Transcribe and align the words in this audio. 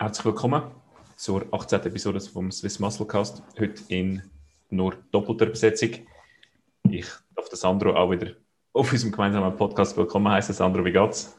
Herzlich 0.00 0.26
willkommen 0.26 0.62
zur 1.16 1.44
18. 1.50 1.80
Episode 1.80 2.20
vom 2.20 2.52
Swiss 2.52 2.78
Muscle 2.78 3.04
Cast. 3.04 3.42
Heute 3.58 3.82
in 3.88 4.22
nur 4.70 4.94
doppelter 5.10 5.46
Besetzung. 5.46 5.90
Ich 6.88 7.06
darf 7.34 7.48
Sandro 7.50 7.96
auch 7.96 8.08
wieder 8.08 8.28
auf 8.72 8.92
unserem 8.92 9.10
gemeinsamen 9.10 9.56
Podcast 9.56 9.96
willkommen 9.96 10.30
heißen. 10.30 10.54
Sandro, 10.54 10.84
wie 10.84 10.92
geht's? 10.92 11.36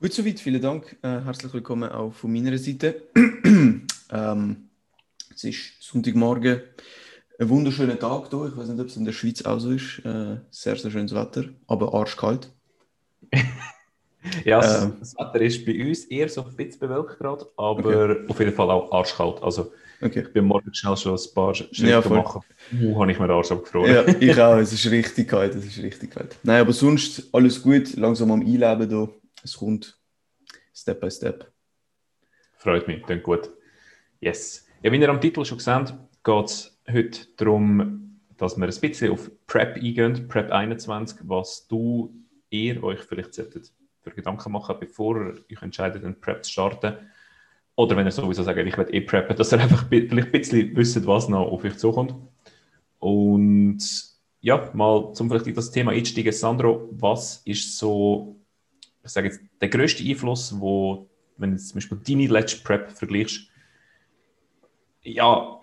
Gut 0.00 0.12
soweit, 0.12 0.40
vielen 0.40 0.60
Dank. 0.60 0.96
Äh, 1.00 1.20
herzlich 1.20 1.54
willkommen 1.54 1.88
auch 1.88 2.12
von 2.12 2.32
meiner 2.32 2.58
Seite. 2.58 3.02
ähm, 4.10 4.68
es 5.32 5.44
ist 5.44 5.80
Sonntagmorgen, 5.80 6.62
ein 7.38 7.48
wunderschöner 7.48 8.00
Tag 8.00 8.30
hier. 8.30 8.46
Ich 8.46 8.56
weiß 8.56 8.66
nicht, 8.66 8.80
ob 8.80 8.88
es 8.88 8.96
in 8.96 9.04
der 9.04 9.12
Schweiz 9.12 9.42
auch 9.42 9.60
so 9.60 9.70
ist. 9.70 10.00
Äh, 10.04 10.38
sehr, 10.50 10.74
sehr 10.74 10.90
schönes 10.90 11.14
Wetter, 11.14 11.44
aber 11.68 11.94
arschkalt. 11.94 12.52
ja, 14.44 14.82
ähm, 14.82 14.96
das 15.00 15.14
Wetter 15.16 15.40
ist 15.40 15.64
bei 15.64 15.88
uns 15.88 16.04
eher 16.04 16.28
so 16.28 16.44
ein 16.44 16.54
bisschen 16.56 16.80
bewölkt 16.80 17.18
gerade, 17.18 17.46
aber 17.56 18.10
okay. 18.10 18.26
auf 18.28 18.38
jeden 18.38 18.52
Fall 18.52 18.70
auch 18.70 18.90
arschkalt. 18.92 19.42
Also, 19.42 19.72
okay. 20.00 20.20
ich 20.20 20.32
bin 20.32 20.44
morgen 20.44 20.72
schnell 20.74 20.96
schon 20.96 21.14
ein 21.14 21.34
paar 21.34 21.54
Schritte 21.54 21.86
ja, 21.86 22.00
machen. 22.00 22.42
Uh, 22.72 23.00
habe 23.00 23.12
ich 23.12 23.18
mir 23.18 23.26
den 23.26 23.36
Arsch 23.36 23.52
abgefroren. 23.52 23.92
Ja, 23.92 24.06
ich 24.20 24.40
auch. 24.40 24.56
Es 24.56 24.72
ist 24.72 24.90
richtig 24.90 25.28
kalt. 25.28 25.54
Es 25.54 25.64
ist 25.64 25.82
richtig 25.82 26.10
kalt. 26.10 26.36
Nein, 26.42 26.60
aber 26.60 26.72
sonst 26.72 27.28
alles 27.32 27.62
gut. 27.62 27.96
Langsam 27.96 28.30
am 28.30 28.40
Einleben 28.40 28.88
hier. 28.88 29.08
Es 29.42 29.56
kommt 29.56 29.98
Step 30.74 31.00
by 31.00 31.10
Step. 31.10 31.50
Freut 32.56 32.88
mich, 32.88 33.02
klingt 33.02 33.22
gut. 33.22 33.50
Yes. 34.20 34.66
Ja, 34.82 34.90
wie 34.92 34.98
ihr 34.98 35.08
am 35.08 35.20
Titel 35.20 35.44
schon 35.44 35.58
gesehen 35.58 35.86
geht 36.24 36.46
es 36.46 36.78
heute 36.90 37.20
darum, 37.36 38.20
dass 38.36 38.56
wir 38.56 38.66
ein 38.66 38.80
bisschen 38.80 39.12
auf 39.12 39.30
Prep 39.46 39.76
eingehen, 39.76 40.26
Prep 40.28 40.50
21, 40.50 41.18
was 41.22 41.66
du, 41.68 42.12
ihr 42.50 42.82
euch 42.82 43.00
vielleicht 43.00 43.34
solltet 43.34 43.72
für 44.06 44.14
Gedanken 44.14 44.52
machen, 44.52 44.76
bevor 44.78 45.16
ihr 45.16 45.34
euch 45.50 45.62
entscheidet, 45.62 46.04
einen 46.04 46.20
Prep 46.20 46.44
zu 46.44 46.52
starten. 46.52 46.96
Oder 47.74 47.96
wenn 47.96 48.06
ihr 48.06 48.12
sowieso 48.12 48.42
sagt, 48.42 48.58
ich 48.58 48.78
werde 48.78 48.92
eh 48.92 49.00
preppen, 49.00 49.36
dass 49.36 49.52
ihr 49.52 49.60
einfach 49.60 49.86
vielleicht 49.88 50.26
ein 50.26 50.32
bisschen 50.32 50.76
wisst, 50.76 51.06
was 51.06 51.28
noch 51.28 51.50
auf 51.50 51.64
euch 51.64 51.76
zukommt. 51.76 52.14
Und 52.98 53.78
ja, 54.40 54.70
mal 54.72 55.12
zum 55.12 55.28
vielleicht 55.28 55.48
in 55.48 55.54
das 55.54 55.70
Thema 55.70 55.92
einsteigen. 55.92 56.32
Sandro, 56.32 56.88
was 56.92 57.42
ist 57.44 57.76
so, 57.76 58.36
ich 59.04 59.10
sage 59.10 59.28
jetzt, 59.28 59.40
der 59.60 59.68
größte 59.68 60.04
Einfluss, 60.04 60.58
wo, 60.58 61.08
wenn 61.36 61.52
du 61.52 61.58
zum 61.58 61.74
Beispiel 61.74 61.98
deine 62.06 62.28
letzte 62.28 62.62
Prep 62.62 62.92
vergleichst, 62.92 63.50
ja, 65.02 65.60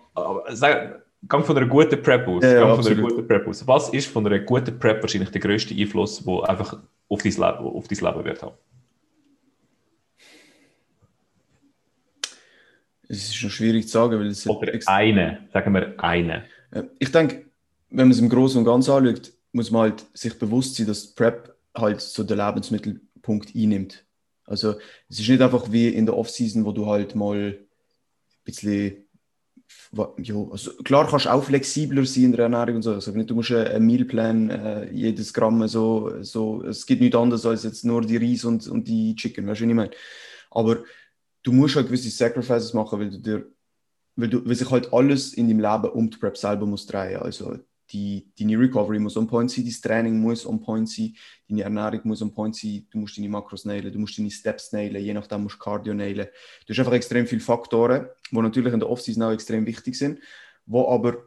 sag, 0.50 1.03
gang 1.28 1.44
von 1.44 1.56
einer 1.56 1.66
guten 1.66 2.02
Prep 2.02 2.26
aus. 2.28 2.42
Ja, 2.42 2.60
gang 2.60 2.82
von 2.82 2.92
einer 2.92 3.02
guten 3.02 3.26
Prep 3.26 3.46
aus. 3.46 3.66
Was 3.66 3.88
ist 3.90 4.08
von 4.08 4.26
einer 4.26 4.38
guten 4.40 4.78
Prep 4.78 5.02
wahrscheinlich 5.02 5.30
der 5.30 5.40
größte 5.40 5.74
Einfluss, 5.74 6.24
der 6.24 6.48
einfach 6.48 6.78
auf 7.08 7.22
dein, 7.22 7.32
Leben, 7.32 7.42
auf 7.42 7.88
dein 7.88 7.98
Leben 7.98 8.24
wird 8.24 8.42
haben? 8.42 8.54
Es 13.08 13.18
ist 13.18 13.36
schon 13.36 13.50
schwierig 13.50 13.86
zu 13.86 13.92
sagen, 13.92 14.18
weil 14.18 14.28
es 14.28 14.46
Oder 14.46 14.72
eine, 14.86 15.48
sagen 15.52 15.74
wir 15.74 15.94
eine. 15.98 16.44
Ich 16.98 17.12
denke, 17.12 17.46
wenn 17.90 18.08
man 18.08 18.10
es 18.10 18.18
im 18.18 18.28
Großen 18.28 18.58
und 18.58 18.64
Ganzen 18.64 18.90
anschaut, 18.92 19.32
muss 19.52 19.70
man 19.70 19.82
halt 19.82 20.04
sich 20.14 20.38
bewusst 20.38 20.74
sein, 20.74 20.86
dass 20.86 21.14
Prep 21.14 21.54
halt 21.74 22.00
so 22.00 22.24
den 22.24 22.38
Lebensmittelpunkt 22.38 23.54
einnimmt. 23.54 24.04
Also 24.46 24.74
es 25.08 25.20
ist 25.20 25.28
nicht 25.28 25.42
einfach 25.42 25.70
wie 25.70 25.88
in 25.88 26.06
der 26.06 26.16
Offseason, 26.16 26.64
wo 26.64 26.72
du 26.72 26.86
halt 26.86 27.14
mal 27.14 27.36
ein 27.36 27.66
bisschen 28.44 29.03
ja, 30.18 30.34
also 30.50 30.72
klar 30.84 31.06
kannst 31.08 31.26
du 31.26 31.32
auch 31.32 31.44
flexibler 31.44 32.04
sein 32.04 32.24
in 32.24 32.32
der 32.32 32.44
Ernährung 32.44 32.76
und 32.76 32.82
so. 32.82 32.92
Also 32.92 33.10
nicht, 33.12 33.30
du 33.30 33.34
musst 33.34 33.52
einen 33.52 33.86
Mealplan, 33.86 34.50
äh, 34.50 34.90
jedes 34.92 35.32
Gramm 35.32 35.66
so, 35.68 36.22
so, 36.22 36.62
es 36.64 36.86
gibt 36.86 37.00
nichts 37.00 37.16
anderes 37.16 37.46
als 37.46 37.64
jetzt 37.64 37.84
nur 37.84 38.02
die 38.02 38.16
Reis 38.16 38.44
und, 38.44 38.66
und 38.68 38.86
die 38.88 39.14
Chicken, 39.14 39.46
weißt 39.46 39.60
du, 39.60 39.64
was 39.64 39.70
ich 39.70 39.76
meine? 39.76 39.90
Aber 40.50 40.84
du 41.42 41.52
musst 41.52 41.76
halt 41.76 41.86
gewisse 41.86 42.10
Sacrifices 42.10 42.72
machen, 42.74 42.98
weil 43.00 43.10
du 43.10 43.18
dir, 43.18 43.46
weil 44.16 44.28
du, 44.28 44.46
weil 44.46 44.54
sich 44.54 44.70
halt 44.70 44.92
alles 44.92 45.34
in 45.34 45.48
deinem 45.48 45.60
Leben 45.60 45.92
um 45.94 46.10
die 46.10 46.16
Prep 46.16 46.36
selber 46.36 46.66
muss 46.66 46.86
drehen. 46.86 47.20
Also 47.20 47.58
die, 47.94 48.28
deine 48.38 48.58
Recovery 48.58 48.98
muss 48.98 49.16
on 49.16 49.26
point 49.26 49.50
sein, 49.50 49.64
dein 49.64 49.74
Training 49.80 50.20
muss 50.20 50.44
on 50.44 50.60
point 50.60 50.88
sein, 50.88 51.14
deine 51.48 51.62
Ernährung 51.62 52.00
muss 52.04 52.20
on 52.20 52.34
point 52.34 52.56
sein, 52.56 52.86
du 52.90 52.98
musst 52.98 53.16
deine 53.16 53.28
Makros 53.28 53.64
nailen, 53.64 53.92
du 53.92 53.98
musst 53.98 54.18
deine 54.18 54.30
Steps 54.30 54.72
nailen, 54.72 55.02
je 55.02 55.14
nachdem 55.14 55.44
musst 55.44 55.56
du 55.56 55.60
Cardio 55.60 55.94
nailen. 55.94 56.26
Du 56.66 56.72
hast 56.72 56.78
einfach 56.80 56.92
extrem 56.92 57.26
viele 57.26 57.40
Faktoren, 57.40 58.08
die 58.30 58.36
natürlich 58.36 58.72
in 58.72 58.80
der 58.80 58.90
Offseason 58.90 59.22
auch 59.22 59.32
extrem 59.32 59.64
wichtig 59.64 59.94
sind, 59.94 60.18
die 60.66 60.76
aber, 60.76 61.22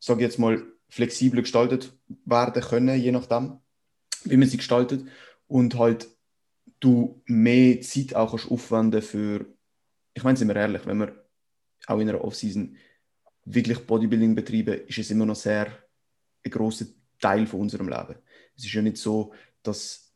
sage 0.00 0.20
ich 0.20 0.26
jetzt 0.26 0.38
mal, 0.38 0.60
flexibel 0.88 1.40
gestaltet 1.40 1.92
werden 2.24 2.62
können, 2.62 3.00
je 3.00 3.12
nachdem, 3.12 3.58
wie 4.24 4.36
man 4.36 4.48
sie 4.48 4.56
gestaltet 4.56 5.04
und 5.46 5.78
halt 5.78 6.08
du 6.80 7.22
mehr 7.26 7.80
Zeit 7.80 8.14
auch 8.14 8.30
kannst 8.30 8.50
aufwenden 8.50 9.02
für, 9.02 9.46
ich 10.14 10.24
meine, 10.24 10.36
sind 10.36 10.48
wir 10.48 10.56
ehrlich, 10.56 10.84
wenn 10.86 10.98
wir 10.98 11.24
auch 11.86 11.98
in 11.98 12.08
einer 12.08 12.24
Offseason 12.24 12.76
wirklich 13.44 13.86
Bodybuilding 13.86 14.34
betreiben, 14.34 14.80
ist 14.86 14.98
es 14.98 15.10
immer 15.10 15.26
noch 15.26 15.36
sehr 15.36 15.68
ein 16.44 16.50
großer 16.50 16.86
Teil 17.20 17.46
von 17.46 17.60
unserem 17.60 17.88
Leben. 17.88 18.16
Es 18.56 18.64
ist 18.64 18.72
ja 18.72 18.82
nicht 18.82 18.96
so, 18.96 19.32
dass 19.62 20.12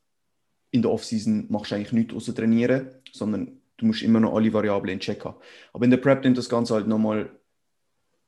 in 0.71 0.83
der 0.83 0.91
Offseason 0.91 1.47
machst 1.51 1.71
du 1.71 1.75
eigentlich 1.75 1.93
nichts 1.93 2.15
außer 2.15 2.35
trainieren, 2.35 2.91
sondern 3.13 3.61
du 3.77 3.87
musst 3.87 4.03
immer 4.03 4.21
noch 4.21 4.35
alle 4.35 4.53
Variablen 4.53 4.95
in 4.95 5.01
Check 5.01 5.25
haben. 5.25 5.39
Aber 5.73 5.85
in 5.85 5.91
der 5.91 5.99
Prep 5.99 6.25
nimmt 6.25 6.39
das 6.39 6.49
Ganze 6.49 6.75
halt 6.75 6.87
nochmal 6.87 7.31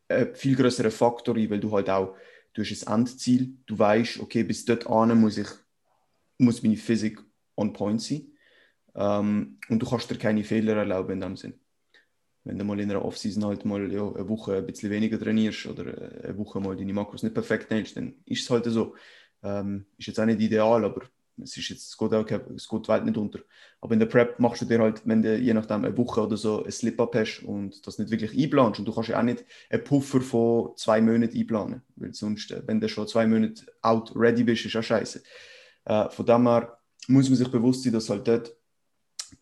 einen 0.08 0.34
viel 0.34 0.56
größeren 0.56 0.90
Faktor 0.90 1.36
weil 1.36 1.60
du 1.60 1.72
halt 1.72 1.88
auch, 1.88 2.16
du 2.52 2.62
hast 2.62 2.86
ein 2.86 3.00
Endziel, 3.00 3.56
du 3.66 3.78
weißt, 3.78 4.20
okay, 4.20 4.42
bis 4.42 4.64
dort 4.64 4.86
an 4.86 5.18
muss 5.18 5.38
ich, 5.38 5.48
muss 6.38 6.62
meine 6.62 6.76
Physik 6.76 7.20
on 7.56 7.72
point 7.72 8.02
sein. 8.02 8.26
Ähm, 8.94 9.58
und 9.68 9.80
du 9.80 9.88
kannst 9.88 10.10
dir 10.10 10.18
keine 10.18 10.44
Fehler 10.44 10.76
erlauben 10.76 11.12
in 11.12 11.20
dem 11.20 11.36
Sinn 11.36 11.54
wenn 12.44 12.58
du 12.58 12.64
mal 12.64 12.78
in 12.78 12.90
einer 12.90 13.04
Offseason 13.04 13.44
halt 13.44 13.64
mal 13.64 13.90
ja, 13.90 14.06
eine 14.06 14.28
Woche 14.28 14.56
ein 14.56 14.66
bisschen 14.66 14.90
weniger 14.90 15.18
trainierst 15.18 15.66
oder 15.66 15.86
äh, 15.86 16.28
eine 16.28 16.38
Woche 16.38 16.60
mal 16.60 16.76
deine 16.76 16.92
Makros 16.92 17.22
nicht 17.22 17.34
perfekt 17.34 17.70
hältst, 17.70 17.96
dann 17.96 18.14
ist 18.26 18.42
es 18.42 18.50
halt 18.50 18.66
so. 18.66 18.94
Ähm, 19.42 19.86
ist 19.98 20.06
jetzt 20.06 20.20
auch 20.20 20.24
nicht 20.24 20.40
ideal, 20.40 20.84
aber 20.84 21.02
es, 21.42 21.56
ist 21.56 21.68
jetzt, 21.68 21.88
es, 21.88 21.98
geht 21.98 22.14
auch, 22.14 22.26
es 22.54 22.68
geht 22.68 22.88
die 22.88 23.00
nicht 23.04 23.16
unter. 23.16 23.40
Aber 23.80 23.92
in 23.92 24.00
der 24.00 24.06
Prep 24.06 24.38
machst 24.38 24.62
du 24.62 24.66
dir 24.66 24.78
halt, 24.78 25.02
wenn 25.04 25.22
du 25.22 25.36
je 25.36 25.52
nachdem 25.52 25.84
eine 25.84 25.96
Woche 25.96 26.22
oder 26.22 26.36
so 26.36 26.64
ein 26.64 26.70
Slip-Up 26.70 27.14
hast 27.14 27.42
und 27.42 27.86
das 27.86 27.98
nicht 27.98 28.10
wirklich 28.10 28.38
einplanst 28.38 28.78
und 28.78 28.86
du 28.86 28.94
kannst 28.94 29.10
ja 29.10 29.18
auch 29.18 29.24
nicht 29.24 29.44
einen 29.68 29.84
Puffer 29.84 30.20
von 30.20 30.76
zwei 30.76 31.00
Monaten 31.00 31.36
einplanen, 31.36 31.82
weil 31.96 32.14
sonst, 32.14 32.50
äh, 32.52 32.62
wenn 32.66 32.80
du 32.80 32.88
schon 32.88 33.08
zwei 33.08 33.26
Monate 33.26 33.64
out 33.82 34.12
ready 34.14 34.44
bist, 34.44 34.64
ist 34.64 34.76
auch 34.76 34.82
scheiße. 34.82 35.22
Äh, 35.86 36.08
von 36.10 36.26
dem 36.26 36.46
her 36.46 36.78
muss 37.08 37.28
man 37.28 37.36
sich 37.36 37.48
bewusst 37.48 37.82
sein, 37.82 37.92
dass 37.92 38.08
halt 38.08 38.26
dort 38.26 38.56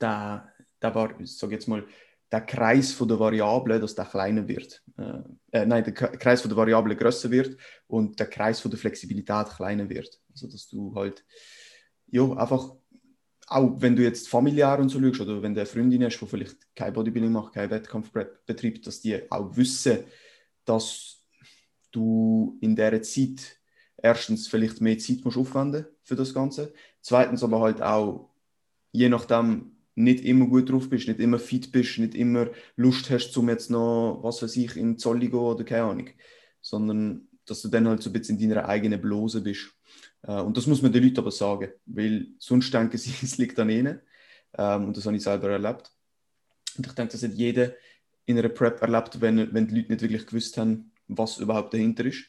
der 0.00 0.94
war, 0.94 1.20
ich 1.20 1.36
sage 1.36 1.54
jetzt 1.54 1.68
mal, 1.68 1.84
der 2.32 2.40
Kreis 2.40 2.92
von 2.92 3.06
der 3.08 3.20
Variablen, 3.20 3.80
dass 3.80 3.94
der 3.94 4.06
kleiner 4.06 4.48
wird. 4.48 4.82
Äh, 4.96 5.18
äh, 5.52 5.66
nein, 5.66 5.84
der 5.84 5.92
Kreis 5.92 6.40
von 6.40 6.48
der 6.48 6.56
Variablen 6.56 6.96
größer 6.96 7.30
wird 7.30 7.58
und 7.86 8.18
der 8.18 8.26
Kreis 8.26 8.58
von 8.58 8.70
der 8.70 8.80
Flexibilität 8.80 9.48
kleiner 9.54 9.88
wird. 9.88 10.18
Also 10.30 10.48
dass 10.48 10.66
du 10.66 10.94
halt, 10.94 11.24
ja, 12.06 12.24
einfach, 12.32 12.74
auch 13.48 13.74
wenn 13.76 13.94
du 13.94 14.02
jetzt 14.02 14.30
familiär 14.30 14.78
und 14.78 14.88
so 14.88 14.98
schaust 14.98 15.20
oder 15.20 15.42
wenn 15.42 15.52
eine 15.52 15.66
Freundin 15.66 16.04
hast, 16.04 16.18
die 16.18 16.26
vielleicht 16.26 16.74
kein 16.74 16.94
Bodybuilding 16.94 17.32
macht, 17.32 17.52
kein 17.52 17.70
Wettkampf 17.70 18.10
betreibt, 18.10 18.86
dass 18.86 19.02
die 19.02 19.30
auch 19.30 19.54
wissen, 19.54 19.98
dass 20.64 21.22
du 21.90 22.56
in 22.62 22.74
dieser 22.74 23.02
Zeit 23.02 23.60
erstens 23.98 24.48
vielleicht 24.48 24.80
mehr 24.80 24.98
Zeit 24.98 25.22
musst 25.22 25.36
aufwenden 25.36 25.86
für 26.02 26.16
das 26.16 26.32
Ganze, 26.32 26.72
zweitens 27.02 27.42
aber 27.42 27.60
halt 27.60 27.82
auch, 27.82 28.30
je 28.90 29.10
nachdem, 29.10 29.71
nicht 29.94 30.24
immer 30.24 30.46
gut 30.46 30.70
drauf 30.70 30.88
bist, 30.88 31.08
nicht 31.08 31.20
immer 31.20 31.38
fit 31.38 31.72
bist, 31.72 31.98
nicht 31.98 32.14
immer 32.14 32.48
Lust 32.76 33.10
hast, 33.10 33.36
um 33.36 33.48
jetzt 33.48 33.70
noch, 33.70 34.20
was 34.22 34.42
weiß 34.42 34.56
ich, 34.56 34.76
in 34.76 34.98
Zolli 34.98 35.28
gehen 35.28 35.38
oder 35.38 35.64
keine 35.64 35.84
Ahnung. 35.84 36.08
Sondern, 36.60 37.28
dass 37.44 37.62
du 37.62 37.68
dann 37.68 37.88
halt 37.88 38.02
so 38.02 38.10
ein 38.10 38.12
bisschen 38.12 38.38
in 38.38 38.50
deiner 38.50 38.68
eigenen 38.68 39.00
Blose 39.00 39.42
bist. 39.42 39.70
Äh, 40.22 40.40
und 40.40 40.56
das 40.56 40.66
muss 40.66 40.82
man 40.82 40.92
den 40.92 41.02
Leuten 41.04 41.18
aber 41.18 41.30
sagen, 41.30 41.70
weil 41.86 42.28
sonst 42.38 42.72
denken 42.72 42.96
sie, 42.96 43.12
es 43.22 43.38
liegt 43.38 43.58
an 43.58 43.70
ihnen. 43.70 44.00
Ähm, 44.56 44.86
und 44.86 44.96
das 44.96 45.06
habe 45.06 45.16
ich 45.16 45.22
selber 45.22 45.50
erlebt. 45.50 45.90
Und 46.76 46.86
ich 46.86 46.92
denke, 46.92 47.12
das 47.12 47.22
hat 47.22 47.32
jeder 47.32 47.74
in 48.24 48.38
einer 48.38 48.48
Prep 48.48 48.80
erlebt, 48.80 49.20
wenn, 49.20 49.52
wenn 49.52 49.66
die 49.66 49.74
Leute 49.74 49.92
nicht 49.92 50.02
wirklich 50.02 50.26
gewusst 50.26 50.56
haben, 50.56 50.92
was 51.08 51.38
überhaupt 51.38 51.74
dahinter 51.74 52.04
ist. 52.06 52.24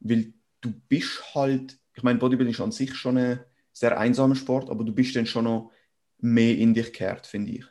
Weil 0.00 0.32
du 0.60 0.72
bist 0.88 1.34
halt, 1.34 1.78
ich 1.94 2.02
meine, 2.02 2.18
Bodybuilding 2.18 2.54
ist 2.54 2.60
an 2.60 2.72
sich 2.72 2.94
schon 2.94 3.18
ein 3.18 3.40
sehr 3.72 3.98
einsamer 3.98 4.34
Sport, 4.34 4.70
aber 4.70 4.84
du 4.84 4.92
bist 4.92 5.16
dann 5.16 5.26
schon 5.26 5.44
noch 5.44 5.72
mehr 6.18 6.56
in 6.56 6.74
dich 6.74 6.92
kehrt, 6.92 7.26
finde 7.26 7.52
ich. 7.52 7.64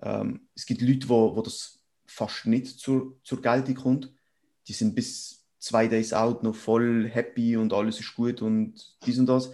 Ähm, 0.00 0.48
es 0.54 0.66
gibt 0.66 0.82
Leute, 0.82 1.08
wo, 1.08 1.34
wo 1.36 1.42
das 1.42 1.80
fast 2.06 2.46
nicht 2.46 2.66
zur, 2.78 3.18
zur 3.22 3.42
Geltung 3.42 3.74
kommt. 3.74 4.12
Die 4.66 4.72
sind 4.72 4.94
bis 4.94 5.46
zwei 5.58 5.88
Days 5.88 6.12
out 6.12 6.42
noch 6.42 6.54
voll 6.54 7.08
happy 7.08 7.56
und 7.56 7.72
alles 7.72 8.00
ist 8.00 8.14
gut 8.14 8.42
und 8.42 8.96
dies 9.04 9.18
und 9.18 9.26
das. 9.26 9.50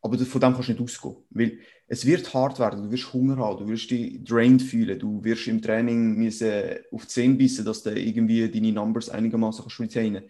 Aber 0.00 0.18
von 0.18 0.40
dem 0.40 0.52
kannst 0.52 0.68
du 0.68 0.72
nicht 0.72 0.82
ausgehen. 0.82 1.16
Weil 1.30 1.58
es 1.86 2.04
wird 2.04 2.32
hart 2.34 2.58
werden, 2.58 2.82
du 2.82 2.90
wirst 2.90 3.12
Hunger 3.12 3.36
haben, 3.36 3.58
du 3.58 3.68
wirst 3.68 3.90
dich 3.90 4.22
drained 4.22 4.62
fühlen, 4.62 4.98
du 4.98 5.22
wirst 5.24 5.46
im 5.46 5.62
Training 5.62 6.14
müssen 6.14 6.76
auf 6.92 7.02
die 7.02 7.08
Zähne 7.08 7.34
bissen, 7.34 7.64
dass 7.64 7.82
du 7.82 7.90
irgendwie 7.90 8.48
deine 8.50 8.72
Numbers 8.72 9.08
einigermaßen 9.08 9.62
kannst 9.62 9.80
retainen. 9.80 10.24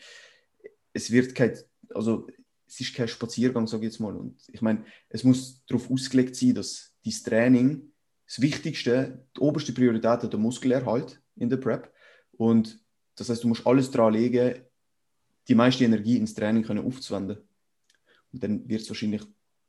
Es 0.92 1.10
wird 1.10 1.34
kein, 1.34 1.56
also 1.90 2.28
es 2.66 2.80
ist 2.80 2.94
kein 2.94 3.08
Spaziergang, 3.08 3.66
sage 3.66 3.86
ich 3.86 3.92
jetzt 3.92 4.00
mal. 4.00 4.16
Und 4.16 4.36
ich 4.52 4.62
meine, 4.62 4.84
es 5.08 5.24
muss 5.24 5.64
darauf 5.66 5.90
ausgelegt 5.90 6.36
sein, 6.36 6.54
dass 6.54 6.93
dein 7.04 7.12
Training 7.24 7.92
das 8.26 8.40
Wichtigste, 8.40 9.26
die 9.36 9.40
oberste 9.40 9.72
Priorität 9.72 10.22
hat 10.22 10.32
der 10.32 10.40
Muskelerhalt 10.40 11.20
in 11.36 11.50
der 11.50 11.58
Prep. 11.58 11.92
Und 12.32 12.78
das 13.16 13.28
heißt, 13.28 13.44
du 13.44 13.48
musst 13.48 13.66
alles 13.66 13.90
daran 13.90 14.14
legen, 14.14 14.62
die 15.46 15.54
meiste 15.54 15.84
Energie 15.84 16.16
ins 16.16 16.34
Training 16.34 16.62
können 16.62 16.84
aufzuwenden. 16.84 17.38
Und 18.32 18.42
dann 18.42 18.68
wird 18.68 18.80
es 18.80 18.88
wahrscheinlich 18.88 19.22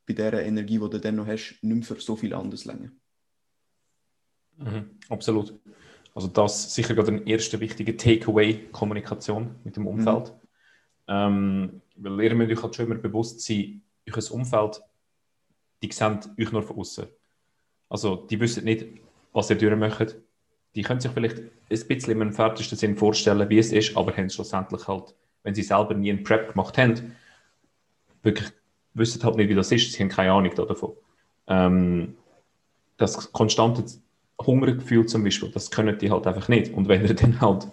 bei 0.08 0.14
der 0.14 0.46
Energie, 0.46 0.80
die 0.80 0.90
du 0.90 1.00
dann 1.00 1.16
noch 1.16 1.28
hast, 1.28 1.58
nicht 1.62 1.64
mehr 1.64 1.84
für 1.84 2.00
so 2.00 2.16
viel 2.16 2.34
anderes 2.34 2.66
länger. 2.66 2.92
Mhm, 4.58 4.92
absolut. 5.10 5.54
Also 6.14 6.30
das 6.30 6.68
ist 6.68 6.76
sicher 6.76 6.96
gerade 6.96 7.12
ein 7.12 7.28
erster 7.28 7.60
wichtiger 7.60 7.98
Takeaway, 7.98 8.70
Kommunikation 8.72 9.56
mit 9.64 9.76
dem 9.76 9.86
Umfeld. 9.86 10.30
Mhm. 10.30 10.42
Ähm, 11.08 11.82
weil 11.98 12.22
ihr 12.22 12.36
müsst 12.36 12.52
euch 12.52 12.64
halt 12.64 12.76
schon 12.76 12.86
immer 12.86 12.96
bewusst 12.96 13.42
sein, 13.42 13.82
euer 14.08 14.32
Umfeld, 14.32 14.82
die 15.84 15.92
sehen 15.92 16.20
euch 16.40 16.52
nur 16.52 16.64
von 16.64 16.78
außen. 16.78 17.06
Also 17.90 18.16
die 18.16 18.40
wissen 18.40 18.66
nicht, 18.66 18.86
was 19.34 19.50
ihr 19.50 19.58
durchmacht. 19.58 20.16
Die 20.76 20.82
können 20.82 21.00
sich 21.00 21.12
vielleicht 21.12 21.38
ein 21.40 21.88
bisschen 21.88 22.12
im 22.12 22.22
entferntesten 22.22 22.78
Sinn 22.78 22.96
vorstellen, 22.96 23.50
wie 23.50 23.60
es 23.60 23.72
ist, 23.72 23.96
aber 23.96 24.16
haben 24.16 24.30
schlussendlich 24.30 24.88
halt, 24.88 25.16
wenn 25.44 25.56
sie 25.56 25.64
selber 25.64 25.94
nie 25.94 26.12
einen 26.12 26.24
Prep 26.24 26.52
gemacht 26.52 26.78
haben, 26.78 27.16
wirklich 28.24 28.50
wissen 28.94 29.24
halt 29.24 29.36
nicht, 29.36 29.50
wie 29.50 29.56
das 29.56 29.72
ist. 29.72 29.92
Sie 29.92 30.04
haben 30.04 30.10
keine 30.10 30.32
Ahnung 30.32 30.54
davon. 30.56 30.94
Ähm, 31.48 32.16
das 32.98 33.32
konstante 33.32 33.84
Hungergefühl 34.42 35.06
zum 35.06 35.24
Beispiel, 35.24 35.52
das 35.52 35.72
können 35.72 35.98
die 35.98 36.12
halt 36.12 36.28
einfach 36.28 36.48
nicht. 36.48 36.74
Und 36.74 36.88
wenn 36.88 37.06
ihr 37.06 37.14
dann 37.14 37.40
halt, 37.40 37.68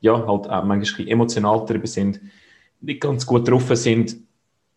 ja, 0.00 0.14
halt 0.14 0.48
auch 0.48 0.64
manchmal 0.64 1.08
emotional 1.08 1.64
darüber 1.66 1.86
sind, 1.86 2.20
nicht 2.80 3.00
ganz 3.00 3.26
gut 3.26 3.48
drauf 3.48 3.68
sind, 3.76 4.16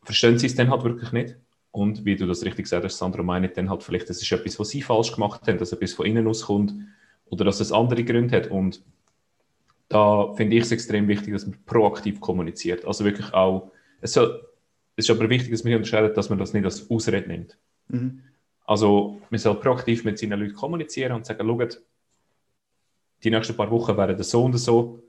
verstehen 0.03 0.39
sie 0.39 0.47
es 0.47 0.55
dann 0.55 0.69
halt 0.69 0.83
wirklich 0.83 1.11
nicht. 1.11 1.35
Und 1.71 2.05
wie 2.05 2.15
du 2.15 2.25
das 2.25 2.43
richtig 2.43 2.65
gesagt 2.65 2.83
hast, 2.83 2.97
Sandro 2.97 3.23
meint 3.23 3.55
dann 3.55 3.69
halt 3.69 3.83
vielleicht, 3.83 4.09
das 4.09 4.21
ist 4.21 4.31
etwas, 4.31 4.59
was 4.59 4.69
sie 4.69 4.81
falsch 4.81 5.13
gemacht 5.13 5.47
haben, 5.47 5.57
dass 5.59 5.71
etwas 5.71 5.93
von 5.93 6.05
innen 6.05 6.27
auskommt 6.27 6.73
oder 7.25 7.45
dass 7.45 7.59
es 7.59 7.71
andere 7.71 8.03
Gründe 8.03 8.35
hat. 8.35 8.47
Und 8.47 8.81
da 9.87 10.33
finde 10.33 10.55
ich 10.55 10.63
es 10.63 10.71
extrem 10.71 11.07
wichtig, 11.07 11.33
dass 11.33 11.45
man 11.45 11.57
proaktiv 11.65 12.19
kommuniziert. 12.19 12.85
Also 12.85 13.05
wirklich 13.05 13.33
auch, 13.33 13.71
es, 14.01 14.13
soll, 14.13 14.47
es 14.95 15.07
ist 15.07 15.15
aber 15.15 15.29
wichtig, 15.29 15.51
dass 15.51 15.63
man 15.63 15.73
unterscheidet, 15.73 16.17
dass 16.17 16.29
man 16.29 16.39
das 16.39 16.53
nicht 16.53 16.65
als 16.65 16.89
Ausrede 16.89 17.27
nimmt. 17.27 17.57
Mhm. 17.87 18.23
Also 18.65 19.21
man 19.29 19.39
soll 19.39 19.59
proaktiv 19.59 20.03
mit 20.03 20.17
seinen 20.19 20.39
Leuten 20.39 20.53
kommunizieren 20.53 21.13
und 21.13 21.25
sagen, 21.25 21.47
schaut, 21.47 21.81
die 23.23 23.31
nächsten 23.31 23.55
paar 23.55 23.69
Wochen 23.71 23.97
werden 23.97 24.21
so 24.23 24.43
und 24.43 24.57
so. 24.57 25.03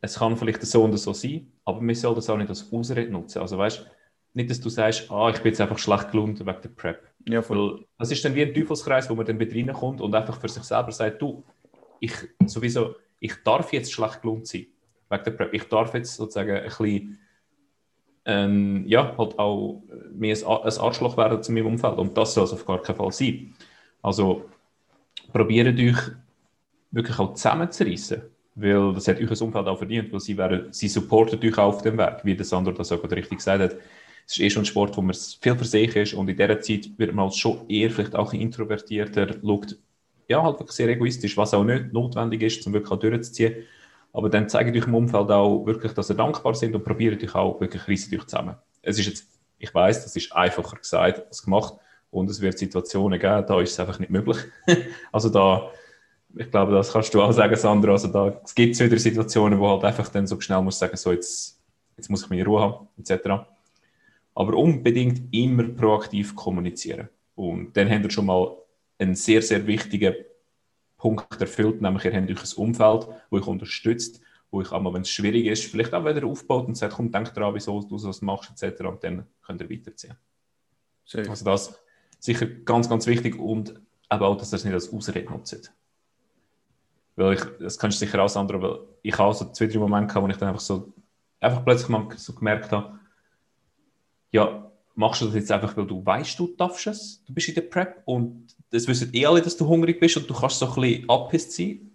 Es 0.00 0.18
kann 0.18 0.36
vielleicht 0.36 0.62
so 0.62 0.84
und 0.84 0.96
so 0.96 1.12
sein, 1.12 1.52
aber 1.64 1.80
man 1.80 1.94
soll 1.94 2.14
das 2.14 2.30
auch 2.30 2.36
nicht 2.36 2.48
als 2.48 2.72
Ausrede 2.72 3.10
nutzen. 3.10 3.40
Also 3.40 3.58
weißt 3.58 3.86
nicht, 4.34 4.50
dass 4.50 4.60
du 4.60 4.68
sagst, 4.68 5.10
ah, 5.10 5.30
ich 5.30 5.38
bin 5.40 5.50
jetzt 5.50 5.60
einfach 5.60 5.78
schlecht 5.78 6.10
gelohnt 6.10 6.40
wegen 6.40 6.60
der 6.62 6.68
Prep. 6.68 7.02
Ja, 7.28 7.42
voll. 7.42 7.84
das 7.98 8.10
ist 8.10 8.24
dann 8.24 8.34
wie 8.34 8.42
ein 8.42 8.54
Teufelskreis, 8.54 9.10
wo 9.10 9.14
man 9.14 9.26
dann 9.26 9.36
mit 9.36 9.54
reinkommt 9.54 10.00
und 10.00 10.14
einfach 10.14 10.40
für 10.40 10.48
sich 10.48 10.62
selber 10.62 10.92
sagt, 10.92 11.20
du, 11.20 11.44
ich 11.98 12.12
sowieso, 12.46 12.94
ich 13.18 13.34
darf 13.44 13.72
jetzt 13.72 13.92
schlecht 13.92 14.22
gelohnt 14.22 14.46
sein 14.46 14.66
wegen 15.10 15.24
der 15.24 15.30
Prep. 15.32 15.52
Ich 15.52 15.64
darf 15.64 15.92
jetzt 15.94 16.14
sozusagen 16.14 16.56
ein 16.56 16.64
bisschen, 16.64 17.18
ähm, 18.24 18.84
ja, 18.86 19.16
halt 19.18 19.38
auch 19.38 19.82
mehr 20.12 20.36
ein 20.36 20.44
Arschloch 20.46 21.16
werden 21.16 21.42
zu 21.42 21.52
meinem 21.52 21.66
Umfeld 21.66 21.98
und 21.98 22.16
das 22.16 22.34
soll 22.34 22.44
es 22.44 22.52
auf 22.52 22.64
gar 22.64 22.80
keinen 22.80 22.96
Fall 22.96 23.12
sein. 23.12 23.54
Also 24.02 24.48
probiert 25.32 25.78
euch 25.78 25.96
wirklich 26.92 27.18
auch 27.18 27.34
zusammenzureißen, 27.34 28.22
weil 28.54 28.94
das 28.94 29.08
hat 29.08 29.18
euch 29.18 29.28
das 29.28 29.42
Umfeld 29.42 29.66
auch 29.66 29.78
verdient, 29.78 30.12
weil 30.12 30.20
sie, 30.20 30.36
werden, 30.38 30.72
sie 30.72 30.88
supportet 30.88 31.44
euch 31.44 31.58
auch 31.58 31.74
auf 31.74 31.82
dem 31.82 31.98
Weg, 31.98 32.20
wie 32.22 32.36
der 32.36 32.46
Sandro 32.46 32.72
das 32.72 32.92
auch 32.92 33.02
richtig 33.10 33.38
gesagt 33.38 33.62
hat 33.62 33.76
es 34.30 34.36
ist 34.36 34.44
eh 34.44 34.50
schon 34.50 34.62
ein 34.62 34.66
Sport, 34.66 34.96
wo 34.96 35.02
man 35.02 35.12
viel 35.14 35.56
für 35.56 35.64
sich 35.64 35.96
ist 35.96 36.14
und 36.14 36.28
in 36.28 36.36
dieser 36.36 36.60
Zeit 36.60 36.88
wird 36.96 37.12
man 37.12 37.24
als 37.24 37.36
schon 37.36 37.68
eher 37.68 37.90
vielleicht 37.90 38.14
auch 38.14 38.32
introvertierter, 38.32 39.34
schaut 39.42 39.76
ja, 40.28 40.40
halt 40.40 40.60
wirklich 40.60 40.76
sehr 40.76 40.88
egoistisch, 40.88 41.36
was 41.36 41.52
auch 41.52 41.64
nicht 41.64 41.92
notwendig 41.92 42.42
ist, 42.42 42.64
um 42.64 42.72
wirklich 42.72 42.92
auch 42.92 43.00
durchzuziehen. 43.00 43.64
Aber 44.12 44.28
dann 44.28 44.48
zeigt 44.48 44.76
euch 44.76 44.86
im 44.86 44.94
Umfeld 44.94 45.32
auch 45.32 45.66
wirklich, 45.66 45.92
dass 45.94 46.10
ihr 46.10 46.14
dankbar 46.14 46.54
sind 46.54 46.76
und 46.76 46.84
probiert 46.84 47.20
euch 47.24 47.34
auch 47.34 47.60
wirklich 47.60 47.88
reissen 47.88 48.16
euch 48.16 48.24
zusammen. 48.26 48.54
Es 48.82 49.00
ist 49.00 49.06
jetzt, 49.06 49.26
ich 49.58 49.74
weiß, 49.74 50.04
das 50.04 50.14
ist 50.14 50.32
einfacher 50.32 50.76
gesagt 50.76 51.26
als 51.26 51.42
gemacht 51.42 51.74
und 52.12 52.30
es 52.30 52.40
wird 52.40 52.56
Situationen 52.56 53.18
geben, 53.18 53.44
da 53.48 53.60
ist 53.60 53.72
es 53.72 53.80
einfach 53.80 53.98
nicht 53.98 54.12
möglich. 54.12 54.38
also 55.12 55.28
da, 55.28 55.72
ich 56.36 56.48
glaube, 56.48 56.70
das 56.70 56.92
kannst 56.92 57.12
du 57.12 57.20
auch 57.20 57.32
sagen, 57.32 57.56
Sandra, 57.56 57.90
also 57.90 58.06
da 58.06 58.40
gibt 58.54 58.76
es 58.76 58.80
wieder 58.80 58.96
Situationen, 58.96 59.58
wo 59.58 59.68
halt 59.68 59.82
einfach 59.82 60.08
dann 60.08 60.28
so 60.28 60.40
schnell 60.40 60.62
muss 60.62 60.78
sagen, 60.78 60.96
so 60.96 61.10
jetzt, 61.10 61.60
jetzt 61.96 62.08
muss 62.08 62.22
ich 62.22 62.30
meine 62.30 62.44
Ruhe 62.44 62.60
haben, 62.60 62.88
etc. 62.96 63.44
Aber 64.40 64.56
unbedingt 64.56 65.34
immer 65.34 65.64
proaktiv 65.64 66.34
kommunizieren. 66.34 67.10
Und 67.34 67.76
dann 67.76 67.90
habt 67.90 68.04
ihr 68.04 68.10
schon 68.10 68.24
mal 68.24 68.56
einen 68.98 69.14
sehr, 69.14 69.42
sehr 69.42 69.66
wichtigen 69.66 70.14
Punkt 70.96 71.38
erfüllt, 71.38 71.82
nämlich 71.82 72.06
ihr 72.06 72.14
habt 72.14 72.30
euch 72.30 72.56
ein 72.56 72.64
Umfeld, 72.64 73.06
wo 73.28 73.36
euch 73.36 73.46
unterstützt, 73.46 74.22
wo 74.50 74.60
euch 74.60 74.72
einmal, 74.72 74.94
wenn 74.94 75.02
es 75.02 75.10
schwierig 75.10 75.44
ist, 75.44 75.64
vielleicht 75.64 75.92
auch 75.92 76.06
wieder 76.06 76.26
aufbaut 76.26 76.68
und 76.68 76.74
sagt, 76.74 76.94
komm, 76.94 77.12
denk 77.12 77.34
daran, 77.34 77.54
wieso 77.54 77.82
du 77.82 77.98
das 77.98 78.22
machst, 78.22 78.50
etc. 78.50 78.80
Und 78.80 79.04
dann 79.04 79.26
könnt 79.42 79.60
ihr 79.60 79.68
weiterziehen. 79.68 80.16
Sehr 81.04 81.28
also 81.28 81.44
das 81.44 81.78
sicher 82.18 82.46
ganz, 82.46 82.88
ganz 82.88 83.06
wichtig 83.06 83.38
und 83.38 83.78
aber 84.08 84.26
auch, 84.26 84.38
dass 84.38 84.54
ihr 84.54 84.56
es 84.56 84.64
nicht 84.64 84.72
als 84.72 84.90
Ausrede 84.90 85.30
nutzt. 85.30 85.70
Weil 87.14 87.34
ich, 87.34 87.44
das 87.58 87.78
kannst 87.78 88.00
du 88.00 88.06
sicher 88.06 88.22
auch 88.22 88.28
Sandra, 88.30 88.62
weil 88.62 88.78
ich 89.02 89.18
auch 89.18 89.34
so 89.34 89.52
zwei, 89.52 89.66
drei 89.66 89.80
Momente 89.80 90.06
gehabt, 90.06 90.24
wo 90.24 90.30
ich 90.30 90.36
dann 90.38 90.48
einfach 90.48 90.62
so, 90.62 90.94
einfach 91.40 91.62
plötzlich 91.62 91.90
mal 91.90 92.08
so 92.16 92.32
gemerkt 92.32 92.72
habe, 92.72 92.99
ja, 94.30 94.70
machst 94.94 95.22
du 95.22 95.26
das 95.26 95.34
jetzt 95.34 95.52
einfach, 95.52 95.76
weil 95.76 95.86
du 95.86 96.04
weißt, 96.04 96.38
du 96.38 96.48
darfst 96.56 96.86
es, 96.86 97.24
du 97.24 97.32
bist 97.32 97.48
in 97.48 97.54
der 97.54 97.62
Prep 97.62 98.02
und 98.04 98.54
das 98.70 98.86
wissen 98.86 99.10
eh 99.12 99.26
alle, 99.26 99.42
dass 99.42 99.56
du 99.56 99.66
hungrig 99.66 99.98
bist 99.98 100.16
und 100.16 100.28
du 100.28 100.34
kannst 100.34 100.58
so 100.58 100.66
ein 100.66 100.74
bisschen 100.74 101.08
abpisst 101.08 101.52
sein. 101.52 101.90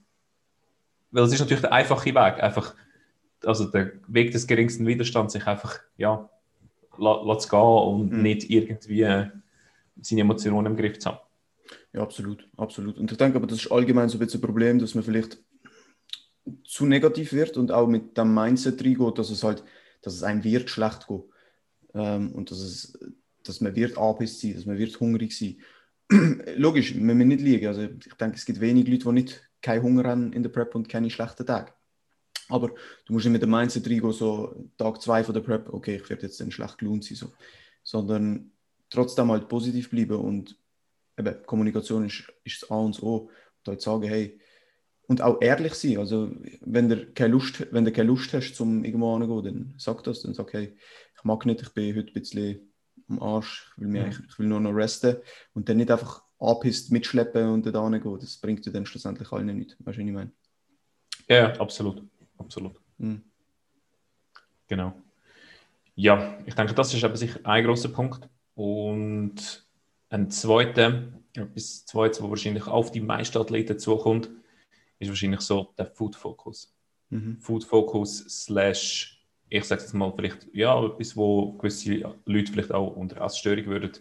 Weil 1.11 1.23
es 1.23 1.33
ist 1.33 1.39
natürlich 1.39 1.61
der 1.61 1.71
einfache 1.71 2.09
Weg, 2.09 2.43
einfach, 2.43 2.75
also 3.43 3.65
der 3.65 3.93
Weg 4.07 4.31
des 4.31 4.47
geringsten 4.47 4.85
Widerstands, 4.85 5.33
sich 5.33 5.45
einfach, 5.45 5.79
ja, 5.97 6.29
lass 6.97 7.49
gehen 7.49 7.59
und 7.59 8.11
mhm. 8.11 8.21
nicht 8.21 8.49
irgendwie 8.49 9.01
äh, 9.03 9.27
seine 10.01 10.21
Emotionen 10.21 10.65
im 10.65 10.77
Griff 10.77 10.99
zu 10.99 11.09
haben. 11.09 11.19
Ja, 11.93 12.01
absolut, 12.01 12.47
absolut. 12.57 12.97
Und 12.97 13.11
ich 13.11 13.17
denke 13.17 13.37
aber, 13.37 13.47
das 13.47 13.59
ist 13.59 13.71
allgemein 13.71 14.09
so 14.09 14.17
ein 14.17 14.19
bisschen 14.19 14.39
ein 14.39 14.45
Problem, 14.45 14.79
dass 14.79 14.95
man 14.95 15.03
vielleicht 15.03 15.37
zu 16.65 16.85
negativ 16.85 17.33
wird 17.33 17.57
und 17.57 17.71
auch 17.71 17.87
mit 17.87 18.17
dem 18.17 18.33
Mindset 18.33 18.83
reingeht, 18.83 19.17
dass 19.17 19.29
es 19.29 19.43
halt, 19.43 19.63
dass 20.01 20.13
es 20.13 20.23
einem 20.23 20.43
wird 20.43 20.69
schlecht 20.69 21.07
geht 21.07 21.23
ähm, 21.95 22.31
und 22.33 22.51
dass, 22.51 22.59
es, 22.59 22.99
dass 23.43 23.61
man 23.61 23.75
wird 23.75 23.97
angepisst 23.97 24.41
sein, 24.41 24.53
dass 24.53 24.65
man 24.65 24.77
wird 24.77 24.99
hungrig 24.99 25.35
sein. 25.35 25.57
Logisch, 26.57 26.93
wir 26.93 27.01
müssen 27.01 27.29
nicht 27.29 27.41
liegen. 27.41 27.67
Also 27.67 27.83
ich 27.83 28.13
denke, 28.13 28.35
es 28.35 28.45
gibt 28.45 28.59
wenig 28.59 28.87
Leute, 28.87 29.05
die 29.05 29.11
nicht 29.11 29.49
keinen 29.61 29.81
Hunger 29.81 30.03
haben 30.03 30.33
in 30.33 30.43
der 30.43 30.49
Prep 30.49 30.75
und 30.75 30.89
keine 30.89 31.09
schlechten 31.09 31.45
Tage. 31.45 31.73
Aber 32.49 32.67
du 33.05 33.13
musst 33.13 33.25
nicht 33.25 33.33
mit 33.33 33.41
dem 33.41 33.49
Mindset 33.49 33.87
reingehen, 33.87 34.11
so 34.11 34.69
Tag 34.77 35.01
2 35.01 35.23
von 35.23 35.33
der 35.33 35.41
Prep, 35.41 35.73
okay, 35.73 35.95
ich 35.95 36.09
werde 36.09 36.23
jetzt 36.23 36.39
dann 36.39 36.51
schlecht 36.51 36.77
gelohnt 36.77 37.03
sein, 37.03 37.17
so. 37.17 37.31
sondern 37.81 38.51
trotzdem 38.91 39.31
halt 39.31 39.47
positiv 39.47 39.89
bleiben 39.89 40.19
und 40.19 40.55
eben, 41.17 41.35
Kommunikation 41.47 42.05
ist, 42.05 42.31
ist 42.43 42.61
das 42.61 42.69
A 42.69 42.75
und 42.75 43.01
O. 43.01 43.29
Und 43.59 43.67
halt 43.67 43.81
sagen, 43.81 44.03
hey, 44.03 44.39
und 45.07 45.21
auch 45.21 45.41
ehrlich 45.41 45.73
sein. 45.73 45.97
Also, 45.97 46.31
wenn 46.61 46.89
du 46.89 47.07
keine 47.13 47.33
Lust, 47.33 47.67
wenn 47.71 47.85
du 47.85 47.91
keine 47.91 48.09
Lust 48.09 48.33
hast, 48.33 48.55
zum 48.55 48.83
irgendwo 48.83 49.17
hinzugehen, 49.17 49.43
dann 49.43 49.73
sag 49.77 50.03
das, 50.03 50.21
dann 50.21 50.33
sag, 50.33 50.53
hey, 50.53 50.75
mag 51.25 51.45
nicht, 51.45 51.61
ich 51.61 51.69
bin 51.73 51.95
heute 51.95 52.07
ein 52.07 52.13
bisschen 52.13 52.73
am 53.09 53.21
Arsch, 53.21 53.71
ich 53.75 53.81
will, 53.81 53.87
mich 53.87 54.19
mhm. 54.19 54.25
ich 54.29 54.39
will 54.39 54.47
nur 54.47 54.59
noch 54.59 54.71
resten 54.71 55.17
und 55.53 55.67
dann 55.67 55.77
nicht 55.77 55.91
einfach 55.91 56.23
anpisst 56.39 56.91
mitschleppen 56.91 57.49
und 57.49 57.65
da 57.65 57.89
gehen. 57.89 58.19
Das 58.19 58.37
bringt 58.37 58.65
dir 58.65 58.71
dann 58.71 58.85
schlussendlich 58.85 59.31
allen 59.31 59.57
nichts. 59.57 59.75
Weißt 59.79 59.97
du, 59.97 60.01
was 60.01 60.07
ich 60.07 60.13
meine? 60.13 60.31
Ja, 61.27 61.53
absolut. 61.59 62.03
Absolut. 62.37 62.79
Mhm. 62.97 63.23
Genau. 64.67 64.93
Ja, 65.95 66.37
ich 66.45 66.53
denke, 66.53 66.73
das 66.73 66.93
ist 66.93 67.03
aber 67.03 67.15
sicher 67.15 67.39
ein 67.43 67.63
großer 67.63 67.89
Punkt. 67.89 68.27
Und 68.55 69.65
ein 70.09 70.29
zweiter, 70.29 71.03
etwas 71.33 71.85
zweites, 71.85 72.21
wo 72.21 72.29
wahrscheinlich 72.29 72.67
auf 72.67 72.91
die 72.91 73.01
meisten 73.01 73.37
Athleten 73.37 73.79
zukommt, 73.79 74.29
ist 74.99 75.09
wahrscheinlich 75.09 75.41
so 75.41 75.73
der 75.77 75.85
Food 75.85 76.15
Focus. 76.15 76.73
Mhm. 77.09 77.39
Food 77.39 77.63
Focus 77.63 78.25
slash 78.43 79.14
ich 79.49 79.63
sage 79.65 79.81
jetzt 79.81 79.93
mal 79.93 80.11
vielleicht, 80.15 80.47
ja, 80.53 80.83
etwas, 80.85 81.15
wo 81.15 81.53
gewisse 81.53 82.15
Leute 82.25 82.51
vielleicht 82.51 82.71
auch 82.71 82.95
unter 82.95 83.21
Essstörung 83.21 83.65
würden 83.65 83.91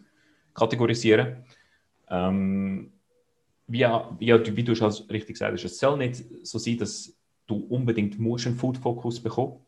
kategorisieren. 0.55 1.45
Ähm, 2.09 2.93
wie, 3.67 3.79
ja, 3.79 4.17
wie 4.19 4.63
du 4.63 4.75
schon 4.75 4.93
richtig 5.11 5.35
gesagt 5.35 5.53
hast, 5.53 5.65
es 5.65 5.79
soll 5.79 5.99
nicht 5.99 6.23
so 6.43 6.59
sein, 6.59 6.79
dass 6.79 7.17
du 7.47 7.57
unbedingt 7.57 8.19
musst 8.19 8.47
einen 8.47 8.57
Food-Fokus 8.57 9.21
bekommen 9.21 9.61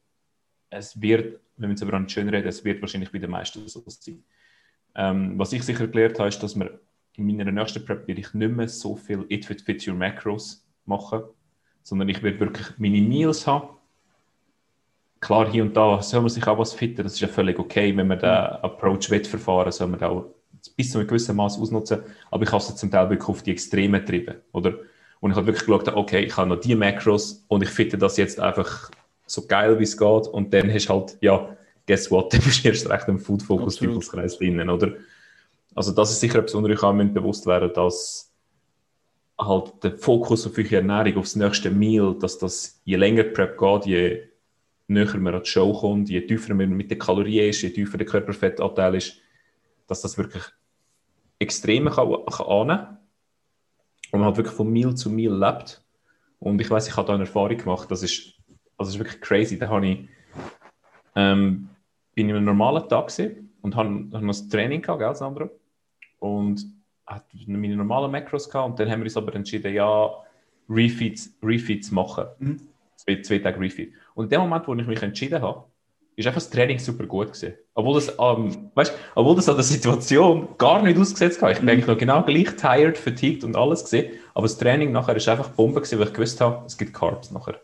Es 0.71 1.01
wird, 1.01 1.41
wenn 1.57 1.69
wir 1.69 1.75
jetzt 1.75 1.83
aber 1.83 1.99
nicht 1.99 2.13
schön 2.13 2.29
reden, 2.29 2.47
es 2.47 2.65
wird 2.65 2.81
wahrscheinlich 2.81 3.13
bei 3.13 3.19
den 3.19 3.31
meisten 3.31 3.67
so 3.69 3.83
sein. 3.87 4.23
Ähm, 4.95 5.39
was 5.39 5.53
ich 5.53 5.63
sicher 5.63 5.87
gelernt 5.87 6.19
habe, 6.19 6.29
ist, 6.29 6.43
dass 6.43 6.59
wir 6.59 6.81
in 7.15 7.27
meiner 7.27 7.51
nächsten 7.51 7.85
Prep 7.85 8.07
werde 8.07 8.21
ich 8.21 8.35
nicht 8.35 8.53
mehr 8.53 8.69
so 8.69 8.97
viel 8.97 9.25
It 9.29 9.47
Fit 9.47 9.63
Fit 9.63 9.87
Your 9.87 9.95
Macros 9.95 10.67
machen, 10.85 11.23
sondern 11.83 12.09
ich 12.09 12.23
werde 12.23 12.41
wirklich 12.41 12.79
meine 12.79 13.01
Meals 13.01 13.47
haben 13.47 13.76
klar, 15.27 15.51
hier 15.51 15.65
und 15.65 15.77
da 15.77 16.01
soll 16.03 16.21
man 16.21 16.31
sich 16.31 16.47
auch 16.47 16.57
was 16.57 16.73
finden, 16.73 17.03
das 17.03 17.15
ist 17.15 17.21
ja 17.21 17.27
völlig 17.27 17.59
okay, 17.59 17.95
wenn 17.97 18.07
man 18.07 18.19
den 18.19 18.31
Approach 18.31 19.11
will 19.11 19.25
verfahren, 19.25 19.73
soll 19.73 19.89
man 19.89 20.01
auch 20.05 20.27
bis 20.77 20.93
zu 20.93 20.99
einem 20.99 21.09
gewissen 21.09 21.35
Maß 21.35 21.59
ausnutzen, 21.59 22.01
aber 22.31 22.45
ich 22.45 22.53
habe 22.53 22.63
es 22.63 22.77
zum 22.77 22.91
Teil 22.91 23.11
wirklich 23.11 23.29
auf 23.29 23.43
die 23.43 23.51
Extreme 23.51 24.01
getrieben, 24.01 24.37
oder? 24.53 24.75
Und 25.19 25.33
ich 25.33 25.37
habe 25.37 25.49
wirklich 25.49 25.67
geschaut, 25.67 25.89
okay, 25.89 26.25
ich 26.25 26.37
habe 26.37 26.49
noch 26.49 26.61
die 26.61 26.77
Macros 26.77 27.45
und 27.49 27.63
ich 27.63 27.71
finde 27.71 27.99
das 27.99 28.17
jetzt 28.17 28.39
einfach 28.39 28.91
so 29.27 29.47
geil, 29.47 29.79
wie 29.81 29.85
es 29.85 29.97
geht. 29.97 30.29
Und 30.29 30.55
dann 30.55 30.73
hast 30.73 30.87
du 30.87 30.93
halt, 30.93 31.19
ja, 31.21 31.57
guess 31.89 32.11
what, 32.11 32.33
dann 32.33 32.43
bist 32.43 32.65
du 32.65 32.69
erst 32.69 32.89
recht 32.89 33.09
im 33.09 33.19
Food-Focus-Teufelskreis 33.19 34.39
drinnen, 34.39 34.71
oder? 34.71 34.93
Also 35.75 35.93
das 35.93 36.13
ist 36.13 36.21
sicher 36.21 36.39
etwas, 36.39 36.55
wo 36.55 36.67
ich 36.67 36.83
auch 36.83 36.93
bewusst 36.93 37.47
werden 37.47 37.73
dass 37.75 38.33
halt 39.39 39.83
der 39.83 39.97
Fokus 39.97 40.47
auf 40.47 40.57
eure 40.57 40.77
Ernährung, 40.77 41.19
aufs 41.19 41.37
nächste 41.37 41.71
Meal, 41.71 42.15
dass 42.19 42.39
das 42.39 42.81
je 42.85 42.97
länger 42.97 43.25
Prep 43.25 43.59
geht, 43.59 43.87
je 43.87 44.23
näher 44.89 45.19
man 45.19 45.35
an 45.35 45.43
die 45.43 45.51
Show 45.51 45.73
kommt, 45.73 46.09
je 46.09 46.21
tiefer 46.21 46.55
man 46.55 46.71
mit 46.71 46.91
den 46.91 46.99
Kalorien 46.99 47.51
ist, 47.51 47.63
je 47.63 47.71
tiefer 47.71 47.99
der 47.99 48.07
Körperfettanteil 48.07 48.95
ist, 48.95 49.21
dass 49.87 50.03
das 50.03 50.17
wirklich 50.17 50.45
extrem 51.39 51.87
kann, 51.89 52.25
kann 52.27 52.47
annehmen 52.47 52.99
und 54.13 54.21
man 54.21 54.25
halt 54.25 54.37
wirklich 54.37 54.57
von 54.57 54.71
Meal 54.73 54.95
zu 54.95 55.11
Meal 55.11 55.37
lebt. 55.37 55.83
Und 56.39 56.61
ich 56.61 56.71
weiß, 56.71 56.89
ich 56.89 56.97
habe 56.97 57.07
da 57.07 57.15
eine 57.15 57.25
Erfahrung 57.25 57.57
gemacht, 57.57 57.91
das 57.91 58.03
ist, 58.03 58.35
also 58.77 58.89
das 58.89 58.89
ist 58.91 58.99
wirklich 58.99 59.21
crazy. 59.21 59.59
Da 59.59 59.69
habe 59.69 59.87
ich, 59.87 60.09
ähm, 61.15 61.69
bin 62.15 62.29
ich 62.29 62.35
einem 62.35 62.45
normalen 62.45 62.89
Tag 62.89 63.11
und 63.63 63.75
habe, 63.75 63.89
habe 64.13 64.27
noch 64.27 64.39
ein 64.39 64.51
Training 64.51 64.83
gehabt, 64.83 65.01
gell, 65.01 65.15
Sandro? 65.15 65.51
Und 66.19 66.65
hatte 67.07 67.37
meine 67.47 67.77
normalen 67.77 68.11
Macros 68.11 68.49
gehabt 68.49 68.71
und 68.71 68.81
dann 68.81 68.91
haben 68.91 69.01
wir 69.01 69.05
uns 69.05 69.17
aber 69.17 69.35
entschieden, 69.35 69.73
ja, 69.73 70.11
Refeeds, 70.69 71.37
Refeeds 71.43 71.91
machen. 71.91 72.27
Mhm. 72.39 72.61
Zwei, 72.97 73.21
zwei 73.23 73.39
Tage 73.39 73.61
Refeed. 73.61 73.93
Und 74.17 74.25
in 74.25 74.31
dem 74.31 74.41
Moment, 74.41 74.67
wo 74.67 74.75
ich 74.75 74.87
mich 74.87 75.03
entschieden 75.03 75.43
habe, 75.43 75.67
ist 76.17 76.27
einfach 76.27 76.41
das 76.41 76.49
Training 76.49 76.79
super 76.79 77.05
gut 77.05 77.35
gewesen. 77.35 77.55
Obwohl 77.75 77.97
das, 77.97 78.09
ähm, 78.19 78.71
weißt, 78.75 78.95
obwohl 79.15 79.37
das 79.37 79.49
an 79.51 79.57
der 79.57 79.65
Situation 79.65 80.49
gar 80.57 80.83
nicht 80.83 80.99
ausgesetzt 80.99 81.43
war. 81.43 81.51
Ich 81.51 81.59
bin 81.59 81.67
mhm. 81.67 81.73
eigentlich 81.73 81.87
noch 81.87 81.99
genau 81.99 82.23
gleich 82.23 82.57
tired, 82.57 82.97
fatigued 82.97 83.45
und 83.45 83.55
alles 83.57 83.85
gesehen. 83.85 84.15
Aber 84.33 84.47
das 84.47 84.57
Training 84.57 84.91
nachher 84.91 85.17
ist 85.17 85.29
einfach 85.29 85.51
Bombe 85.51 85.83
gewesen, 85.83 85.99
weil 85.99 86.07
ich 86.07 86.15
gewusst 86.15 86.41
habe, 86.41 86.65
es 86.65 86.79
gibt 86.79 86.95
Carbs 86.95 87.31
nachher. 87.31 87.61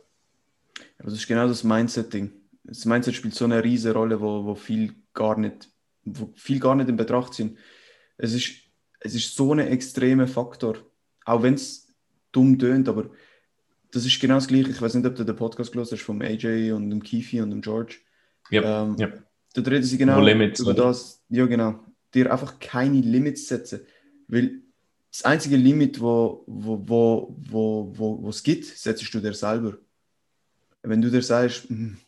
Das 0.98 1.14
ist 1.14 1.26
genau 1.26 1.48
das 1.48 1.64
Mindset-Ding. 1.64 2.30
Das 2.64 2.84
Mindset 2.84 3.14
spielt 3.14 3.34
so 3.34 3.46
eine 3.46 3.64
riesige 3.64 3.94
Rolle, 3.94 4.20
wo, 4.20 4.44
wo 4.44 4.54
viel 4.54 4.94
gar 5.14 5.38
nicht, 5.38 5.70
wo 6.04 6.28
viel 6.34 6.60
gar 6.60 6.74
nicht 6.74 6.90
in 6.90 6.96
Betracht 6.96 7.32
sind. 7.32 7.56
Es 8.18 8.34
ist, 8.34 8.52
es 9.00 9.14
ist 9.14 9.34
so 9.34 9.54
ein 9.54 9.58
extremer 9.60 10.26
Faktor. 10.26 10.76
Auch 11.24 11.42
wenn 11.42 11.54
es 11.54 11.88
dumm 12.30 12.58
tönt, 12.58 12.90
aber 12.90 13.06
das 13.92 14.06
ist 14.06 14.18
genau 14.20 14.36
das 14.36 14.48
Gleiche. 14.48 14.70
Ich 14.70 14.80
weiß 14.80 14.94
nicht, 14.94 15.06
ob 15.06 15.14
du 15.14 15.24
den 15.24 15.36
Podcast 15.36 15.70
gelesen 15.70 15.96
hast 15.96 16.02
vom 16.02 16.22
AJ 16.22 16.72
und 16.72 16.90
dem 16.90 17.02
Kifi 17.02 17.40
und 17.42 17.50
dem 17.50 17.60
George. 17.60 17.96
Yep. 18.50 18.64
Ähm, 18.64 18.96
yep. 18.98 19.22
Dort 19.54 19.68
reden 19.68 19.84
sie 19.84 19.98
genau 19.98 20.20
Limits, 20.20 20.60
über 20.60 20.70
oder? 20.70 20.84
das. 20.84 21.22
Ja, 21.28 21.46
genau. 21.46 21.78
Dir 22.14 22.32
einfach 22.32 22.58
keine 22.58 23.00
Limits 23.00 23.46
setzen. 23.46 23.80
Weil 24.28 24.62
das 25.10 25.24
einzige 25.24 25.56
Limit, 25.56 26.00
wo, 26.00 26.42
wo, 26.46 26.82
wo, 26.88 27.36
wo, 27.38 27.92
wo, 27.94 28.22
wo 28.22 28.28
es 28.30 28.42
gibt, 28.42 28.64
setzt 28.64 29.12
du 29.12 29.20
dir 29.20 29.34
selber. 29.34 29.76
Wenn 30.82 31.02
du 31.02 31.10
dir 31.10 31.22
sagst, 31.22 31.68
hm, 31.68 31.98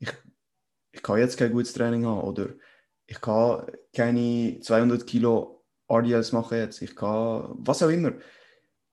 ich, 0.00 0.08
ich 0.92 1.02
kann 1.02 1.18
jetzt 1.18 1.36
kein 1.36 1.52
gutes 1.52 1.74
Training 1.74 2.06
haben 2.06 2.22
oder 2.22 2.48
ich 3.06 3.20
kann 3.20 3.66
keine 3.94 4.58
200 4.60 5.06
Kilo 5.06 5.62
RDLs 5.90 6.32
machen 6.32 6.56
jetzt, 6.56 6.80
ich 6.80 6.96
kann 6.96 7.50
was 7.58 7.82
auch 7.82 7.90
immer, 7.90 8.12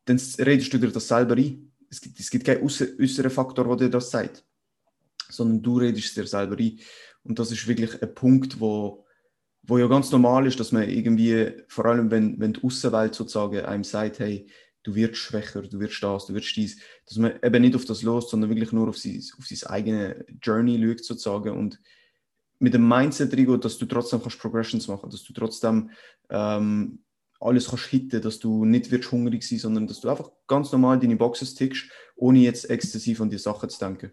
dann 0.04 0.20
redest 0.40 0.74
du 0.74 0.78
dir 0.78 0.92
das 0.92 1.08
selber 1.08 1.36
ein 1.38 1.69
es 1.90 2.02
gibt, 2.02 2.20
es 2.20 2.30
gibt 2.30 2.46
keinen 2.46 2.64
äußeren 2.64 3.32
Faktor, 3.32 3.66
der 3.66 3.88
dir 3.88 3.90
das 3.90 4.12
sagt, 4.12 4.46
sondern 5.30 5.62
du 5.62 5.78
redest 5.78 6.08
es 6.08 6.14
dir 6.14 6.28
selber 6.28 6.58
ein. 6.58 6.80
Und 7.24 7.40
das 7.40 7.52
ist 7.52 7.68
wirklich 7.68 8.02
ein 8.02 8.14
Punkt, 8.14 8.60
wo, 8.60 9.06
wo 9.64 9.78
ja 9.78 9.88
ganz 9.88 10.12
normal 10.12 10.48
ist, 10.48 10.60
dass 10.60 10.72
man 10.72 10.90
irgendwie, 10.90 11.52
vor 11.68 11.86
allem 11.86 12.12
wenn, 12.12 12.40
wenn 12.40 12.54
die 12.54 12.64
Außenwelt 12.64 13.16
sozusagen 13.16 13.66
einem 13.66 13.84
sagt, 13.84 14.20
hey, 14.20 14.48
du 14.84 14.96
wirst 14.96 15.18
schwächer, 15.18 15.62
du 15.62 15.80
wirst 15.80 16.02
das, 16.02 16.28
du 16.28 16.34
wirst 16.34 16.56
dies, 16.56 16.80
dass 17.06 17.18
man 17.18 17.34
eben 17.44 17.62
nicht 17.62 17.76
auf 17.76 17.86
das 17.86 18.02
los, 18.02 18.30
sondern 18.30 18.50
wirklich 18.50 18.72
nur 18.72 18.88
auf 18.88 18.98
sein, 18.98 19.22
auf 19.38 19.46
sein 19.46 19.70
eigene 19.70 20.26
Journey 20.42 20.82
schaut 20.82 21.04
sozusagen 21.04 21.58
und 21.58 21.80
mit 22.60 22.74
dem 22.74 22.88
Mindset 22.88 23.34
reingeht, 23.34 23.64
dass 23.64 23.78
du 23.78 23.86
trotzdem 23.86 24.22
kannst 24.22 24.40
Progressions 24.40 24.88
machen, 24.88 25.10
dass 25.10 25.24
du 25.24 25.34
trotzdem 25.34 25.92
ähm, 26.30 27.04
alles 27.40 27.70
kannst 27.70 27.86
hitten, 27.86 28.22
dass 28.22 28.40
du 28.40 28.66
nicht 28.66 28.92
wirst 28.92 29.12
hungrig 29.12 29.44
sein, 29.44 29.60
sondern 29.60 29.88
dass 29.88 30.02
du 30.02 30.10
einfach 30.10 30.30
ganz 30.48 30.72
normal 30.72 31.00
deine 31.00 31.16
Boxes 31.16 31.56
tickst, 31.56 31.90
ohne 32.16 32.40
jetzt 32.40 32.70
exzessiv 32.70 33.22
an 33.22 33.30
die 33.30 33.38
Sachen 33.38 33.70
zu 33.70 33.80
denken. 33.80 34.12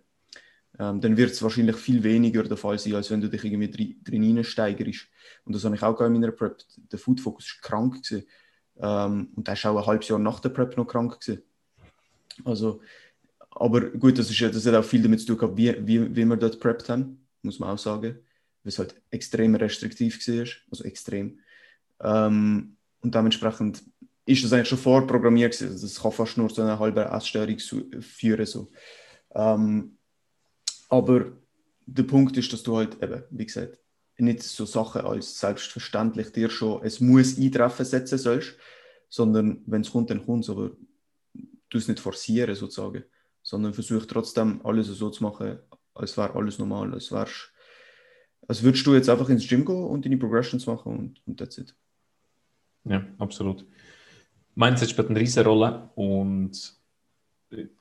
Ähm, 0.78 1.00
dann 1.00 1.16
wird 1.16 1.30
es 1.32 1.42
wahrscheinlich 1.42 1.76
viel 1.76 2.02
weniger 2.02 2.42
der 2.42 2.56
Fall 2.56 2.78
sein, 2.78 2.94
als 2.94 3.10
wenn 3.10 3.20
du 3.20 3.28
dich 3.28 3.42
irgendwie 3.44 3.96
drin 4.04 4.44
steigerst. 4.44 5.08
Und 5.44 5.54
das 5.54 5.64
habe 5.64 5.74
ich 5.74 5.82
auch 5.82 6.00
in 6.00 6.12
meiner 6.12 6.32
Prep. 6.32 6.58
Der 6.92 6.98
Food 6.98 7.20
Focus 7.20 7.58
war 7.62 7.70
krank. 7.70 7.96
Ähm, 8.78 9.28
und 9.34 9.48
der 9.48 9.64
war 9.64 9.72
auch 9.72 9.78
ein 9.78 9.86
halbes 9.86 10.08
Jahr 10.08 10.18
nach 10.18 10.40
der 10.40 10.50
Prep 10.50 10.76
noch 10.76 10.86
krank. 10.86 11.18
Gewesen. 11.18 11.42
Also, 12.44 12.82
aber 13.50 13.90
gut, 13.90 14.18
das, 14.18 14.30
ist, 14.30 14.40
das 14.40 14.66
hat 14.66 14.74
auch 14.74 14.84
viel 14.84 15.02
damit 15.02 15.20
zu 15.20 15.26
tun 15.26 15.38
gehabt, 15.38 15.56
wie, 15.56 15.74
wie, 15.86 16.14
wie 16.14 16.24
wir 16.26 16.36
dort 16.36 16.60
prepped 16.60 16.90
haben, 16.90 17.26
muss 17.40 17.58
man 17.58 17.70
auch 17.70 17.78
sagen. 17.78 18.18
Weil 18.62 18.68
es 18.68 18.78
halt 18.78 18.94
extrem 19.10 19.54
restriktiv 19.54 20.26
war. 20.26 20.46
Also 20.70 20.84
extrem. 20.84 21.38
Ähm, 22.00 22.75
und 23.00 23.14
dementsprechend 23.14 23.82
ist 24.26 24.44
das 24.44 24.52
eigentlich 24.52 24.68
schon 24.68 24.78
vorprogrammiert. 24.78 25.60
Also 25.62 25.86
das 25.86 26.00
kann 26.00 26.12
fast 26.12 26.36
nur 26.36 26.48
zu 26.48 26.62
einer 26.62 26.78
halben 26.78 27.06
Essstörung 27.06 27.58
führen. 28.00 28.46
So. 28.46 28.70
Ähm, 29.34 29.98
aber 30.88 31.32
der 31.86 32.02
Punkt 32.02 32.36
ist, 32.36 32.52
dass 32.52 32.62
du 32.62 32.76
halt 32.76 33.00
eben, 33.02 33.22
wie 33.30 33.46
gesagt, 33.46 33.78
nicht 34.18 34.42
so 34.42 34.64
Sachen 34.64 35.02
als 35.02 35.38
selbstverständlich 35.38 36.32
dir 36.32 36.50
schon, 36.50 36.82
es 36.82 37.00
muss 37.00 37.38
eintreffen 37.38 37.84
setzen 37.84 38.18
sollst, 38.18 38.56
sondern 39.08 39.62
wenn 39.66 39.82
es 39.82 39.90
kommt, 39.90 40.10
dann 40.10 40.24
kommt 40.24 40.44
es, 40.44 40.50
aber 40.50 40.70
du 41.68 41.78
es 41.78 41.88
nicht 41.88 42.00
forcieren 42.00 42.54
sozusagen, 42.54 43.04
sondern 43.42 43.74
versuch 43.74 44.06
trotzdem 44.06 44.60
alles 44.64 44.88
so 44.88 45.10
zu 45.10 45.22
machen, 45.22 45.58
als 45.94 46.16
wäre 46.16 46.34
alles 46.34 46.58
normal, 46.58 46.92
als 46.94 47.12
wärst, 47.12 47.52
als 48.48 48.62
würdest 48.62 48.86
du 48.86 48.94
jetzt 48.94 49.08
einfach 49.08 49.28
ins 49.28 49.46
Gym 49.46 49.64
gehen 49.64 49.84
und 49.84 50.04
deine 50.04 50.16
Progressions 50.16 50.66
machen 50.66 50.96
und, 50.96 51.26
und 51.26 51.38
that's 51.38 51.58
it. 51.58 51.74
Ja, 52.88 53.04
absolut. 53.18 53.64
Mindset 54.54 54.90
spielt 54.90 55.10
eine 55.10 55.20
riesige 55.20 55.46
Rolle 55.46 55.90
und 55.94 56.74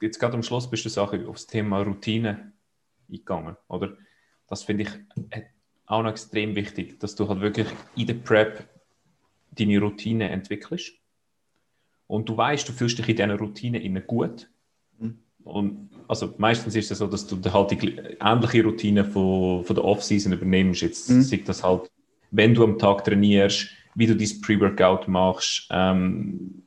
jetzt 0.01 0.19
gerade 0.19 0.33
am 0.33 0.43
Schluss 0.43 0.69
bist 0.69 0.85
du 0.85 0.89
Sache 0.89 1.27
aufs 1.27 1.47
Thema 1.47 1.81
Routine 1.81 2.53
eingegangen, 3.07 3.55
oder? 3.67 3.97
Das 4.47 4.63
finde 4.63 4.83
ich 4.83 4.89
auch 5.85 6.03
noch 6.03 6.11
extrem 6.11 6.55
wichtig, 6.55 6.99
dass 6.99 7.15
du 7.15 7.27
halt 7.27 7.41
wirklich 7.41 7.67
in 7.95 8.07
der 8.07 8.15
Prep 8.15 8.67
deine 9.51 9.79
Routine 9.79 10.29
entwickelst 10.29 10.93
und 12.07 12.29
du 12.29 12.37
weißt, 12.37 12.67
du 12.67 12.73
fühlst 12.73 12.97
dich 12.97 13.09
in 13.09 13.15
dieser 13.15 13.37
Routine 13.37 13.81
immer 13.81 14.01
gut. 14.01 14.49
Mhm. 14.99 15.19
Und 15.43 15.89
also 16.07 16.33
meistens 16.37 16.75
ist 16.75 16.91
es 16.91 16.99
so, 16.99 17.07
dass 17.07 17.25
du 17.25 17.41
halt 17.51 17.71
die 17.71 17.97
ähnliche 18.19 18.63
Routine 18.63 19.05
von, 19.05 19.63
von 19.63 19.75
der 19.75 19.85
Off-Season 19.85 20.33
übernimmst. 20.33 20.81
Jetzt 20.81 21.09
mhm. 21.09 21.21
sieht 21.21 21.47
das 21.47 21.63
halt, 21.63 21.89
wenn 22.31 22.53
du 22.53 22.63
am 22.63 22.77
Tag 22.77 23.03
trainierst, 23.03 23.69
wie 23.95 24.07
du 24.07 24.15
dein 24.15 24.41
Pre-Workout 24.41 25.07
machst. 25.07 25.67
Ähm, 25.71 26.63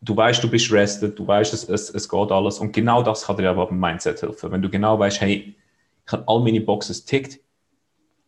du 0.00 0.16
weißt, 0.16 0.42
du 0.42 0.48
bist 0.48 0.72
rested, 0.72 1.18
du 1.18 1.26
weißt, 1.26 1.52
es, 1.52 1.68
es, 1.68 1.90
es 1.90 2.08
geht 2.08 2.30
alles. 2.30 2.58
Und 2.58 2.72
genau 2.72 3.02
das 3.02 3.26
kann 3.26 3.36
dir 3.36 3.50
aber 3.50 3.66
beim 3.66 3.78
Mindset 3.78 4.22
helfen. 4.22 4.50
Wenn 4.50 4.62
du 4.62 4.70
genau 4.70 4.98
weißt, 4.98 5.20
hey, 5.20 5.54
ich 6.06 6.12
habe 6.12 6.24
all 6.26 6.40
meine 6.40 6.60
Boxes 6.60 7.04
tickt. 7.04 7.40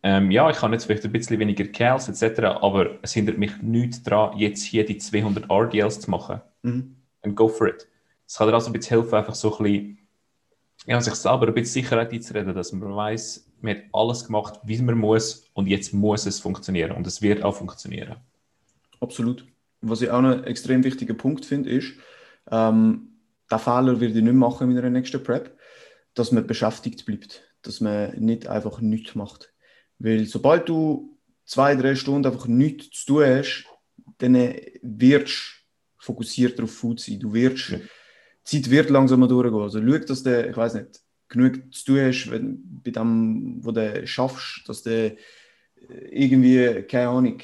Ähm, 0.03 0.31
ja, 0.31 0.49
ich 0.49 0.61
habe 0.61 0.73
jetzt 0.73 0.85
vielleicht 0.85 1.05
ein 1.05 1.11
bisschen 1.11 1.39
weniger 1.39 1.63
Kerls 1.65 2.09
etc., 2.09 2.41
aber 2.61 2.97
es 3.01 3.13
hindert 3.13 3.37
mich 3.37 3.61
nichts 3.61 4.03
daran, 4.03 4.37
jetzt 4.37 4.63
hier 4.63 4.85
die 4.85 4.97
200 4.97 5.49
RDLs 5.49 6.01
zu 6.01 6.11
machen. 6.11 6.41
Mhm. 6.61 6.97
And 7.21 7.35
go 7.35 7.47
for 7.47 7.67
it. 7.67 7.87
Es 8.27 8.37
kann 8.37 8.47
dir 8.47 8.53
also 8.53 8.67
ein 8.67 8.73
bisschen 8.73 8.99
helfen, 8.99 9.15
einfach 9.15 9.35
so 9.35 9.57
ein 9.57 9.63
bisschen, 9.63 9.97
ja, 10.87 10.99
sich 10.99 11.13
selber 11.15 11.47
ein 11.47 11.53
bisschen 11.53 11.83
Sicherheit 11.83 12.11
einzureden, 12.11 12.53
dass 12.53 12.73
man 12.73 12.93
weiß, 12.93 13.49
man 13.61 13.77
hat 13.77 13.83
alles 13.93 14.25
gemacht, 14.25 14.59
wie 14.63 14.81
man 14.81 14.97
muss 14.97 15.49
und 15.53 15.67
jetzt 15.67 15.93
muss 15.93 16.25
es 16.25 16.41
funktionieren 16.41 16.91
und 16.91 17.07
es 17.07 17.21
wird 17.21 17.43
auch 17.43 17.55
funktionieren. 17.55 18.17
Absolut. 19.03 19.45
Was 19.81 20.01
ich 20.01 20.09
auch 20.09 20.21
noch 20.21 20.31
einen 20.31 20.45
extrem 20.45 20.83
wichtigen 20.85 21.17
Punkt 21.17 21.45
finde, 21.45 21.69
ist, 21.69 21.93
ähm, 22.49 23.19
der 23.51 23.59
Fehler 23.59 23.99
werde 23.99 24.17
ich 24.17 24.23
nicht 24.23 24.33
machen 24.33 24.69
in 24.69 24.75
meiner 24.75 24.89
nächsten 24.89 25.21
Prep, 25.21 25.57
dass 26.13 26.31
man 26.31 26.47
beschäftigt 26.47 27.05
bleibt, 27.05 27.43
dass 27.63 27.81
man 27.81 28.17
nicht 28.17 28.47
einfach 28.47 28.79
nichts 28.79 29.13
macht. 29.13 29.53
Weil 29.99 30.25
sobald 30.25 30.69
du 30.69 31.19
zwei, 31.45 31.75
drei 31.75 31.95
Stunden 31.95 32.25
einfach 32.25 32.47
nichts 32.47 33.03
zu 33.03 33.15
tun 33.15 33.25
hast, 33.25 33.65
dann 34.19 34.35
wirst 34.81 35.65
du 35.97 36.05
fokussiert 36.05 36.61
auf 36.61 36.71
Food 36.71 37.01
sein. 37.01 37.19
Du 37.19 37.33
wirst, 37.33 37.71
ja. 37.71 37.79
die 37.79 38.61
Zeit 38.61 38.71
wird 38.71 38.89
langsamer 38.89 39.27
durchgehen. 39.27 39.61
Also 39.61 39.81
schau, 39.85 39.97
dass 39.97 40.23
du, 40.23 40.49
ich 40.49 40.55
weiß 40.55 40.75
nicht, 40.75 41.01
genug 41.27 41.73
zu 41.73 41.85
tun 41.85 41.99
hast, 41.99 42.31
wenn, 42.31 42.81
bei 42.81 42.91
dem, 42.91 43.65
wo 43.65 43.71
du 43.71 44.07
schaffst, 44.07 44.63
dass 44.67 44.83
du 44.83 45.17
irgendwie, 46.09 46.83
keine 46.83 47.09
Ahnung, 47.09 47.41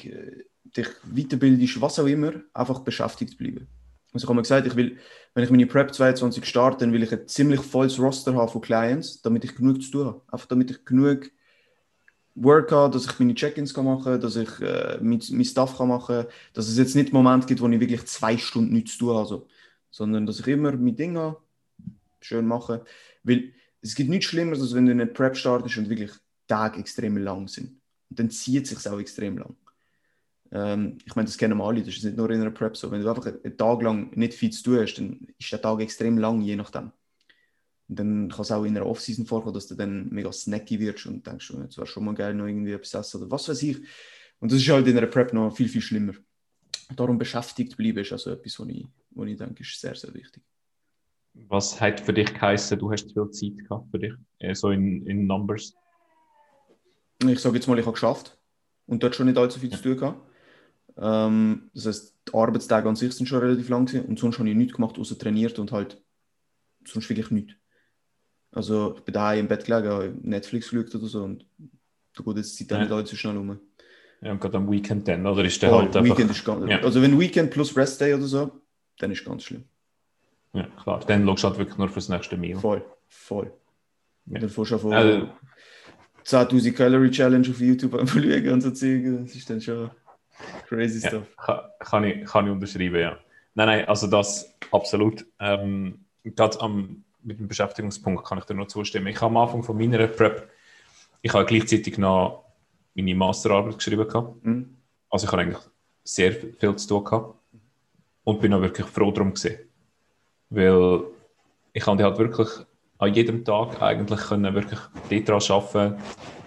dich 0.76 0.88
weiterbildest, 1.04 1.80
was 1.80 1.98
auch 1.98 2.06
immer, 2.06 2.32
einfach 2.54 2.80
beschäftigt 2.80 3.38
bleiben. 3.38 3.66
Also 4.12 4.24
ich 4.24 4.28
habe 4.28 4.36
mir 4.36 4.42
gesagt, 4.42 4.66
ich 4.66 4.76
will, 4.76 4.98
wenn 5.34 5.44
ich 5.44 5.50
meine 5.50 5.66
Prep 5.66 5.94
22 5.94 6.44
starte, 6.44 6.78
dann 6.78 6.92
will 6.92 7.02
ich 7.02 7.12
ein 7.12 7.28
ziemlich 7.28 7.60
volles 7.60 7.98
Roster 7.98 8.34
haben 8.34 8.50
von 8.50 8.60
Clients, 8.60 9.22
damit 9.22 9.44
ich 9.44 9.54
genug 9.54 9.82
zu 9.82 9.90
tun 9.90 10.06
habe. 10.06 10.22
Einfach 10.32 10.46
damit 10.46 10.70
ich 10.70 10.84
genug, 10.84 11.30
Work 12.34 12.72
habe, 12.72 12.92
dass 12.92 13.06
ich 13.06 13.18
meine 13.18 13.34
Check-ins 13.34 13.76
machen 13.76 14.04
kann, 14.04 14.20
dass 14.20 14.36
ich 14.36 14.60
äh, 14.60 14.98
mein, 15.00 15.20
mein 15.30 15.44
Stuff 15.44 15.76
kann 15.76 15.88
machen 15.88 16.24
kann, 16.24 16.32
dass 16.54 16.68
es 16.68 16.78
jetzt 16.78 16.94
nicht 16.94 17.12
Moment 17.12 17.46
gibt, 17.46 17.60
wo 17.60 17.68
ich 17.68 17.80
wirklich 17.80 18.04
zwei 18.06 18.38
Stunden 18.38 18.72
nichts 18.72 18.92
zu 18.92 19.00
tun 19.00 19.08
habe, 19.10 19.20
also, 19.20 19.48
sondern 19.90 20.26
dass 20.26 20.40
ich 20.40 20.46
immer 20.46 20.72
mein 20.72 20.96
Ding 20.96 21.16
habe, 21.16 21.38
schön 22.20 22.46
mache. 22.46 22.84
Weil 23.24 23.52
es 23.82 23.94
gibt 23.94 24.10
nichts 24.10 24.26
Schlimmeres, 24.26 24.60
als 24.60 24.74
wenn 24.74 24.86
du 24.86 24.92
in 24.92 25.00
eine 25.00 25.10
Prep 25.10 25.36
startest 25.36 25.76
und 25.76 25.90
wirklich 25.90 26.12
Tage 26.46 26.78
extrem 26.78 27.16
lang 27.16 27.48
sind. 27.48 27.80
Und 28.08 28.18
dann 28.18 28.30
zieht 28.30 28.64
es 28.64 28.70
sich 28.70 28.88
auch 28.90 29.00
extrem 29.00 29.38
lang. 29.38 29.56
Ähm, 30.52 30.98
ich 31.04 31.14
meine, 31.14 31.26
das 31.26 31.38
kennen 31.38 31.58
wir 31.58 31.64
alle, 31.64 31.80
das 31.80 31.96
ist 31.96 32.04
nicht 32.04 32.16
nur 32.16 32.30
in 32.30 32.40
einer 32.40 32.50
Prep 32.50 32.76
so. 32.76 32.90
Wenn 32.90 33.02
du 33.02 33.08
einfach 33.08 33.26
einen 33.26 33.56
Tag 33.56 33.82
lang 33.82 34.16
nicht 34.16 34.34
viel 34.34 34.50
zu 34.50 34.62
tun 34.62 34.78
hast, 34.80 34.94
dann 34.94 35.28
ist 35.38 35.52
der 35.52 35.62
Tag 35.62 35.80
extrem 35.80 36.18
lang, 36.18 36.40
je 36.40 36.56
nachdem. 36.56 36.92
Und 37.88 37.98
dann 37.98 38.28
kann 38.28 38.42
es 38.42 38.52
auch 38.52 38.64
in 38.64 38.76
einer 38.76 38.86
Offseason 38.86 39.26
vorkommen, 39.26 39.54
dass 39.54 39.66
du 39.66 39.74
dann 39.74 40.08
mega 40.10 40.32
snacky 40.32 40.78
wirst 40.78 41.06
und 41.06 41.26
denkst, 41.26 41.52
jetzt 41.62 41.76
wäre 41.76 41.86
schon 41.86 42.04
mal 42.04 42.14
geil, 42.14 42.34
noch 42.34 42.46
irgendwie 42.46 42.72
etwas 42.72 42.94
essen 42.94 43.20
oder 43.20 43.30
was 43.30 43.48
weiß 43.48 43.62
ich. 43.62 43.78
Und 44.38 44.52
das 44.52 44.60
ist 44.60 44.68
halt 44.68 44.86
in 44.86 44.96
einer 44.96 45.06
Prep 45.06 45.32
noch 45.32 45.54
viel, 45.54 45.68
viel 45.68 45.80
schlimmer. 45.80 46.14
Darum 46.96 47.18
beschäftigt 47.18 47.76
bleiben 47.76 47.98
ist 47.98 48.12
also 48.12 48.30
etwas, 48.30 48.58
was 48.58 48.68
ich, 48.68 48.86
was 49.10 49.28
ich 49.28 49.36
denke, 49.36 49.62
ist 49.62 49.80
sehr, 49.80 49.94
sehr 49.94 50.14
wichtig. 50.14 50.42
Was 51.48 51.80
hat 51.80 52.00
für 52.00 52.12
dich 52.12 52.32
geheißen, 52.32 52.78
du 52.78 52.90
hast 52.90 53.12
viel 53.12 53.30
Zeit 53.30 53.68
gehabt 53.68 53.90
für 53.90 53.98
dich, 53.98 54.12
äh, 54.38 54.54
so 54.54 54.70
in, 54.70 55.06
in 55.06 55.26
Numbers? 55.26 55.74
Ich 57.24 57.38
sage 57.38 57.56
jetzt 57.56 57.68
mal, 57.68 57.78
ich 57.78 57.86
habe 57.86 57.92
geschafft 57.92 58.38
und 58.86 59.02
dort 59.02 59.14
schon 59.14 59.26
nicht 59.26 59.38
allzu 59.38 59.60
viel 59.60 59.70
zu 59.70 59.82
tun 59.82 59.96
gehabt. 59.96 60.29
Ähm, 61.00 61.70
das 61.74 61.86
heißt, 61.86 62.14
die 62.28 62.34
Arbeitstage 62.34 62.88
an 62.88 62.96
sich 62.96 63.12
sind 63.12 63.26
schon 63.26 63.40
relativ 63.40 63.68
lang 63.68 63.86
gewesen 63.86 64.06
und 64.06 64.18
sonst 64.18 64.38
habe 64.38 64.48
ich 64.48 64.56
nichts 64.56 64.74
gemacht, 64.74 64.98
außer 64.98 65.18
trainiert 65.18 65.58
und 65.58 65.72
halt 65.72 66.02
sonst 66.84 67.08
wirklich 67.08 67.30
nichts. 67.30 67.54
Also 68.52 68.94
ich 68.96 69.02
bin 69.02 69.14
daheim 69.14 69.40
im 69.40 69.48
Bett 69.48 69.64
gelegen, 69.64 70.20
Netflix 70.22 70.70
geschaut 70.70 70.94
oder 70.94 71.06
so 71.06 71.22
und 71.24 71.46
da 72.14 72.24
geht 72.24 72.36
jetzt 72.36 72.58
die 72.58 72.66
Zeit 72.66 72.78
ja. 72.78 72.84
nicht 72.84 72.92
allzu 72.92 73.16
schnell 73.16 73.36
um. 73.36 73.58
Ja, 74.20 74.32
und 74.32 74.40
gerade 74.40 74.58
am 74.58 74.70
Weekend 74.70 75.08
dann, 75.08 75.26
oder 75.26 75.44
ist 75.44 75.62
der 75.62 75.72
oh, 75.72 75.78
halt 75.78 75.96
einfach... 75.96 76.02
Weekend 76.04 76.30
ist 76.30 76.44
ganz, 76.44 76.68
ja. 76.68 76.80
Also 76.80 77.00
wenn 77.00 77.18
Weekend 77.18 77.50
plus 77.50 77.74
Rest 77.76 78.00
Day 78.00 78.12
oder 78.12 78.26
so, 78.26 78.50
dann 78.98 79.10
ist 79.10 79.24
ganz 79.24 79.44
schlimm. 79.44 79.64
Ja, 80.52 80.64
klar. 80.82 81.00
Dann 81.06 81.24
schaust 81.26 81.44
du 81.44 81.48
halt 81.48 81.58
wirklich 81.58 81.78
nur 81.78 81.88
fürs 81.88 82.08
nächste 82.08 82.36
Meal. 82.36 82.58
Voll, 82.58 82.84
voll. 83.08 83.52
Ja. 84.26 84.40
Dann 84.40 84.50
fährst 84.50 84.72
du 84.72 84.78
von 84.78 84.92
also, 84.92 85.28
10.000 86.26 86.72
Calorie 86.72 87.10
Challenge 87.10 87.48
auf 87.48 87.60
YouTube 87.60 87.94
anschauen 87.98 88.48
und 88.50 88.60
so 88.60 88.70
Zeug. 88.72 89.04
Das 89.22 89.34
ist 89.34 89.48
dann 89.48 89.60
schon 89.60 89.90
crazy 90.68 91.06
stuff. 91.06 91.26
Ja, 91.46 91.70
kann, 91.78 92.04
ich, 92.04 92.24
kann 92.24 92.46
ich 92.46 92.52
unterschreiben, 92.52 93.00
ja. 93.00 93.18
Nein, 93.54 93.66
nein, 93.66 93.88
also 93.88 94.06
das 94.06 94.54
absolut. 94.70 95.26
Ähm, 95.38 96.04
gerade 96.24 96.60
am, 96.60 97.04
mit 97.22 97.38
dem 97.38 97.48
Beschäftigungspunkt 97.48 98.26
kann 98.26 98.38
ich 98.38 98.44
dir 98.44 98.54
nur 98.54 98.68
zustimmen. 98.68 99.08
Ich 99.08 99.20
habe 99.20 99.26
am 99.26 99.36
Anfang 99.36 99.62
von 99.62 99.76
meiner 99.76 100.06
Prep, 100.06 100.48
ich 101.22 101.32
habe 101.32 101.44
gleichzeitig 101.44 101.98
noch 101.98 102.44
meine 102.94 103.14
Masterarbeit 103.14 103.76
geschrieben 103.76 104.06
gehabt. 104.06 104.44
Mhm. 104.44 104.76
Also 105.10 105.26
ich 105.26 105.32
habe 105.32 105.42
eigentlich 105.42 105.62
sehr 106.04 106.32
viel 106.32 106.76
zu 106.76 106.88
tun 106.88 107.04
gehabt 107.04 107.34
und 108.24 108.40
bin 108.40 108.54
auch 108.54 108.60
wirklich 108.60 108.86
froh 108.86 109.10
darum 109.10 109.34
gesehen. 109.34 109.58
Weil 110.48 111.02
ich 111.72 111.82
konnte 111.82 112.04
halt 112.04 112.18
wirklich 112.18 112.48
an 112.98 113.14
jedem 113.14 113.44
Tag 113.44 113.80
eigentlich 113.80 114.20
können 114.20 114.54
wirklich 114.54 114.80
dort 115.26 115.50
arbeiten, 115.50 116.00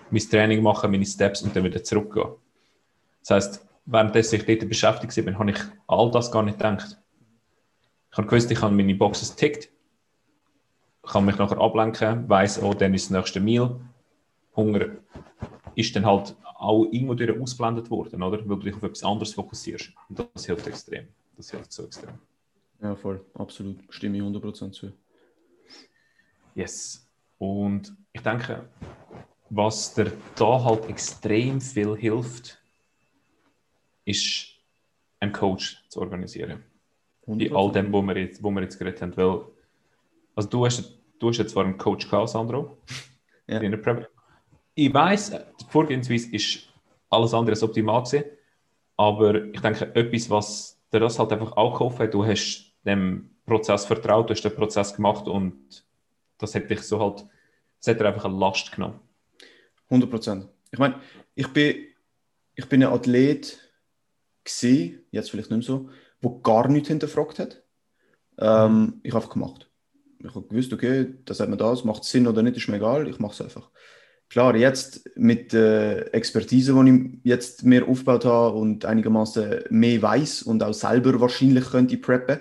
mein 0.10 0.30
Training 0.30 0.62
machen, 0.62 0.92
meine 0.92 1.06
Steps 1.06 1.42
und 1.42 1.56
dann 1.56 1.64
wieder 1.64 1.84
zurückgehen. 1.84 2.30
Das 3.22 3.32
heisst, 3.32 3.66
währenddessen 3.86 4.36
ich 4.36 4.46
dort 4.46 4.68
beschäftigt 4.70 5.16
war, 5.26 5.40
habe 5.40 5.52
ich 5.52 5.60
all 5.88 6.12
das 6.12 6.32
gar 6.32 6.44
nicht 6.44 6.58
gedacht. 6.58 6.98
Ich 8.12 8.18
habe 8.18 8.28
gewusst, 8.28 8.52
ich 8.52 8.62
habe 8.62 8.76
meine 8.76 8.96
Boxes 8.96 9.36
tickt, 9.36 9.70
kann 11.04 11.26
mich 11.26 11.38
nachher 11.38 11.60
ablenken, 11.60 12.30
weiss, 12.30 12.62
oh, 12.62 12.74
dann 12.74 12.94
ist 12.94 13.06
das 13.06 13.18
nächste 13.18 13.40
Meal. 13.40 13.80
Hunger 14.56 14.98
ist 15.76 15.96
dann 15.96 16.06
halt 16.06 16.36
auch 16.44 16.86
irgendwo 16.86 17.16
durch 17.16 17.40
ausblendet 17.40 17.90
worden, 17.90 18.22
oder? 18.22 18.38
Weil 18.48 18.58
du 18.58 18.64
dich 18.64 18.76
auf 18.76 18.84
etwas 18.84 19.04
anderes 19.04 19.34
fokussierst. 19.34 19.92
Und 20.10 20.20
das 20.20 20.46
hilft 20.46 20.68
extrem. 20.68 21.08
Das 21.36 21.52
hilft 21.52 21.72
so 21.72 21.84
extrem. 21.84 22.14
Ja, 22.82 22.96
voll. 22.96 23.26
Absolut. 23.34 23.80
Stimme 23.90 24.18
ich 24.18 24.24
100% 24.24 24.72
zu. 24.72 24.92
Yes. 26.56 27.10
Und 27.38 27.96
ich 28.14 28.22
denke, 28.22 28.70
was 29.50 29.94
dir 29.94 30.12
da 30.36 30.64
halt 30.64 30.86
extrem 30.90 31.60
viel 31.60 31.98
hilft, 31.98 32.63
ist, 34.06 34.48
einen 35.20 35.32
Coach 35.32 35.84
zu 35.90 36.02
organisieren. 36.02 36.64
100%. 37.28 37.46
In 37.46 37.56
all 37.56 37.72
dem, 37.72 37.92
wo 37.94 38.02
wir 38.02 38.18
jetzt, 38.18 38.44
wo 38.44 38.52
wir 38.52 38.62
jetzt 38.62 38.78
geredet 38.78 39.02
haben. 39.02 39.16
Weil, 39.16 39.46
also 40.36 40.50
du 40.50 40.66
hast, 40.66 41.00
du 41.20 41.30
hast 41.30 41.38
jetzt 41.38 41.52
zwar 41.52 41.64
einen 41.64 41.78
Coach 41.78 42.10
gehabt, 42.10 42.30
Sandro, 42.30 42.78
ja. 43.48 43.60
in 43.60 43.72
der 43.72 43.78
Premier. 43.78 44.10
Ich 44.76 44.94
weiß, 44.94 45.32
die 45.32 45.66
Vorgehensweise 45.70 46.34
ist 46.36 46.68
alles 47.10 47.34
andere 47.34 47.54
als 47.54 47.64
optimal 47.64 48.04
gewesen, 48.04 48.26
aber 48.98 49.46
ich 49.46 49.62
denke, 49.62 49.96
etwas, 49.96 50.30
was 50.30 50.82
dir 50.92 51.00
das 51.00 51.20
halt 51.20 51.32
einfach 51.32 51.56
auch 51.56 51.74
geholfen 51.74 52.00
hat, 52.00 52.14
du 52.14 52.26
hast 52.26 52.74
dem 52.86 53.30
Prozess 53.46 53.86
vertraut, 53.86 54.30
du 54.30 54.34
hast 54.34 54.42
den 54.42 54.56
Prozess 54.56 54.96
gemacht 54.96 55.28
und 55.28 55.86
das 56.38 56.56
hat 56.56 56.70
dich 56.70 56.82
so 56.82 57.00
halt, 57.00 57.26
das 57.80 57.88
hat 57.88 58.00
dir 58.00 58.08
einfach 58.08 58.26
eine 58.26 58.38
Last 58.38 58.72
genommen. 58.72 59.00
100 59.90 60.10
Prozent. 60.10 60.50
Ich 60.72 60.80
meine, 60.80 61.00
ich 61.36 61.48
bin, 61.48 61.86
ich 62.56 62.68
bin 62.68 62.84
ein 62.84 62.92
Athlet 62.92 63.63
gesehen, 64.44 65.06
jetzt 65.12 65.32
vielleicht 65.32 65.52
nicht 65.52 65.68
mehr 65.68 65.78
so, 65.78 65.90
wo 66.22 66.40
gar 66.40 66.68
nichts 66.68 66.90
hinterfragt 66.90 67.40
hat. 67.40 67.64
Ähm, 68.38 68.74
mhm. 68.74 69.00
ich 69.04 69.14
habe 69.14 69.24
einfach 69.24 69.34
gemacht. 69.34 69.70
Ich 70.20 70.34
habe 70.34 70.48
gewusst, 70.48 70.72
okay, 70.72 71.16
das 71.26 71.40
hat 71.40 71.50
mir 71.50 71.58
das, 71.58 71.84
macht 71.84 72.04
Sinn 72.06 72.28
oder 72.28 72.42
nicht, 72.42 72.58
ist 72.58 72.68
mir 72.70 72.78
egal, 72.78 73.08
ich 73.08 73.20
mache 73.20 73.34
es 73.34 73.42
einfach. 73.42 73.70
Klar, 74.30 74.56
jetzt 74.56 75.10
mit 75.16 75.54
der 75.54 76.14
Expertise, 76.16 76.74
die 76.74 76.90
ich 76.90 77.20
jetzt 77.24 77.64
mehr 77.64 77.88
aufgebaut 77.88 78.26
habe 78.26 78.58
und 78.58 78.86
einigermaßen 78.86 79.66
mehr 79.70 80.02
weiß 80.02 80.44
und 80.44 80.64
auch 80.64 80.74
selber 80.74 81.20
wahrscheinlich 81.20 81.66
könnte 81.66 81.98
preppen, 81.98 82.40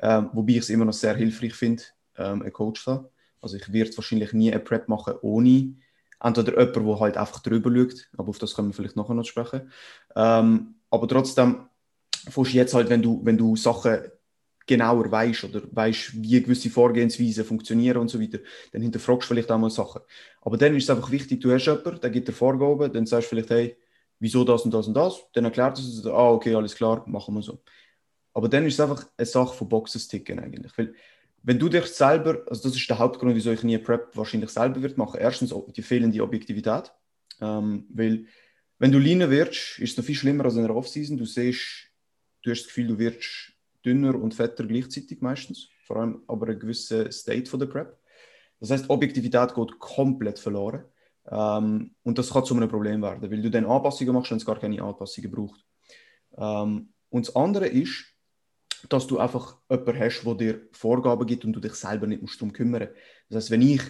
ähm, 0.00 0.30
wobei 0.34 0.52
ich 0.52 0.58
es 0.58 0.70
immer 0.70 0.84
noch 0.84 0.92
sehr 0.92 1.16
hilfreich 1.16 1.54
finde, 1.54 1.82
ähm, 2.16 2.42
einen 2.42 2.52
Coach 2.52 2.84
zu 2.84 2.92
haben. 2.92 3.06
Also 3.40 3.56
ich 3.56 3.72
werde 3.72 3.96
wahrscheinlich 3.96 4.32
nie 4.32 4.52
eine 4.52 4.60
Prep 4.60 4.88
machen 4.88 5.14
ohne 5.22 5.74
entweder 6.20 6.58
jemand, 6.60 6.76
der 6.76 7.00
halt 7.00 7.16
einfach 7.16 7.40
drüber 7.40 7.70
schaut, 7.74 8.08
aber 8.16 8.28
auf 8.28 8.38
das 8.38 8.54
können 8.54 8.68
wir 8.68 8.74
vielleicht 8.74 8.96
nachher 8.96 9.14
noch 9.14 9.24
sprechen. 9.24 9.72
Ähm, 10.14 10.76
aber 10.92 11.08
trotzdem, 11.08 11.68
fährst 12.28 12.52
jetzt 12.52 12.74
halt, 12.74 12.90
wenn 12.90 13.00
du, 13.02 13.20
wenn 13.24 13.38
du 13.38 13.56
Sachen 13.56 13.98
genauer 14.66 15.10
weißt 15.10 15.44
oder 15.44 15.62
weißt, 15.72 16.22
wie 16.22 16.42
gewisse 16.42 16.68
Vorgehensweisen 16.68 17.44
funktionieren 17.44 17.96
und 17.96 18.08
so 18.08 18.20
weiter, 18.20 18.38
dann 18.72 18.82
hinterfragst 18.82 19.22
du 19.22 19.34
vielleicht 19.34 19.50
auch 19.50 19.58
mal 19.58 19.70
Sachen. 19.70 20.02
Aber 20.42 20.58
dann 20.58 20.76
ist 20.76 20.84
es 20.84 20.90
einfach 20.90 21.10
wichtig, 21.10 21.40
du 21.40 21.50
hast 21.50 21.64
jemanden, 21.64 21.98
der 21.98 22.10
gibt 22.10 22.28
dir 22.28 22.32
Vorgaben, 22.32 22.92
dann 22.92 23.06
sagst 23.06 23.26
du 23.26 23.30
vielleicht, 23.30 23.50
hey, 23.50 23.76
wieso 24.18 24.44
das 24.44 24.62
und 24.62 24.74
das 24.74 24.86
und 24.86 24.94
das, 24.94 25.18
dann 25.32 25.46
erklärt 25.46 25.78
es, 25.78 26.06
ah, 26.06 26.30
okay, 26.30 26.54
alles 26.54 26.74
klar, 26.74 27.02
machen 27.08 27.34
wir 27.34 27.42
so. 27.42 27.62
Aber 28.34 28.48
dann 28.48 28.66
ist 28.66 28.74
es 28.74 28.80
einfach 28.80 29.06
eine 29.16 29.26
Sache 29.26 29.56
von 29.56 29.68
Boxes 29.70 30.08
ticken 30.08 30.38
eigentlich. 30.38 30.76
Weil, 30.76 30.94
wenn 31.42 31.58
du 31.58 31.70
dich 31.70 31.86
selber, 31.86 32.42
also 32.48 32.68
das 32.68 32.76
ist 32.76 32.88
der 32.88 32.98
Hauptgrund, 32.98 33.34
wieso 33.34 33.50
ich 33.50 33.62
nie 33.62 33.78
Prep 33.78 34.14
wahrscheinlich 34.14 34.50
selber 34.50 34.82
wird 34.82 34.98
machen. 34.98 35.18
Erstens 35.20 35.54
die 35.74 35.82
fehlende 35.82 36.22
Objektivität, 36.22 36.92
ähm, 37.40 37.86
weil 37.88 38.26
wenn 38.82 38.90
du 38.90 38.98
leaner 38.98 39.30
wirst, 39.30 39.78
ist 39.78 39.92
es 39.92 39.96
noch 39.96 40.04
viel 40.04 40.16
schlimmer 40.16 40.44
als 40.44 40.56
in 40.56 40.64
einer 40.64 40.74
Offseason. 40.74 41.16
Du 41.16 41.24
siehst, 41.24 41.86
du 42.42 42.50
hast 42.50 42.62
das 42.62 42.66
Gefühl, 42.66 42.88
du 42.88 42.98
wirst 42.98 43.52
dünner 43.84 44.16
und 44.16 44.34
fetter 44.34 44.64
gleichzeitig 44.64 45.20
meistens, 45.20 45.68
vor 45.86 45.98
allem 45.98 46.24
aber 46.26 46.48
ein 46.48 46.58
gewisser 46.58 47.08
State 47.12 47.48
von 47.48 47.60
der 47.60 47.68
Prep. 47.68 47.96
Das 48.58 48.72
heißt, 48.72 48.90
Objektivität 48.90 49.54
geht 49.54 49.78
komplett 49.78 50.40
verloren. 50.40 50.84
Ähm, 51.30 51.94
und 52.02 52.18
das 52.18 52.32
kann 52.32 52.44
zu 52.44 52.56
einem 52.56 52.68
Problem 52.68 53.00
werden, 53.02 53.22
weil 53.22 53.40
du 53.40 53.52
dann 53.52 53.66
Anpassungen 53.66 54.14
machst, 54.14 54.32
wenn 54.32 54.38
es 54.38 54.46
gar 54.46 54.58
keine 54.58 54.82
Anpassungen 54.82 55.30
braucht. 55.30 55.64
Ähm, 56.36 56.92
und 57.08 57.28
das 57.28 57.36
andere 57.36 57.68
ist, 57.68 58.04
dass 58.88 59.06
du 59.06 59.20
einfach 59.20 59.58
jemanden 59.70 60.00
hast, 60.00 60.24
der 60.24 60.34
dir 60.34 60.60
Vorgaben 60.72 61.24
gibt 61.28 61.44
und 61.44 61.52
du 61.52 61.60
dich 61.60 61.74
selber 61.74 62.08
nicht 62.08 62.22
musst 62.22 62.40
darum 62.40 62.52
kümmern 62.52 62.88
Das 63.28 63.44
heißt, 63.44 63.50
wenn 63.52 63.62
ich 63.62 63.82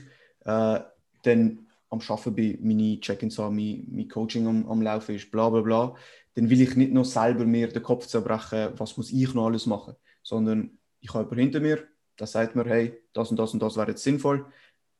äh, 0.45 0.81
dann 1.23 1.67
am 1.93 2.01
Arbeiten 2.01 2.35
bin, 2.35 2.59
meine 2.63 3.01
Check-ins 3.01 3.39
habe, 3.39 3.55
mein, 3.55 3.87
mein, 3.91 4.09
Coaching 4.09 4.47
am, 4.47 4.69
am 4.69 4.83
Laufen 4.83 5.15
ist, 5.15 5.31
bla 5.31 5.51
bla 5.51 5.61
bla, 5.61 5.95
dann 6.35 6.49
will 6.49 6.61
ich 6.61 6.75
nicht 6.75 6.93
noch 6.93 7.05
selber 7.05 7.45
mir 7.45 7.69
den 7.69 7.83
Kopf 7.83 8.07
zerbrechen, 8.07 8.71
was 8.77 8.97
muss 8.97 9.13
ich 9.13 9.33
noch 9.35 9.47
alles 9.47 9.67
machen, 9.67 9.95
sondern 10.23 10.79
ich 11.01 11.11
habe 11.11 11.25
jemanden 11.25 11.41
hinter 11.41 11.61
mir, 11.61 11.87
der 12.19 12.27
sagt 12.27 12.57
mir, 12.57 12.65
hey, 12.65 12.99
das 13.13 13.31
und 13.31 13.37
das 13.37 13.53
und 13.53 13.63
das 13.63 13.77
wäre 13.77 13.91
jetzt 13.91 14.03
sinnvoll. 14.03 14.47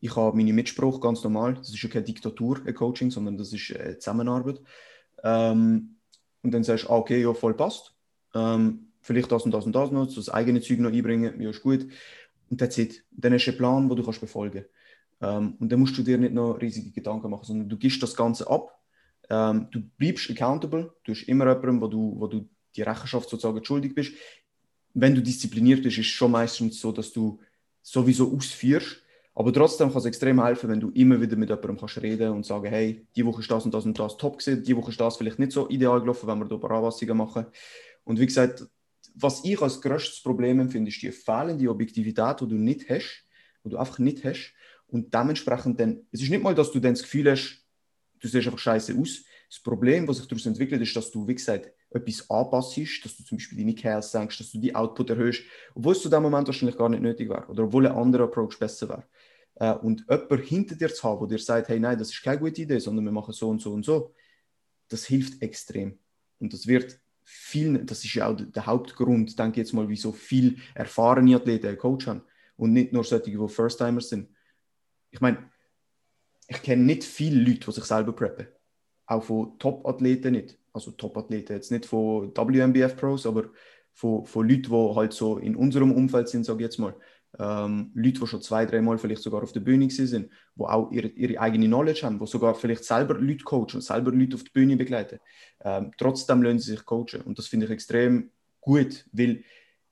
Ich 0.01 0.15
habe 0.17 0.37
meine 0.37 0.53
Mitspruch 0.53 1.01
ganz 1.01 1.23
normal, 1.25 1.55
das 1.55 1.71
ist 1.71 1.83
ja 1.83 1.89
keine 1.89 2.05
Diktatur, 2.05 2.61
ein 2.67 2.75
Coaching, 2.75 3.11
sondern 3.11 3.39
das 3.39 3.53
ist 3.53 3.75
eine 3.75 3.99
Zusammenarbeit. 3.99 4.61
Ähm, 5.23 5.97
und 6.43 6.51
dann 6.53 6.65
sagst 6.65 6.85
du, 6.85 6.91
ah, 6.91 6.97
okay, 6.97 7.23
ja, 7.23 7.33
voll 7.33 7.55
passt. 7.55 7.95
Ähm, 8.35 8.89
vielleicht 9.01 9.31
das 9.33 9.45
und 9.45 9.53
das 9.53 9.65
und 9.65 9.73
das 9.73 9.91
noch, 9.93 10.13
das 10.13 10.29
eigene 10.29 10.61
Zeug 10.61 10.81
noch 10.81 10.93
einbringen, 10.93 11.41
ja, 11.41 11.51
ist 11.51 11.63
gut. 11.63 11.87
Und 12.51 12.59
that's 12.59 12.77
it. 12.79 13.05
Dann 13.13 13.33
hast 13.33 13.47
du 13.47 13.53
einen 13.53 13.59
Plan, 13.59 13.89
den 13.89 13.97
du 13.97 14.05
kannst 14.05 14.21
befolgen 14.21 14.65
kannst. 14.65 14.82
Ähm, 15.23 15.55
und 15.59 15.71
dann 15.71 15.81
musst 15.81 15.97
du 15.97 16.03
dir 16.03 16.19
nicht 16.19 16.35
noch 16.35 16.61
riesige 16.61 16.91
Gedanken 16.91 17.31
machen, 17.31 17.45
sondern 17.45 17.69
du 17.69 17.77
gibst 17.77 18.03
das 18.03 18.15
Ganze 18.15 18.51
ab. 18.51 18.79
Ähm, 19.31 19.69
du 19.71 19.81
bleibst 19.97 20.29
accountable. 20.31 20.93
Du 21.05 21.13
hast 21.13 21.23
immer 21.23 21.49
jemanden, 21.49 21.81
wo 21.81 21.87
du, 21.87 22.15
wo 22.19 22.27
du 22.27 22.49
die 22.75 22.83
Rechenschaft 22.83 23.29
sozusagen 23.29 23.65
schuldig 23.65 23.95
bist. 23.95 24.13
Wenn 24.95 25.15
du 25.15 25.23
diszipliniert 25.23 25.83
bist, 25.83 25.99
ist 25.99 26.07
es 26.07 26.13
schon 26.13 26.33
meistens 26.33 26.81
so, 26.81 26.93
dass 26.93 27.13
du 27.13 27.41
sowieso 27.83 28.35
ausführst. 28.37 28.99
Aber 29.35 29.53
trotzdem 29.53 29.89
kann 29.89 29.99
es 29.99 30.05
extrem 30.05 30.45
helfen, 30.45 30.69
wenn 30.69 30.81
du 30.81 30.91
immer 30.91 31.19
wieder 31.21 31.37
mit 31.37 31.49
jemandem 31.49 31.79
kannst 31.79 32.03
reden 32.03 32.33
und 32.33 32.45
sagen, 32.45 32.67
hey, 32.67 33.07
die 33.17 33.25
Woche 33.25 33.41
ist 33.41 33.51
das 33.51 33.65
und 33.65 33.73
das 33.73 33.87
und 33.87 33.99
das 33.99 34.19
top 34.19 34.39
gewesen, 34.39 34.63
die 34.63 34.77
Woche 34.77 34.91
ist 34.91 35.01
das 35.01 35.17
vielleicht 35.17 35.39
nicht 35.39 35.53
so 35.53 35.69
ideal 35.71 36.01
gelaufen, 36.01 36.29
wenn 36.29 36.39
wir 36.39 36.45
da 36.45 36.57
Anpassungen 36.57 37.17
machen. 37.17 37.47
Und 38.05 38.21
wie 38.21 38.27
gesagt, 38.27 38.67
was 39.15 39.43
ich 39.45 39.61
als 39.61 39.81
größtes 39.81 40.23
Problem 40.23 40.61
empfinde, 40.61 40.91
ist 40.91 41.01
die 41.01 41.13
fehlende 41.13 41.71
Objektivität, 41.71 42.41
die 42.41 42.49
du 42.49 42.57
nicht 42.57 42.91
hast, 42.91 43.25
die 43.65 43.71
du 43.71 43.79
einfach 43.79 43.99
nicht 43.99 44.23
hast. 44.25 44.53
Und 44.93 45.13
dementsprechend 45.13 45.81
dann, 45.81 46.07
es 46.13 46.23
ist 46.23 46.29
nicht 46.29 46.43
mal, 46.43 46.55
dass 46.55 46.71
du 46.71 46.79
dann 46.79 46.93
das 46.93 47.03
Gefühl 47.03 47.31
hast, 47.31 47.65
du 48.21 48.29
siehst 48.29 48.47
einfach 48.47 48.59
scheiße 48.59 48.95
aus. 48.95 49.25
Das 49.49 49.59
Problem, 49.59 50.07
was 50.07 50.19
sich 50.19 50.29
daraus 50.29 50.45
entwickelt, 50.45 50.83
ist, 50.83 50.95
dass 50.95 51.11
du, 51.11 51.27
wie 51.27 51.35
gesagt, 51.35 51.73
etwas 51.91 52.29
anpasst, 52.31 53.05
dass 53.05 53.17
du 53.17 53.25
zum 53.25 53.39
Beispiel 53.39 53.59
deine 53.59 53.75
Kerls 53.75 54.13
senkst, 54.13 54.39
dass 54.39 54.51
du 54.53 54.59
die 54.59 54.75
Output 54.75 55.11
erhöhst, 55.11 55.43
obwohl 55.75 55.93
es 55.93 56.03
zu 56.03 56.11
dem 56.11 56.23
Moment 56.23 56.47
wahrscheinlich 56.47 56.77
gar 56.77 56.91
nicht 56.91 57.03
nötig 57.03 57.31
wäre 57.31 57.47
oder 57.47 57.65
obwohl 57.65 57.87
ein 57.87 57.95
anderer 57.95 58.25
Approach 58.25 58.59
besser 58.59 58.89
wäre. 58.89 59.05
Äh, 59.57 59.75
und 59.79 60.05
jemand 60.09 60.45
hinter 60.45 60.75
dir 60.75 60.93
zu 60.93 61.03
haben, 61.03 61.27
der 61.27 61.39
dir 61.39 61.43
sagt, 61.43 61.69
hey, 61.69 61.81
nein, 61.81 61.99
das 61.99 62.11
ist 62.11 62.23
keine 62.23 62.39
gute 62.39 62.63
Idee, 62.63 62.79
sondern 62.79 63.07
wir 63.07 63.13
machen 63.13 63.33
so 63.33 63.49
und 63.49 63.63
so 63.63 63.73
und 63.73 63.85
so, 63.85 64.15
das 64.89 65.07
hilft 65.07 65.41
extrem. 65.43 65.99
Und 66.39 66.53
das 66.53 66.67
wird 66.67 66.99
viel, 67.25 67.79
das 67.85 68.05
ist 68.05 68.15
ja 68.15 68.29
auch 68.29 68.37
der 68.37 68.67
Hauptgrund, 68.67 69.39
denke 69.39 69.61
ich 69.61 69.67
jetzt 69.67 69.73
mal, 69.73 69.89
wieso 69.89 70.13
viele 70.13 70.57
erfahrene 70.75 71.37
Athleten 71.37 71.69
einen 71.69 71.79
Coach 71.79 72.07
haben 72.07 72.23
und 72.57 72.73
nicht 72.73 72.93
nur 72.93 73.05
solche, 73.05 73.31
die 73.31 73.49
First-Timers 73.49 74.09
sind. 74.09 74.29
Ich 75.13 75.21
meine, 75.21 75.39
ich 76.49 76.61
kenne 76.63 76.83
nicht 76.83 77.05
viele 77.05 77.41
Leute, 77.41 77.67
die 77.67 77.73
sich 77.73 77.85
selber 77.85 78.13
preppen. 78.13 78.49
Auch 79.07 79.23
von 79.23 79.59
Top-Athleten 79.59 80.33
nicht. 80.33 80.59
Also 80.73 80.91
Top-Athleten, 80.91 81.53
jetzt 81.53 81.71
nicht 81.71 81.87
von 81.87 82.35
WMBF-Pros, 82.35 83.27
aber 83.27 83.51
von, 83.93 84.27
von 84.27 84.49
Leuten, 84.49 84.71
die 84.71 84.95
halt 84.97 85.13
so 85.13 85.39
in 85.39 85.55
unserem 85.55 85.93
Umfeld 85.93 86.29
sind, 86.29 86.45
sage 86.45 86.59
ich 86.59 86.65
jetzt 86.65 86.79
mal 86.79 86.95
ähm, 87.39 87.91
Leute, 87.95 88.21
die 88.21 88.27
schon 88.27 88.43
zwei, 88.43 88.67
dreimal 88.67 88.99
vielleicht 88.99 89.23
sogar 89.23 89.43
auf 89.43 89.53
der 89.53 89.61
Bühne 89.61 89.91
sind, 89.91 90.31
die 90.55 90.63
auch 90.63 90.91
ihre, 90.91 91.09
ihre 91.09 91.41
eigene 91.41 91.67
Knowledge 91.67 92.03
haben, 92.03 92.19
die 92.19 92.27
sogar 92.27 92.55
vielleicht 92.55 92.85
selber 92.85 93.15
Leute 93.15 93.45
coachen, 93.45 93.81
selber 93.81 94.13
Leute 94.13 94.37
auf 94.37 94.45
die 94.45 94.51
Bühne 94.51 94.77
begleiten. 94.77 95.19
Ähm, 95.61 95.93
trotzdem 95.97 96.43
lernen 96.43 96.59
sie 96.59 96.73
sich 96.73 96.85
coachen. 96.85 97.23
Und 97.23 97.39
das 97.39 97.47
finde 97.47 97.67
ich 97.67 97.73
extrem 97.73 98.31
gut, 98.61 99.07
weil 99.13 99.45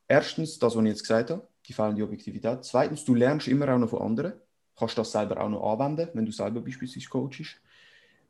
erstens, 0.06 0.58
das, 0.58 0.76
was 0.76 0.82
ich 0.82 0.90
jetzt 0.90 1.02
gesagt 1.02 1.30
habe, 1.30 1.48
die 1.66 1.72
fehlende 1.72 2.04
Objektivität. 2.04 2.64
Zweitens, 2.64 3.04
du 3.04 3.14
lernst 3.14 3.48
immer 3.48 3.72
auch 3.74 3.78
noch 3.78 3.90
von 3.90 4.02
anderen. 4.02 4.32
Kannst 4.80 4.96
das 4.96 5.12
selber 5.12 5.38
auch 5.38 5.50
noch 5.50 5.62
anwenden, 5.72 6.08
wenn 6.14 6.24
du 6.24 6.32
selber 6.32 6.62
beispielsweise 6.62 7.06
coachst. 7.06 7.60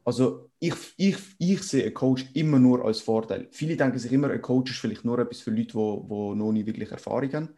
Also 0.04 0.50
ich, 0.58 0.74
ich, 0.96 1.16
ich 1.38 1.62
sehe 1.62 1.84
einen 1.84 1.94
Coach 1.94 2.26
immer 2.34 2.58
nur 2.58 2.84
als 2.84 3.00
Vorteil. 3.00 3.46
Viele 3.52 3.76
denken 3.76 4.00
sich 4.00 4.10
immer, 4.10 4.30
ein 4.30 4.42
Coach 4.42 4.72
ist 4.72 4.80
vielleicht 4.80 5.04
nur 5.04 5.20
etwas 5.20 5.40
für 5.40 5.52
Leute, 5.52 5.66
die, 5.66 6.08
die 6.08 6.34
noch 6.34 6.50
nie 6.50 6.66
wirklich 6.66 6.90
Erfahrung 6.90 7.32
haben. 7.32 7.48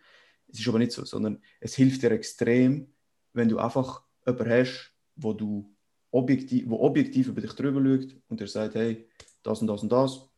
Es 0.53 0.61
ist 0.61 0.69
aber 0.69 0.79
nicht 0.79 0.93
so, 0.93 1.07
sondern 1.07 1.41
es 1.61 1.75
hilft 1.75 2.03
dir 2.03 2.11
extrem, 2.11 2.93
wenn 3.33 3.49
du 3.49 3.59
einfach 3.59 4.03
jemanden 4.27 4.51
hast, 4.51 4.93
wo 5.17 5.33
du 5.33 5.75
objektiv, 6.11 6.69
wo 6.69 6.81
objektiv 6.81 7.29
über 7.29 7.41
dich 7.41 7.55
drüber 7.55 7.81
schaut 7.81 8.15
und 8.29 8.41
der 8.41 8.49
sagt, 8.49 8.75
hey, 8.75 9.09
das 9.43 9.63
und 9.63 9.69
das 9.69 9.83
und 9.83 9.91
das, 9.91 10.29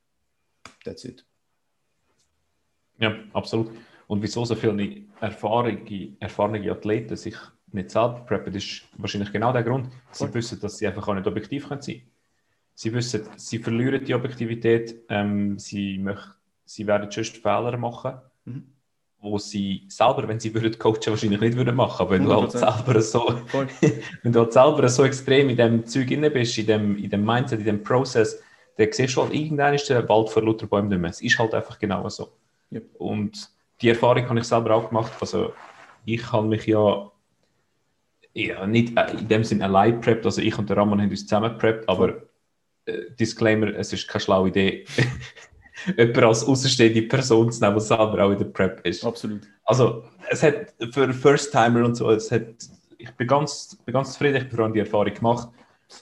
that's 0.84 1.04
it. 1.04 1.26
Ja, 2.98 3.18
absolut. 3.32 3.72
Und 4.06 4.22
wieso 4.22 4.44
so 4.44 4.54
viele 4.54 5.02
erfahrene, 5.20 6.16
erfahrene 6.20 6.70
Athleten 6.70 7.16
sich 7.16 7.34
nicht 7.74 7.90
selber 7.90 8.24
preppen, 8.26 8.54
ist 8.54 8.82
wahrscheinlich 8.96 9.32
genau 9.32 9.52
der 9.52 9.62
Grund. 9.62 9.88
Sie 10.10 10.24
cool. 10.24 10.34
wissen, 10.34 10.60
dass 10.60 10.78
sie 10.78 10.86
einfach 10.86 11.06
auch 11.06 11.14
nicht 11.14 11.26
objektiv 11.26 11.66
sein 11.68 11.80
können. 11.80 12.02
Sie 12.74 12.92
wissen, 12.92 13.28
sie 13.36 13.58
verlieren 13.58 14.04
die 14.04 14.14
Objektivität, 14.14 15.04
ähm, 15.08 15.58
sie, 15.58 15.98
möchten, 15.98 16.32
sie 16.64 16.86
werden 16.86 17.10
sonst 17.10 17.36
Fehler 17.36 17.76
machen. 17.76 18.14
Mhm 18.44 18.74
wo 19.24 19.38
sie 19.38 19.84
selber, 19.88 20.28
wenn 20.28 20.38
sie 20.38 20.54
würden 20.54 20.78
coachen, 20.78 21.06
wahrscheinlich 21.06 21.40
nicht 21.40 21.56
würden 21.56 21.74
machen. 21.74 22.02
Aber 22.02 22.10
wenn 22.10 22.26
100%. 22.26 22.28
du 22.28 22.40
halt 22.40 22.52
selber 22.52 23.00
so, 23.00 23.40
wenn 24.22 24.32
du 24.32 24.40
halt 24.40 24.52
selber 24.52 24.88
so 24.88 25.04
extrem 25.04 25.48
in 25.48 25.56
dem 25.56 25.86
Zeug 25.86 26.10
inne 26.10 26.30
bist, 26.30 26.58
in 26.58 26.66
dem, 26.66 26.96
in 26.98 27.08
dem 27.08 27.24
Mindset, 27.24 27.60
in 27.60 27.64
dem 27.64 27.82
Prozess, 27.82 28.38
dann 28.76 28.88
siehst 28.92 29.16
du 29.16 29.22
halt, 29.22 29.32
irgendwann 29.32 29.74
ist 29.74 29.88
der 29.88 30.06
Wald 30.08 30.28
vor 30.28 30.42
lauter 30.42 30.66
Bäumen 30.66 30.88
nicht 30.88 31.00
mehr. 31.00 31.10
Es 31.10 31.22
ist 31.22 31.38
halt 31.38 31.54
einfach 31.54 31.78
genau 31.78 32.06
so. 32.10 32.32
Yep. 32.70 32.96
Und 32.98 33.48
die 33.80 33.88
Erfahrung 33.88 34.28
habe 34.28 34.38
ich 34.38 34.44
selber 34.44 34.74
auch 34.74 34.88
gemacht. 34.88 35.12
Also 35.20 35.54
ich 36.04 36.30
habe 36.30 36.46
mich 36.46 36.66
ja, 36.66 37.10
ja 38.34 38.66
nicht 38.66 38.96
äh, 38.96 39.12
in 39.12 39.28
dem 39.28 39.44
Sinne 39.44 39.64
allein 39.64 40.00
prepped, 40.00 40.26
also 40.26 40.40
ich 40.40 40.58
und 40.58 40.68
der 40.68 40.76
Ramon 40.76 41.00
haben 41.00 41.10
uns 41.10 41.22
zusammen 41.22 41.56
prepped, 41.56 41.88
aber 41.88 42.22
äh, 42.86 43.10
Disclaimer, 43.18 43.74
es 43.74 43.92
ist 43.92 44.08
keine 44.08 44.20
schlaue 44.20 44.48
Idee, 44.48 44.84
jemanden 45.96 46.24
als 46.24 46.44
außenstehende 46.44 47.02
Person 47.02 47.50
zu 47.52 47.60
nehmen, 47.60 47.76
die 47.76 47.80
selber 47.80 48.24
auch 48.24 48.30
in 48.30 48.38
der 48.38 48.46
Prep 48.46 48.84
ist. 48.86 49.04
Absolut. 49.04 49.42
Also, 49.64 50.04
es 50.30 50.42
hat 50.42 50.74
für 50.92 51.12
First-Timer 51.12 51.84
und 51.84 51.94
so, 51.94 52.10
es 52.10 52.30
hat, 52.30 52.42
ich 52.98 53.10
bin 53.12 53.26
ganz, 53.26 53.76
bin 53.84 53.92
ganz 53.92 54.12
zufrieden, 54.12 54.36
ich 54.36 54.42
habe 54.44 54.56
vor 54.56 54.64
allem 54.64 54.74
die 54.74 54.80
Erfahrung 54.80 55.14
gemacht. 55.14 55.48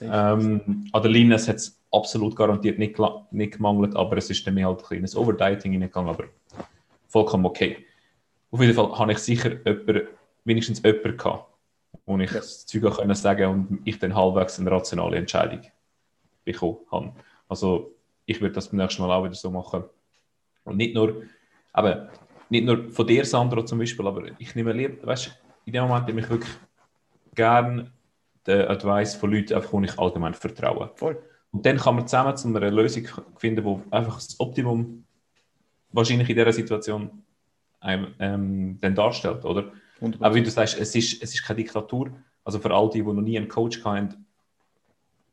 Ähm, 0.01 0.87
an 0.91 1.01
der 1.01 1.11
Linie 1.11 1.37
hat 1.37 1.55
es 1.55 1.79
absolut 1.91 2.35
garantiert 2.35 2.79
nicht, 2.79 2.97
nicht 3.31 3.53
gemangelt, 3.53 3.95
aber 3.95 4.17
es 4.17 4.29
ist 4.29 4.45
dann 4.47 4.55
mir 4.55 4.67
halt 4.67 4.79
ein 4.79 4.85
kleines 4.85 5.15
Overdieting 5.15 5.73
reingegangen, 5.73 6.09
aber 6.09 6.25
vollkommen 7.07 7.45
okay. 7.45 7.85
Auf 8.49 8.61
jeden 8.61 8.73
Fall 8.73 8.97
habe 8.97 9.11
ich 9.11 9.19
sicher 9.19 9.51
jemanden, 9.65 10.07
wenigstens 10.45 10.81
jemanden 10.81 11.17
gehabt, 11.17 11.52
wo 12.05 12.17
ich 12.17 12.31
das 12.31 12.65
Zeug 12.65 12.85
auch 12.85 12.97
können 12.97 13.15
sagen 13.15 13.49
und 13.49 13.81
ich 13.85 13.99
dann 13.99 14.15
halbwegs 14.15 14.59
eine 14.59 14.71
rationale 14.71 15.17
Entscheidung 15.17 15.61
bekommen 16.43 16.79
habe. 16.91 17.13
Also 17.47 17.95
ich 18.25 18.41
würde 18.41 18.55
das 18.55 18.69
beim 18.69 18.77
nächsten 18.77 19.01
Mal 19.01 19.11
auch 19.11 19.23
wieder 19.23 19.35
so 19.35 19.51
machen. 19.51 19.83
Und 20.63 20.77
nicht 20.77 20.95
nur, 20.95 21.23
aber 21.71 22.09
nicht 22.49 22.65
nur 22.65 22.89
von 22.89 23.07
dir, 23.07 23.25
Sandro, 23.25 23.63
zum 23.63 23.79
Beispiel, 23.79 24.07
aber 24.07 24.23
ich 24.37 24.55
nehme 24.55 24.73
lieber, 24.73 25.05
weißt 25.05 25.27
du, 25.27 25.31
in 25.65 25.73
dem 25.73 25.83
Moment 25.87 26.07
nehme 26.07 26.21
ich 26.21 26.29
wirklich 26.29 26.53
gerne 27.35 27.91
den 28.45 28.67
Advice 28.67 29.15
von 29.15 29.31
Leuten, 29.31 29.53
einfach, 29.53 29.73
wo 29.73 29.81
ich 29.81 29.97
allgemein 29.97 30.33
vertraue. 30.33 30.91
Voll. 30.95 31.21
Und 31.51 31.65
dann 31.65 31.77
kann 31.77 31.95
man 31.95 32.07
zusammen 32.07 32.35
zu 32.35 32.47
einer 32.47 32.71
Lösung 32.71 33.07
finden, 33.37 33.63
die 33.63 33.93
einfach 33.93 34.15
das 34.15 34.39
Optimum 34.39 35.05
wahrscheinlich 35.91 36.29
in 36.29 36.35
dieser 36.35 36.53
Situation 36.53 37.23
einem, 37.79 38.13
ähm, 38.19 38.77
dann 38.81 38.95
darstellt, 38.95 39.45
oder? 39.45 39.71
100%. 40.03 40.21
Aber 40.21 40.35
wie 40.35 40.43
du 40.43 40.51
sagst, 40.51 40.77
es 40.79 40.95
ist, 40.95 41.21
es 41.21 41.33
ist 41.33 41.43
keine 41.43 41.57
Diktatur. 41.57 42.11
Also 42.43 42.59
für 42.59 42.71
all 42.71 42.89
die, 42.89 43.01
die 43.01 43.03
noch 43.03 43.21
nie 43.21 43.37
einen 43.37 43.47
Coach 43.47 43.83
hatten, 43.83 44.25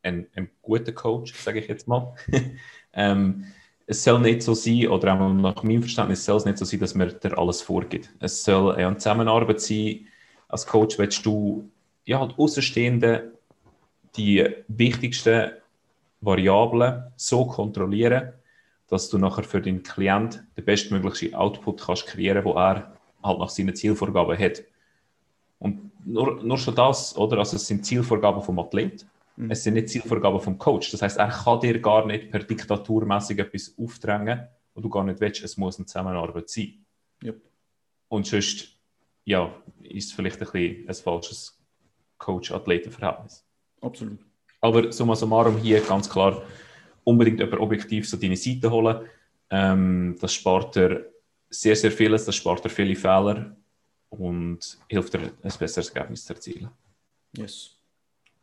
ein, 0.03 0.27
ein 0.35 0.49
guter 0.61 0.93
Coach, 0.93 1.33
sage 1.35 1.59
ich 1.59 1.67
jetzt 1.67 1.87
mal, 1.87 2.15
Ähm, 2.93 3.45
es 3.87 4.03
soll 4.03 4.19
nicht 4.19 4.41
so 4.41 4.53
sein, 4.53 4.87
oder 4.87 5.13
auch 5.13 5.33
nach 5.33 5.63
meinem 5.63 5.81
Verständnis 5.81 6.23
soll 6.23 6.37
es 6.37 6.45
nicht 6.45 6.57
so 6.57 6.65
sein, 6.65 6.79
dass 6.79 6.95
man 6.95 7.13
dir 7.19 7.37
alles 7.37 7.61
vorgibt. 7.61 8.09
Es 8.19 8.43
soll 8.43 8.75
eine 8.75 8.97
Zusammenarbeit 8.97 9.59
sein. 9.61 10.07
Als 10.47 10.65
Coach 10.65 10.97
willst 10.97 11.25
du 11.25 11.69
ja, 12.05 12.19
halt 12.19 12.37
Außenstehende 12.37 13.33
die 14.15 14.47
wichtigsten 14.67 15.51
Variablen 16.21 17.03
so 17.15 17.45
kontrollieren, 17.45 18.33
dass 18.87 19.09
du 19.09 19.17
nachher 19.17 19.43
für 19.43 19.61
den 19.61 19.83
Klient 19.83 20.43
den 20.57 20.65
bestmöglichen 20.65 21.33
Output 21.33 21.81
kannst 21.81 22.07
kreieren, 22.07 22.43
wo 22.43 22.53
er 22.53 22.97
halt 23.23 23.39
nach 23.39 23.49
seinen 23.49 23.75
Zielvorgaben 23.75 24.37
hat. 24.37 24.63
Und 25.59 25.91
nur, 26.05 26.43
nur 26.43 26.57
schon 26.57 26.75
das, 26.75 27.15
oder? 27.15 27.37
Also 27.37 27.55
es 27.55 27.67
sind 27.67 27.85
Zielvorgaben 27.85 28.41
vom 28.41 28.59
Athlet 28.59 29.05
Mhm. 29.41 29.51
Es 29.51 29.63
sind 29.63 29.73
nicht 29.73 29.89
Zielvorgaben 29.89 30.39
vom 30.39 30.57
Coach. 30.57 30.91
Das 30.91 31.01
heißt, 31.01 31.17
er 31.17 31.29
kann 31.29 31.59
dir 31.59 31.79
gar 31.79 32.05
nicht 32.05 32.29
per 32.29 32.39
Diktaturmäßig 32.43 33.39
etwas 33.39 33.73
aufdrängen, 33.77 34.47
wo 34.73 34.81
du 34.81 34.89
gar 34.89 35.03
nicht 35.03 35.19
willst. 35.19 35.43
Es 35.43 35.57
muss 35.57 35.77
eine 35.77 35.85
Zusammenarbeit 35.85 36.49
sein. 36.49 36.85
Yep. 37.23 37.41
Und 38.09 38.27
sonst, 38.27 38.77
ja, 39.25 39.53
ist 39.81 40.09
es 40.09 40.13
vielleicht 40.13 40.41
ein, 40.41 40.51
bisschen 40.51 40.87
ein 40.87 40.93
falsches 40.93 41.59
Coach-Athleten-Verhältnis. 42.17 43.45
Absolut. 43.81 44.19
Aber 44.59 44.91
summa 44.91 45.15
summarum 45.15 45.57
hier 45.57 45.81
ganz 45.81 46.09
klar 46.09 46.43
unbedingt 47.03 47.39
über 47.39 47.59
objektiv 47.59 48.07
so 48.07 48.17
deine 48.17 48.37
Seite 48.37 48.69
holen. 48.69 49.07
Ähm, 49.49 50.17
das 50.21 50.33
spart 50.33 50.75
dir 50.75 51.10
sehr, 51.51 51.75
sehr 51.75 51.91
vieles, 51.91 52.25
das 52.25 52.35
spart 52.35 52.63
dir 52.65 52.69
viele 52.69 52.95
Fehler 52.95 53.55
und 54.09 54.79
hilft 54.87 55.13
dir, 55.13 55.19
ein 55.19 55.53
besseres 55.59 55.89
Ergebnis 55.89 56.25
zu 56.25 56.33
erzielen. 56.33 56.69
Yes. 57.35 57.77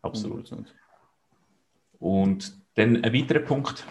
Absolut. 0.02 0.46
100%. 0.46 0.66
Und 1.98 2.56
dann 2.74 3.02
ein 3.02 3.12
weiterer 3.12 3.40
Punkt, 3.40 3.84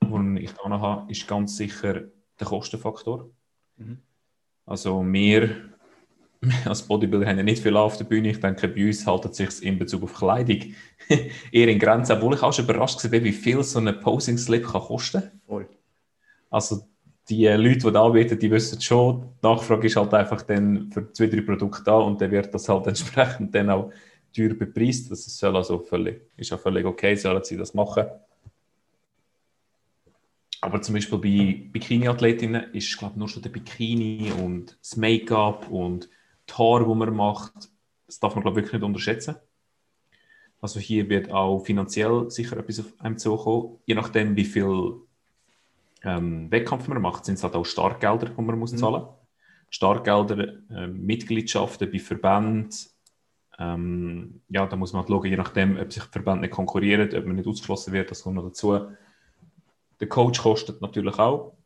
den 0.00 0.36
ich 0.36 0.52
da 0.52 0.68
noch 0.68 0.80
habe, 0.80 1.10
ist 1.10 1.28
ganz 1.28 1.56
sicher 1.56 2.02
der 2.40 2.46
Kostenfaktor. 2.46 3.30
Mhm. 3.76 3.98
Also 4.64 5.04
wir 5.04 5.70
als 6.64 6.82
Bodybuilder 6.82 7.26
haben 7.26 7.38
ja 7.38 7.42
nicht 7.42 7.62
viel 7.62 7.76
auf 7.76 7.96
der 7.96 8.04
Bühne. 8.04 8.30
Ich 8.30 8.40
denke, 8.40 8.68
bei 8.68 8.86
uns 8.86 9.06
haltet 9.06 9.34
sich 9.34 9.62
in 9.62 9.78
Bezug 9.78 10.02
auf 10.02 10.14
Kleidung 10.14 10.74
eher 11.52 11.68
in 11.68 11.78
Grenzen, 11.78 12.16
obwohl 12.16 12.34
ich 12.34 12.42
auch 12.42 12.52
schon 12.52 12.64
überrascht 12.64 13.04
war, 13.04 13.12
wie 13.12 13.32
viel 13.32 13.62
so 13.62 13.78
ein 13.78 14.00
Posing 14.00 14.38
Slip 14.38 14.64
kann 14.64 14.82
kosten 14.82 15.30
kann. 15.46 15.66
Also 16.50 16.88
die 17.28 17.46
Leute, 17.46 17.86
die 17.86 17.92
da 17.92 18.04
anbieten, 18.04 18.38
die 18.38 18.50
wissen 18.50 18.80
schon, 18.80 19.22
die 19.42 19.46
Nachfrage 19.46 19.86
ist 19.86 19.96
halt 19.96 20.14
einfach 20.14 20.42
dann 20.42 20.90
für 20.92 21.12
zwei, 21.12 21.26
drei 21.26 21.40
Produkte 21.40 21.82
da 21.84 21.96
und 21.98 22.20
dann 22.20 22.30
wird 22.30 22.52
das 22.54 22.68
halt 22.68 22.86
entsprechend 22.86 23.54
dann 23.54 23.70
auch 23.70 23.92
teuer 24.34 24.54
bepreist. 24.54 25.10
Das 25.10 25.24
soll 25.24 25.56
also 25.56 25.78
völlig, 25.80 26.22
ist 26.36 26.50
ja 26.50 26.58
völlig 26.58 26.84
okay, 26.86 27.16
sollen 27.16 27.42
sie 27.42 27.56
das 27.56 27.74
machen. 27.74 28.04
Aber 30.60 30.80
zum 30.82 30.94
Beispiel 30.94 31.18
bei 31.18 31.68
Bikini-Athletinnen 31.72 32.72
ist, 32.72 32.98
glaube 32.98 33.18
nur 33.18 33.28
schon 33.28 33.42
der 33.42 33.50
Bikini 33.50 34.32
und 34.42 34.78
das 34.80 34.96
Make-up 34.96 35.70
und 35.70 36.08
die 36.48 36.54
Haare, 36.54 36.84
die 36.84 36.94
man 36.94 37.14
macht 37.14 37.70
das 38.06 38.20
darf 38.20 38.34
man, 38.34 38.42
glaube 38.42 38.60
ich, 38.60 38.66
wirklich 38.66 38.80
nicht 38.80 38.86
unterschätzen. 38.86 39.36
Also 40.60 40.80
hier 40.80 41.08
wird 41.08 41.30
auch 41.30 41.60
finanziell 41.64 42.30
sicher 42.30 42.56
etwas 42.56 42.80
auf 42.80 42.92
einem 42.98 43.18
zukommen, 43.18 43.78
je 43.84 43.94
nachdem, 43.94 44.34
wie 44.36 44.44
viel 44.44 44.94
ähm, 46.06 46.50
Wettkampf 46.50 46.86
man 46.88 47.02
macht, 47.02 47.24
sind 47.24 47.34
es 47.34 47.42
halt 47.42 47.54
auch 47.54 47.66
Startgelder, 47.66 48.30
die 48.30 48.40
man 48.40 48.58
muss 48.58 48.72
mhm. 48.72 48.78
zahlen 48.78 49.02
muss. 49.02 49.14
Startgelder, 49.68 50.54
äh, 50.70 50.86
Mitgliedschaften 50.86 51.90
bei 51.90 51.98
Verbänden, 51.98 52.70
ähm, 53.58 54.42
ja, 54.48 54.66
da 54.66 54.76
muss 54.76 54.92
man 54.92 55.02
halt 55.02 55.08
schauen, 55.08 55.26
je 55.26 55.36
nachdem, 55.36 55.78
ob 55.78 55.92
sich 55.92 56.02
Verbände 56.04 56.42
nicht 56.42 56.52
konkurrieren, 56.52 57.12
ob 57.14 57.26
man 57.26 57.36
nicht 57.36 57.48
ausgeschlossen 57.48 57.92
wird, 57.92 58.10
das 58.10 58.22
kommt 58.22 58.36
noch 58.36 58.44
dazu. 58.44 58.88
Der 59.98 60.08
Coach 60.08 60.40
kostet 60.40 60.80
natürlich 60.80 61.18
auch. 61.18 61.56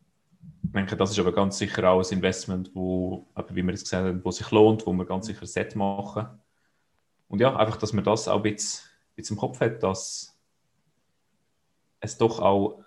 Ich 0.63 0.71
denke, 0.71 0.95
das 0.95 1.11
ist 1.11 1.19
aber 1.19 1.33
ganz 1.33 1.57
sicher 1.57 1.89
auch 1.89 2.01
ein 2.01 2.13
Investment, 2.13 2.71
wo, 2.73 3.27
wie 3.49 3.61
wir 3.61 3.73
es 3.73 3.83
gesehen 3.83 4.05
haben, 4.05 4.25
wo 4.25 4.31
sich 4.31 4.49
lohnt, 4.51 4.87
wo 4.87 4.93
wir 4.93 5.05
ganz 5.05 5.25
sicher 5.25 5.41
ein 5.41 5.47
Set 5.47 5.75
machen. 5.75 6.27
Und 7.27 7.41
ja, 7.41 7.55
einfach, 7.55 7.77
dass 7.77 7.93
man 7.93 8.05
das 8.05 8.27
auch 8.27 8.37
ein 8.37 8.43
bisschen, 8.43 8.85
ein 8.85 9.15
bisschen 9.15 9.35
im 9.35 9.39
Kopf 9.39 9.59
hat, 9.59 9.83
dass 9.83 10.39
es 11.99 12.17
doch 12.17 12.39
auch 12.39 12.83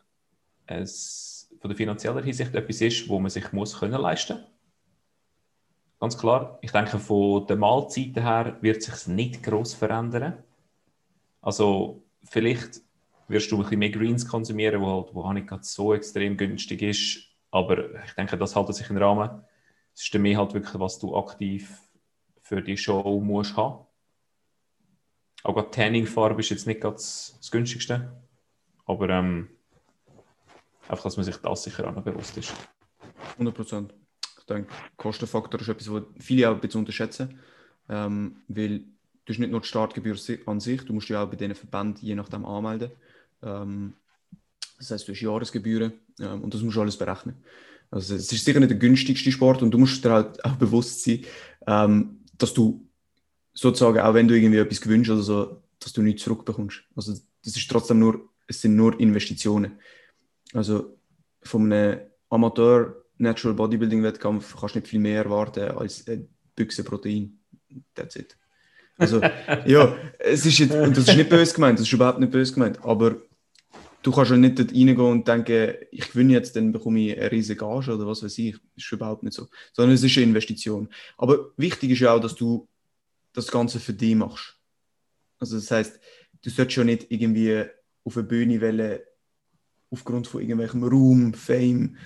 es 0.66 1.33
von 1.64 1.70
der 1.70 1.78
finanziellen 1.78 2.22
Hinsicht 2.22 2.54
etwas 2.54 2.82
ist, 2.82 3.08
wo 3.08 3.18
man 3.18 3.30
sich 3.30 3.50
muss 3.52 3.80
können 3.80 3.98
leisten 3.98 4.38
Ganz 5.98 6.18
klar. 6.18 6.58
Ich 6.60 6.72
denke, 6.72 6.98
von 6.98 7.46
den 7.46 7.58
Mahlzeiten 7.58 8.22
her 8.22 8.58
wird 8.60 8.82
sich 8.82 9.06
nicht 9.06 9.42
groß 9.42 9.72
verändern. 9.72 10.44
Also 11.40 12.04
vielleicht 12.22 12.82
wirst 13.28 13.50
du 13.50 13.56
ein 13.56 13.62
bisschen 13.62 13.78
mehr 13.78 13.88
Greens 13.88 14.28
konsumieren, 14.28 14.82
wo, 14.82 14.88
halt, 14.88 15.14
wo 15.14 15.32
nicht 15.32 15.64
so 15.64 15.94
extrem 15.94 16.36
günstig 16.36 16.82
ist. 16.82 17.30
Aber 17.50 17.94
ich 18.04 18.12
denke, 18.12 18.36
das 18.36 18.54
hält 18.54 18.74
sich 18.74 18.90
im 18.90 18.98
Rahmen. 18.98 19.30
Es 19.94 20.02
ist 20.02 20.14
mehr 20.16 20.36
halt 20.36 20.52
wirklich, 20.52 20.78
was 20.78 20.98
du 20.98 21.16
aktiv 21.16 21.80
für 22.42 22.60
die 22.60 22.76
Show 22.76 23.22
musst 23.24 23.56
haben. 23.56 23.86
Auch 25.42 25.62
die 25.62 25.70
Tanning-Farbe 25.70 26.40
ist 26.40 26.50
jetzt 26.50 26.66
nicht 26.66 26.82
ganz 26.82 27.36
das 27.38 27.50
günstigste. 27.50 28.22
Aber 28.84 29.08
ähm, 29.08 29.48
einfach, 30.88 31.04
dass 31.04 31.16
man 31.16 31.24
sich 31.24 31.36
das 31.36 31.62
sicher 31.62 31.88
auch 31.88 31.94
noch 31.94 32.02
bewusst 32.02 32.36
ist. 32.36 32.52
100 33.32 33.54
Prozent. 33.54 33.94
Ich 34.38 34.44
denke, 34.44 34.72
Kostenfaktor 34.96 35.60
ist 35.60 35.68
etwas, 35.68 35.90
was 35.90 36.02
viele 36.18 36.48
auch 36.48 36.54
ein 36.54 36.60
bisschen 36.60 36.80
unterschätzen. 36.80 37.38
Ähm, 37.88 38.36
weil 38.48 38.78
du 38.78 39.32
hast 39.32 39.38
nicht 39.38 39.50
nur 39.50 39.60
die 39.60 39.66
Startgebühr 39.66 40.16
an 40.46 40.60
sich, 40.60 40.82
du 40.82 40.92
musst 40.92 41.08
dich 41.08 41.16
auch 41.16 41.28
bei 41.28 41.36
diesen 41.36 41.54
Verbänden 41.54 42.04
je 42.04 42.14
nachdem 42.14 42.44
anmelden. 42.44 42.90
Ähm, 43.42 43.94
das 44.78 44.90
heißt, 44.90 45.08
du 45.08 45.12
hast 45.12 45.20
Jahresgebühren 45.20 45.92
ähm, 46.20 46.42
und 46.42 46.54
das 46.54 46.62
musst 46.62 46.76
du 46.76 46.80
alles 46.80 46.96
berechnen. 46.96 47.36
Also 47.90 48.14
es 48.16 48.32
ist 48.32 48.44
sicher 48.44 48.60
nicht 48.60 48.70
der 48.70 48.78
günstigste 48.78 49.30
Sport 49.30 49.62
und 49.62 49.70
du 49.70 49.78
musst 49.78 50.04
dir 50.04 50.10
halt 50.10 50.44
auch 50.44 50.56
bewusst 50.56 51.04
sein, 51.04 51.24
ähm, 51.66 52.20
dass 52.36 52.52
du 52.52 52.86
sozusagen, 53.52 54.00
auch 54.00 54.14
wenn 54.14 54.26
du 54.26 54.34
irgendwie 54.34 54.58
etwas 54.58 54.80
gewünscht 54.80 55.10
oder 55.10 55.22
so, 55.22 55.62
dass 55.78 55.92
du 55.92 56.02
nichts 56.02 56.24
zurückbekommst. 56.24 56.82
Also 56.96 57.12
das 57.44 57.56
ist 57.56 57.70
trotzdem 57.70 58.00
nur, 58.00 58.28
es 58.46 58.60
sind 58.60 58.74
nur 58.74 58.98
Investitionen. 58.98 59.78
Also 60.54 60.96
von 61.42 61.70
einem 61.70 62.00
Amateur 62.30 63.04
Natural 63.18 63.54
Bodybuilding 63.54 64.02
Wettkampf 64.02 64.56
kannst 64.58 64.74
du 64.74 64.78
nicht 64.78 64.88
viel 64.88 65.00
mehr 65.00 65.24
erwarten 65.24 65.70
als 65.72 66.06
eine 66.08 66.26
Büchse 66.56 66.82
Protein. 66.82 67.38
That's 67.94 68.16
it. 68.16 68.36
Also, 68.96 69.20
ja, 69.66 69.96
es 70.18 70.46
ist 70.46 70.58
jetzt, 70.58 70.74
und 70.74 70.96
das 70.96 71.08
ist 71.08 71.16
nicht 71.16 71.28
böse 71.28 71.54
gemeint, 71.54 71.78
das 71.78 71.86
ist 71.86 71.92
überhaupt 71.92 72.20
nicht 72.20 72.32
böse 72.32 72.54
gemeint, 72.54 72.82
aber 72.84 73.16
du 74.02 74.12
kannst 74.12 74.30
ja 74.30 74.36
nicht 74.36 74.58
dort 74.58 74.70
reingehen 74.70 75.00
und 75.00 75.26
denken, 75.26 75.74
ich 75.90 76.10
gewinne 76.10 76.34
jetzt, 76.34 76.54
dann 76.54 76.72
bekomme 76.72 77.00
ich 77.00 77.18
eine 77.18 77.30
riesige 77.32 77.58
Gage 77.58 77.92
oder 77.92 78.06
was 78.06 78.22
weiß 78.22 78.38
ich. 78.38 78.52
Das 78.52 78.84
ist 78.84 78.92
überhaupt 78.92 79.22
nicht 79.22 79.34
so. 79.34 79.48
Sondern 79.72 79.94
es 79.94 80.02
ist 80.02 80.16
eine 80.16 80.26
Investition. 80.26 80.88
Aber 81.16 81.50
wichtig 81.56 81.90
ist 81.90 82.00
ja 82.00 82.14
auch, 82.14 82.20
dass 82.20 82.34
du 82.34 82.68
das 83.32 83.50
Ganze 83.50 83.80
für 83.80 83.94
dich 83.94 84.14
machst. 84.14 84.56
Also 85.38 85.56
das 85.56 85.70
heißt, 85.70 85.98
du 86.42 86.50
solltest 86.50 86.76
ja 86.76 86.84
nicht 86.84 87.06
irgendwie 87.10 87.64
auf 88.04 88.16
eine 88.16 88.26
Bühne 88.26 88.60
wählen, 88.60 89.00
aufgrund 89.94 90.26
von 90.26 90.40
irgendwelchem 90.40 90.82
Ruhm, 90.84 91.34
Fame, 91.34 91.96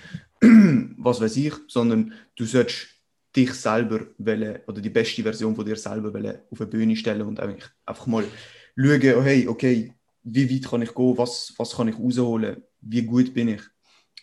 was 0.97 1.19
weiß 1.19 1.35
ich, 1.37 1.53
sondern 1.67 2.13
du 2.35 2.45
solltest 2.45 2.87
dich 3.35 3.53
selber 3.53 4.07
wählen, 4.17 4.61
oder 4.67 4.81
die 4.81 4.89
beste 4.89 5.23
Version 5.23 5.55
von 5.55 5.65
dir 5.65 5.75
selber 5.75 6.13
wählen, 6.13 6.39
auf 6.49 6.61
eine 6.61 6.69
Bühne 6.69 6.95
stellen 6.95 7.23
und 7.23 7.39
einfach 7.39 8.07
mal 8.07 8.23
schauen, 8.75 9.13
oh 9.17 9.23
hey, 9.23 9.47
okay, 9.47 9.93
wie 10.23 10.49
weit 10.49 10.69
kann 10.69 10.81
ich 10.81 10.93
gehen, 10.93 11.17
was, 11.17 11.53
was 11.57 11.75
kann 11.75 11.87
ich 11.87 11.97
rausholen, 11.97 12.63
wie 12.81 13.03
gut 13.03 13.33
bin 13.33 13.49
ich. 13.49 13.61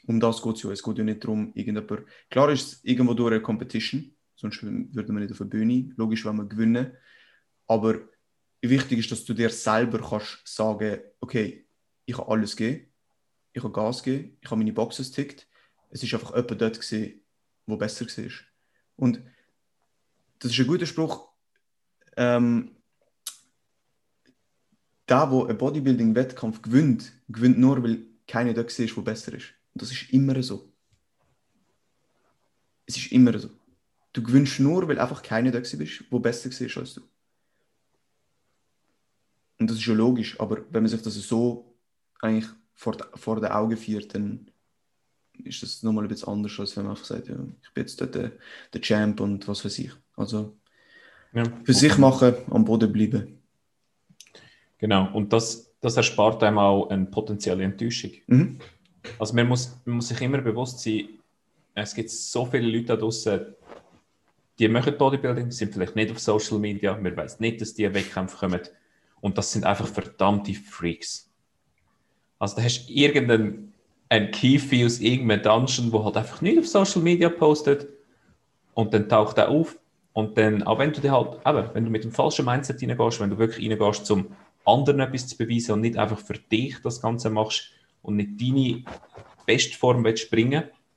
Um 0.06 0.20
das 0.20 0.40
geht 0.40 0.56
es 0.56 0.62
ja. 0.62 0.70
Es 0.70 0.82
geht 0.82 0.98
ja 0.98 1.04
nicht 1.04 1.24
darum, 1.24 1.52
irgendjemand. 1.54 2.06
Klar 2.30 2.50
ist 2.50 2.72
es 2.72 2.84
irgendwo 2.84 3.14
durch 3.14 3.32
eine 3.32 3.42
Competition, 3.42 4.14
sonst 4.36 4.62
würde 4.62 5.12
man 5.12 5.22
nicht 5.22 5.32
auf 5.32 5.40
eine 5.40 5.50
Bühne. 5.50 5.92
Logisch, 5.96 6.24
wenn 6.24 6.36
wir 6.36 6.44
gewinnen. 6.44 6.92
Aber 7.66 7.98
wichtig 8.62 9.00
ist, 9.00 9.10
dass 9.10 9.24
du 9.24 9.34
dir 9.34 9.50
selber 9.50 9.98
kannst 9.98 10.42
sagen, 10.44 11.00
okay, 11.20 11.66
ich 12.04 12.16
habe 12.16 12.30
alles 12.30 12.54
gegeben, 12.56 12.86
ich 13.56 13.62
habe 13.64 13.72
Gas 13.72 14.02
gegeben, 14.02 14.36
ich 14.42 14.50
habe 14.50 14.58
meine 14.58 14.72
Boxes 14.74 15.10
tickt. 15.10 15.48
Es 15.88 16.02
ist 16.02 16.12
einfach 16.12 16.36
jemand 16.36 16.60
dort 16.60 16.78
gewesen, 16.78 17.22
wo 17.64 17.78
besser 17.78 18.04
war. 18.04 18.30
Und 18.96 19.22
das 20.40 20.52
ist 20.52 20.58
ein 20.60 20.66
guter 20.66 20.84
Spruch. 20.84 21.30
Ähm, 22.18 22.76
der, 25.08 25.26
der 25.26 25.46
einen 25.48 25.56
Bodybuilding-Wettkampf 25.56 26.60
gewinnt, 26.60 27.12
gewinnt 27.28 27.58
nur, 27.58 27.82
weil 27.82 28.06
keiner 28.28 28.52
da 28.52 28.62
war, 28.62 28.86
der 28.86 29.02
besser 29.02 29.32
ist. 29.32 29.54
Und 29.72 29.82
das 29.82 29.90
ist 29.90 30.12
immer 30.12 30.42
so. 30.42 30.70
Es 32.84 32.98
ist 32.98 33.10
immer 33.10 33.38
so. 33.38 33.48
Du 34.12 34.22
gewinnst 34.22 34.60
nur, 34.60 34.86
weil 34.86 34.98
einfach 34.98 35.22
keiner 35.22 35.50
da 35.50 35.62
war, 35.62 35.78
der 35.78 36.18
besser 36.18 36.50
war 36.50 36.82
als 36.82 36.94
du. 36.94 37.00
Und 39.58 39.70
das 39.70 39.78
ist 39.78 39.86
ja 39.86 39.94
logisch, 39.94 40.38
aber 40.38 40.58
wenn 40.70 40.82
man 40.82 40.90
sich 40.90 41.00
das 41.00 41.14
so 41.14 41.74
eigentlich 42.20 42.50
vor, 42.76 42.96
vor 43.14 43.40
den 43.40 43.50
Augen 43.50 43.76
führt, 43.76 44.14
dann 44.14 44.50
ist 45.44 45.62
das 45.62 45.82
nochmal 45.82 46.04
ein 46.04 46.08
bisschen 46.08 46.28
anders, 46.28 46.58
als 46.60 46.76
wenn 46.76 46.84
man 46.84 46.92
einfach 46.92 47.04
sagt, 47.04 47.28
ja, 47.28 47.34
ich 47.62 47.74
bin 47.74 47.82
jetzt 47.82 48.00
der, 48.00 48.32
der 48.72 48.80
Champ 48.80 49.20
und 49.20 49.48
was 49.48 49.64
weiß 49.64 49.78
ich. 49.80 49.90
Also 50.14 50.56
ja. 51.32 51.44
für 51.64 51.74
sich 51.74 51.98
machen, 51.98 52.34
am 52.50 52.64
Boden 52.64 52.92
bleiben. 52.92 53.38
Genau, 54.78 55.12
und 55.12 55.32
das, 55.32 55.72
das 55.80 55.96
erspart 55.96 56.42
einem 56.42 56.58
auch 56.58 56.88
eine 56.90 57.06
potenzielle 57.06 57.64
Enttäuschung. 57.64 58.12
Mhm. 58.26 58.58
Also 59.18 59.34
man 59.34 59.48
muss, 59.48 59.76
man 59.84 59.96
muss 59.96 60.08
sich 60.08 60.20
immer 60.20 60.38
bewusst 60.38 60.80
sein, 60.80 61.08
es 61.74 61.94
gibt 61.94 62.10
so 62.10 62.46
viele 62.46 62.66
Leute 62.66 62.86
da 62.86 62.96
draußen, 62.96 63.54
die 64.58 64.68
machen 64.68 64.96
Bodybuilding, 64.96 65.50
sind 65.50 65.74
vielleicht 65.74 65.96
nicht 65.96 66.10
auf 66.10 66.18
Social 66.18 66.58
Media, 66.58 66.96
man 66.96 67.16
weiß 67.16 67.40
nicht, 67.40 67.60
dass 67.60 67.74
die 67.74 67.92
Wettkämpfe 67.92 68.36
kommen 68.36 68.60
und 69.20 69.36
das 69.36 69.52
sind 69.52 69.64
einfach 69.64 69.86
verdammte 69.86 70.54
Freaks. 70.54 71.25
Also 72.38 72.56
da 72.56 72.62
hast 72.62 72.86
du 72.86 72.92
irgendeinen 72.92 73.72
ein 74.08 74.30
Kiefi 74.30 74.84
aus 74.84 75.00
irgendeinem 75.00 75.42
Dungeon, 75.42 75.92
wo 75.92 76.04
halt 76.04 76.16
einfach 76.16 76.40
nicht 76.40 76.58
auf 76.58 76.66
Social 76.66 77.02
Media 77.02 77.28
postet 77.28 77.88
und 78.74 78.94
dann 78.94 79.08
taucht 79.08 79.38
er 79.38 79.48
auf 79.48 79.78
und 80.12 80.38
dann, 80.38 80.62
auch 80.62 80.78
wenn 80.78 80.92
du 80.92 81.00
dir 81.00 81.12
halt, 81.12 81.40
eben, 81.44 81.68
wenn 81.74 81.84
du 81.84 81.90
mit 81.90 82.04
dem 82.04 82.12
falschen 82.12 82.44
Mindset 82.44 82.82
reingehst, 82.82 83.20
wenn 83.20 83.30
du 83.30 83.38
wirklich 83.38 83.70
reingehst, 83.70 84.06
zum 84.06 84.28
anderen 84.64 85.00
etwas 85.00 85.26
zu 85.26 85.36
beweisen 85.36 85.72
und 85.72 85.80
nicht 85.82 85.98
einfach 85.98 86.18
für 86.18 86.34
dich 86.34 86.76
das 86.82 87.00
Ganze 87.00 87.30
machst 87.30 87.72
und 88.02 88.16
nicht 88.16 88.40
deine 88.40 88.84
Bestform 89.44 90.04
willst. 90.04 90.30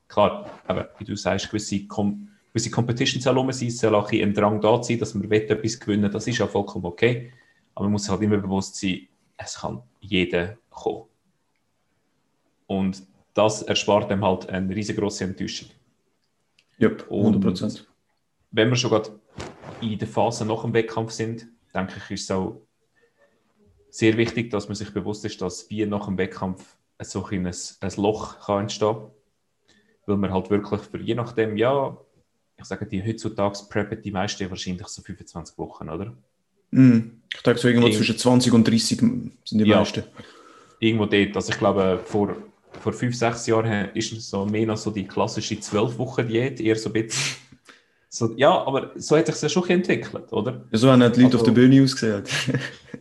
Klar, 0.08 0.50
aber 0.66 0.90
wie 0.98 1.04
du 1.04 1.16
sagst, 1.16 1.50
gewisse, 1.50 1.86
Com 1.86 2.28
gewisse 2.52 2.70
Competitions 2.70 3.26
herum 3.26 3.52
sein, 3.52 3.70
soll 3.70 3.94
auch 3.94 4.10
ein 4.10 4.34
Drang 4.34 4.60
da 4.60 4.82
sein, 4.82 4.98
dass 4.98 5.14
man 5.14 5.30
etwas 5.30 5.78
gewinnen 5.78 6.10
das 6.10 6.26
ist 6.26 6.40
auch 6.40 6.50
vollkommen 6.50 6.86
okay. 6.86 7.32
Aber 7.74 7.84
man 7.84 7.92
muss 7.92 8.08
halt 8.08 8.22
immer 8.22 8.38
bewusst 8.38 8.76
sein, 8.76 9.06
es 9.36 9.60
kann 9.60 9.82
jeder 10.00 10.56
kommen. 10.70 11.09
Und 12.70 13.02
das 13.34 13.62
erspart 13.62 14.12
einem 14.12 14.24
halt 14.24 14.48
eine 14.48 14.72
riesengroße 14.72 15.24
Enttäuschung. 15.24 15.70
Ja, 16.78 16.88
yep, 16.88 17.04
100%. 17.10 17.64
Und 17.64 17.88
wenn 18.52 18.68
wir 18.68 18.76
schon 18.76 18.90
gerade 18.90 19.10
in 19.80 19.98
der 19.98 20.06
Phase 20.06 20.46
nach 20.46 20.62
dem 20.62 20.72
Wettkampf 20.72 21.10
sind, 21.10 21.48
denke 21.74 21.94
ich, 21.96 22.10
ist 22.12 22.22
es 22.22 22.30
auch 22.30 22.62
sehr 23.90 24.16
wichtig, 24.16 24.50
dass 24.50 24.68
man 24.68 24.76
sich 24.76 24.94
bewusst 24.94 25.24
ist, 25.24 25.42
dass 25.42 25.68
wie 25.68 25.84
nach 25.84 26.06
dem 26.06 26.16
Wettkampf 26.16 26.76
so 27.00 27.26
ein, 27.26 27.44
ein, 27.44 27.92
Loch 27.96 28.38
kann 28.38 28.60
entstehen 28.60 28.94
kann. 28.94 29.10
Weil 30.06 30.16
man 30.18 30.32
halt 30.32 30.48
wirklich 30.50 30.82
für 30.82 31.00
je 31.00 31.16
nachdem, 31.16 31.56
ja, 31.56 31.98
ich 32.56 32.64
sage, 32.66 32.86
die 32.86 33.04
heutzutage 33.04 33.58
preppen 33.68 34.00
die 34.00 34.12
meisten 34.12 34.48
wahrscheinlich 34.48 34.86
so 34.86 35.02
25 35.02 35.58
Wochen, 35.58 35.88
oder? 35.88 36.16
Mm, 36.70 37.20
ich 37.34 37.42
denke 37.42 37.58
so 37.58 37.66
irgendwo 37.66 37.88
Irgend 37.88 37.98
zwischen 37.98 38.16
20 38.16 38.52
und 38.52 38.68
30 38.68 38.98
sind 38.98 39.32
die 39.50 39.64
ja, 39.64 39.78
meisten. 39.78 40.04
Irgendwo 40.78 41.06
dort. 41.06 41.34
Also 41.34 41.52
ich 41.52 41.58
glaube, 41.58 42.00
vor, 42.04 42.36
vor 42.80 42.92
5, 42.92 43.14
6 43.14 43.46
Jahren 43.46 43.90
ist 43.94 44.12
es 44.12 44.30
so 44.30 44.44
mehr 44.46 44.66
noch 44.66 44.76
so 44.76 44.90
die 44.90 45.06
klassische 45.06 45.54
12-Wochen-Diät, 45.54 46.60
eher 46.60 46.76
so 46.76 46.90
ein 46.90 46.94
bisschen. 46.94 47.36
So, 48.08 48.34
ja, 48.36 48.50
aber 48.50 48.90
so 48.96 49.16
hat 49.16 49.26
sich 49.26 49.40
ja 49.40 49.48
schon 49.48 49.68
entwickelt, 49.68 50.32
oder? 50.32 50.64
Ja, 50.72 50.78
so 50.78 50.90
haben 50.90 51.00
die 51.00 51.06
Leute 51.06 51.24
also, 51.24 51.38
auf 51.38 51.44
der 51.44 51.52
Bühne 51.52 51.82
ausgesehen. 51.82 52.24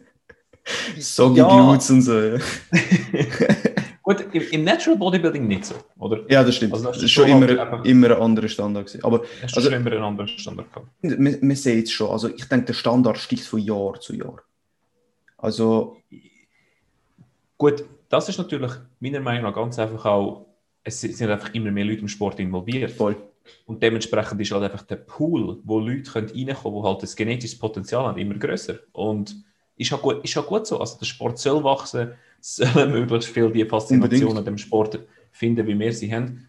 Soggy 0.99 1.39
ja. 1.39 1.47
Glutes 1.47 1.89
und 1.89 2.01
so. 2.03 2.19
Ja. 2.19 2.37
Gut, 4.03 4.25
im, 4.33 4.41
im, 4.51 4.63
Natural 4.63 4.97
Bodybuilding 4.97 5.47
nicht 5.47 5.65
so, 5.65 5.75
oder? 5.97 6.21
Ja, 6.29 6.43
das 6.43 6.55
stimmt. 6.55 6.73
Also 6.73 6.85
das, 6.85 6.95
das 6.95 7.03
ist 7.05 7.11
schon 7.11 7.27
immer, 7.27 7.47
halt 7.47 7.85
immer 7.85 8.07
ein 8.07 8.21
anderer 8.21 8.47
Standard. 8.47 8.87
Gewesen. 8.87 9.03
Aber, 9.03 9.23
hast 9.41 9.55
also, 9.55 9.69
schon 9.69 9.79
immer 9.79 9.91
ein 9.91 10.03
anderer 10.03 10.27
Standard 10.27 10.71
gehabt? 10.71 10.87
Wir, 11.01 11.41
wir 11.41 11.55
sehen 11.55 11.83
es 11.83 11.91
schon. 11.91 12.09
Also 12.09 12.27
ich 12.29 12.45
denke, 12.45 12.67
der 12.67 12.73
Standard 12.73 13.17
steigt 13.17 13.43
von 13.43 13.59
Jahr 13.59 13.99
zu 13.99 14.15
Jahr. 14.15 14.41
Also... 15.37 15.97
Gut, 17.57 17.83
das 18.09 18.27
ist 18.27 18.37
natürlich 18.37 18.71
meiner 18.99 19.19
Meinung 19.19 19.43
nach 19.43 19.55
ganz 19.55 19.79
einfach 19.79 20.05
auch, 20.05 20.47
es 20.83 21.01
sind 21.01 21.29
einfach 21.29 21.53
immer 21.53 21.71
mehr 21.71 21.85
Leute 21.85 22.01
im 22.01 22.07
Sport 22.07 22.39
involviert. 22.39 22.91
Voll. 22.91 23.15
Und 23.65 23.81
dementsprechend 23.81 24.41
ist 24.41 24.51
halt 24.51 24.63
einfach 24.63 24.83
der 24.83 24.97
Pool, 24.97 25.59
wo 25.63 25.79
Leute 25.79 26.11
können 26.11 26.27
reinkommen 26.27 26.55
können, 26.55 26.75
die 26.75 26.87
halt 26.87 27.03
das 27.03 27.15
genetische 27.15 27.57
Potenzial 27.57 28.05
haben, 28.05 28.17
immer 28.17 28.35
größer. 28.35 28.79
Und 28.91 29.35
ist 29.75 29.93
auch 29.93 30.01
gut, 30.01 30.23
ist 30.23 30.37
auch 30.37 30.47
gut 30.47 30.67
so. 30.67 30.79
Also 30.79 30.97
der 30.97 31.05
Sport 31.05 31.39
soll 31.39 31.63
wachsen, 31.63 32.13
sollen 32.41 32.91
möglichst 32.91 33.29
viel 33.29 33.51
die 33.51 33.65
Faszination 33.65 34.37
an 34.37 34.45
dem 34.45 34.57
Sport 34.57 34.99
finden, 35.31 35.65
wie 35.67 35.77
wir 35.77 35.93
sie 35.93 36.13
haben. 36.13 36.47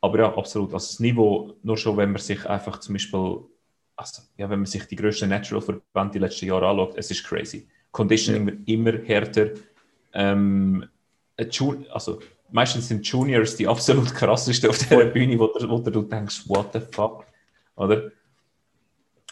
Aber 0.00 0.18
ja, 0.18 0.36
absolut. 0.36 0.72
Also 0.72 0.86
das 0.86 1.00
Niveau, 1.00 1.54
nur 1.62 1.76
schon, 1.76 1.96
wenn 1.96 2.12
man 2.12 2.20
sich 2.20 2.44
einfach 2.46 2.78
zum 2.78 2.94
Beispiel, 2.94 3.38
also, 3.96 4.22
ja, 4.38 4.48
wenn 4.48 4.60
man 4.60 4.66
sich 4.66 4.84
die 4.84 4.96
grössten 4.96 5.28
Natural-Verbände 5.28 6.12
die 6.14 6.18
letzten 6.18 6.46
Jahre 6.46 6.68
anschaut, 6.68 6.94
es 6.96 7.10
ist 7.10 7.24
crazy. 7.24 7.68
Conditioning 7.90 8.46
ja. 8.46 8.52
wird 8.52 8.68
immer 8.68 8.92
härter. 9.04 9.50
Ähm, 10.12 10.88
also 11.90 12.20
meistens 12.50 12.88
sind 12.88 13.06
Juniors 13.06 13.56
die 13.56 13.66
absolut 13.66 14.14
krassesten 14.14 14.70
auf 14.70 14.78
der 14.78 15.06
Bühne, 15.06 15.38
wo, 15.38 15.48
wo 15.68 15.78
du 15.78 16.02
denkst, 16.02 16.48
what 16.48 16.72
the 16.72 16.80
fuck, 16.80 17.26
oder? 17.76 18.10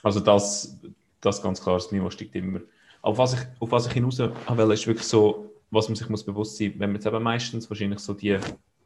Also 0.02 0.20
das, 0.20 0.78
das 1.20 1.42
ganz 1.42 1.60
klar, 1.60 1.76
das 1.76 1.92
Niveau 1.92 2.10
steigt 2.10 2.34
immer. 2.34 2.60
Auf 3.02 3.18
was 3.18 3.34
ich, 3.34 3.40
auf 3.60 3.70
was 3.70 3.86
ich 3.86 3.92
hinaus 3.92 4.18
will, 4.18 4.72
ist 4.72 4.86
wirklich 4.86 5.06
so, 5.06 5.52
was 5.70 5.88
man 5.88 5.96
sich 5.96 6.08
muss 6.08 6.24
bewusst 6.24 6.56
sein 6.56 6.70
muss, 6.70 6.80
wenn 6.80 6.90
man 6.90 6.96
jetzt 6.96 7.06
eben 7.06 7.22
meistens 7.22 7.68
wahrscheinlich 7.68 7.98
so 8.00 8.14
die, 8.14 8.38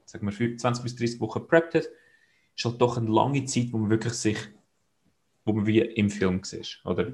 sagen 0.04 0.30
wir, 0.30 0.56
20 0.56 0.82
bis 0.82 0.96
30 0.96 1.20
Wochen 1.20 1.46
prepped 1.46 1.74
hat, 1.74 1.84
ist 2.56 2.64
halt 2.64 2.80
doch 2.80 2.96
eine 2.96 3.08
lange 3.08 3.44
Zeit, 3.44 3.68
wo 3.72 3.78
man 3.78 3.90
wirklich 3.90 4.14
sich, 4.14 4.38
wo 5.44 5.52
man 5.52 5.66
wie 5.66 5.80
im 5.80 6.10
Film 6.10 6.42
sieht, 6.44 6.80
oder? 6.84 7.12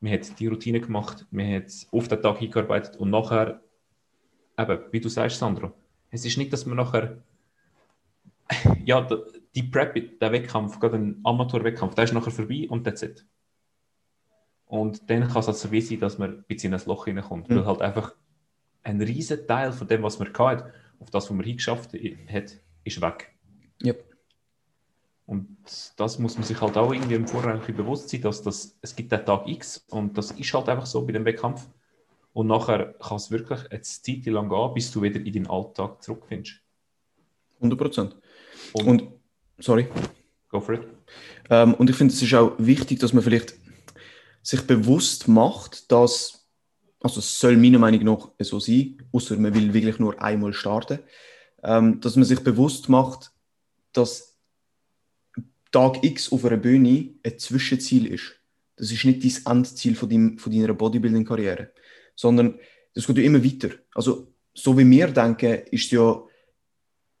Man 0.00 0.12
hat 0.12 0.38
die 0.38 0.48
Routine 0.48 0.80
gemacht, 0.80 1.26
man 1.30 1.54
hat 1.54 1.70
auf 1.90 2.08
den 2.08 2.20
Tag 2.20 2.38
hingearbeitet 2.38 2.96
und 2.96 3.10
nachher, 3.10 3.62
eben, 4.58 4.80
wie 4.90 5.00
du 5.00 5.08
sagst, 5.08 5.38
Sandro, 5.38 5.72
es 6.10 6.24
ist 6.24 6.38
nicht, 6.38 6.52
dass 6.52 6.66
man 6.66 6.76
nachher, 6.76 7.22
ja, 8.84 9.06
die 9.54 9.62
Prep, 9.62 10.18
der 10.20 10.32
Wettkampf, 10.32 10.80
gerade 10.80 10.96
ein 10.96 11.20
Amateurwettkampf, 11.24 11.94
der 11.94 12.04
ist 12.04 12.12
nachher 12.12 12.30
vorbei 12.30 12.66
und 12.68 12.84
that's 12.84 13.02
it. 13.02 13.26
Und 14.66 15.08
dann 15.08 15.28
kann 15.28 15.38
es 15.38 15.46
halt 15.46 15.56
so 15.56 15.70
wie 15.70 15.80
sein, 15.80 16.00
dass 16.00 16.18
man 16.18 16.38
ein 16.38 16.44
bisschen 16.44 16.72
in 16.72 16.80
ein 16.80 16.86
Loch 16.86 17.04
hineinkommt, 17.04 17.48
mhm. 17.48 17.56
weil 17.56 17.66
halt 17.66 17.82
einfach 17.82 18.14
ein 18.82 19.00
riesen 19.00 19.46
Teil 19.46 19.72
von 19.72 19.86
dem, 19.86 20.02
was 20.02 20.18
man 20.18 20.32
hat, 20.32 20.64
auf 20.98 21.10
das, 21.10 21.24
was 21.24 21.30
man 21.30 21.44
hingeschafft 21.44 21.92
hat, 21.92 22.60
ist 22.84 23.00
weg. 23.00 23.34
Yep. 23.84 24.04
Und 25.26 25.56
das 25.96 26.18
muss 26.18 26.36
man 26.36 26.44
sich 26.44 26.60
halt 26.60 26.76
auch 26.76 26.92
irgendwie 26.92 27.14
im 27.14 27.26
Vorhinein 27.26 27.60
bewusst 27.74 28.10
sein, 28.10 28.20
dass 28.20 28.42
das, 28.42 28.78
es 28.82 28.94
gibt 28.94 29.10
den 29.10 29.24
Tag 29.24 29.48
X 29.48 29.84
und 29.88 30.18
das 30.18 30.32
ist 30.32 30.52
halt 30.52 30.68
einfach 30.68 30.86
so 30.86 31.06
bei 31.06 31.12
dem 31.12 31.24
Wettkampf. 31.24 31.66
Und 32.34 32.48
nachher 32.48 32.94
kann 32.94 33.16
es 33.16 33.30
wirklich 33.30 33.60
eine 33.70 33.80
Zeit 33.80 34.26
lang 34.26 34.48
gehen, 34.48 34.74
bis 34.74 34.90
du 34.90 35.00
wieder 35.00 35.20
in 35.20 35.32
deinen 35.32 35.46
Alltag 35.46 36.02
zurückfindest. 36.02 36.60
100 37.58 37.78
Prozent. 37.78 38.16
Und, 38.72 38.86
und, 38.86 39.02
sorry. 39.58 39.86
Go 40.48 40.60
for 40.60 40.74
it. 40.74 40.82
Ähm, 41.48 41.74
und 41.74 41.88
ich 41.88 41.96
finde, 41.96 42.12
es 42.12 42.20
ist 42.20 42.34
auch 42.34 42.52
wichtig, 42.58 42.98
dass 42.98 43.12
man 43.12 43.22
vielleicht 43.22 43.54
sich 44.42 44.62
bewusst 44.62 45.28
macht, 45.28 45.90
dass, 45.92 46.46
also 47.00 47.20
es 47.20 47.38
soll 47.38 47.56
meiner 47.56 47.78
Meinung 47.78 48.04
nach 48.04 48.30
so 48.40 48.58
sein, 48.58 49.02
außer 49.12 49.36
man 49.36 49.54
will 49.54 49.72
wirklich 49.72 49.98
nur 50.00 50.20
einmal 50.20 50.52
starten, 50.52 50.98
ähm, 51.62 52.00
dass 52.00 52.16
man 52.16 52.24
sich 52.24 52.40
bewusst 52.40 52.88
macht, 52.88 53.32
dass 53.92 54.36
Tag 55.70 56.04
X 56.04 56.32
auf 56.32 56.44
einer 56.44 56.56
Bühne 56.56 57.14
ein 57.24 57.38
Zwischenziel 57.38 58.06
ist. 58.06 58.34
Das 58.76 58.90
ist 58.90 59.04
nicht 59.04 59.46
dein 59.46 59.58
Endziel 59.58 59.94
von, 59.94 60.08
deinem, 60.08 60.38
von 60.38 60.52
deiner 60.52 60.74
Bodybuilding-Karriere, 60.74 61.72
sondern 62.14 62.58
das 62.94 63.06
geht 63.06 63.18
ja 63.18 63.24
immer 63.24 63.44
weiter. 63.44 63.70
Also, 63.94 64.32
so 64.52 64.76
wie 64.78 64.88
wir 64.88 65.08
denken, 65.08 65.62
ist 65.70 65.90
ja, 65.90 66.22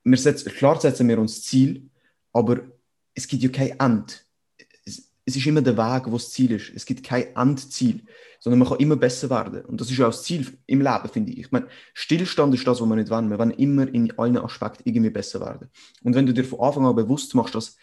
wir 0.04 0.18
setzen, 0.18 0.52
klar 0.52 0.80
setzen 0.80 1.08
wir 1.08 1.18
uns 1.18 1.42
Ziel, 1.42 1.88
aber 2.32 2.60
es 3.14 3.26
gibt 3.26 3.42
ja 3.42 3.48
kein 3.48 3.80
End 3.80 4.24
es 5.26 5.36
ist 5.36 5.46
immer 5.46 5.62
der 5.62 5.76
Weg, 5.76 6.06
wo 6.06 6.12
das 6.12 6.30
Ziel 6.30 6.52
ist. 6.52 6.70
Es 6.74 6.84
gibt 6.84 7.02
kein 7.02 7.34
Endziel, 7.34 8.02
sondern 8.40 8.58
man 8.58 8.68
kann 8.68 8.78
immer 8.78 8.96
besser 8.96 9.30
werden. 9.30 9.64
Und 9.64 9.80
das 9.80 9.90
ist 9.90 9.96
ja 9.96 10.06
auch 10.06 10.10
das 10.10 10.22
Ziel 10.22 10.46
im 10.66 10.82
Leben, 10.82 11.08
finde 11.10 11.32
ich. 11.32 11.38
Ich 11.38 11.52
meine, 11.52 11.66
Stillstand 11.94 12.54
ist 12.54 12.66
das, 12.66 12.80
was 12.80 12.88
wir 12.88 12.96
nicht 12.96 13.10
wollen. 13.10 13.30
Wir 13.30 13.38
wollen 13.38 13.52
immer 13.52 13.88
in 13.88 14.16
allen 14.18 14.36
Aspekten 14.36 14.82
irgendwie 14.84 15.10
besser 15.10 15.40
werden. 15.40 15.70
Und 16.02 16.14
wenn 16.14 16.26
du 16.26 16.34
dir 16.34 16.44
von 16.44 16.60
Anfang 16.60 16.86
an 16.86 16.94
bewusst 16.94 17.34
machst, 17.34 17.54
dass 17.54 17.76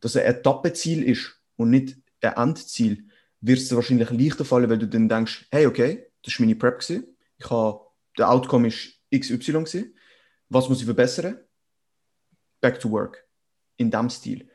das 0.00 0.16
ein 0.16 0.24
Etappenziel 0.24 1.02
ist 1.02 1.40
und 1.56 1.70
nicht 1.70 1.96
ein 2.20 2.32
Endziel, 2.34 3.08
wird 3.40 3.58
es 3.58 3.74
wahrscheinlich 3.74 4.10
leichter 4.10 4.44
fallen, 4.44 4.70
weil 4.70 4.78
du 4.78 4.86
dann 4.86 5.08
denkst, 5.08 5.46
hey, 5.50 5.66
okay, 5.66 6.06
das 6.24 6.38
war 6.38 6.46
meine 6.46 6.56
Prep. 6.56 6.82
Ich 6.88 7.50
habe, 7.50 7.80
der 8.18 8.30
Outcome 8.30 8.68
ist 8.68 9.00
XY. 9.14 9.52
Gewesen. 9.52 9.94
Was 10.48 10.68
muss 10.68 10.80
ich 10.80 10.84
verbessern? 10.84 11.38
Back 12.60 12.80
to 12.80 12.90
work. 12.90 13.24
In 13.76 13.90
dem 13.90 14.08
Stil. 14.08 14.48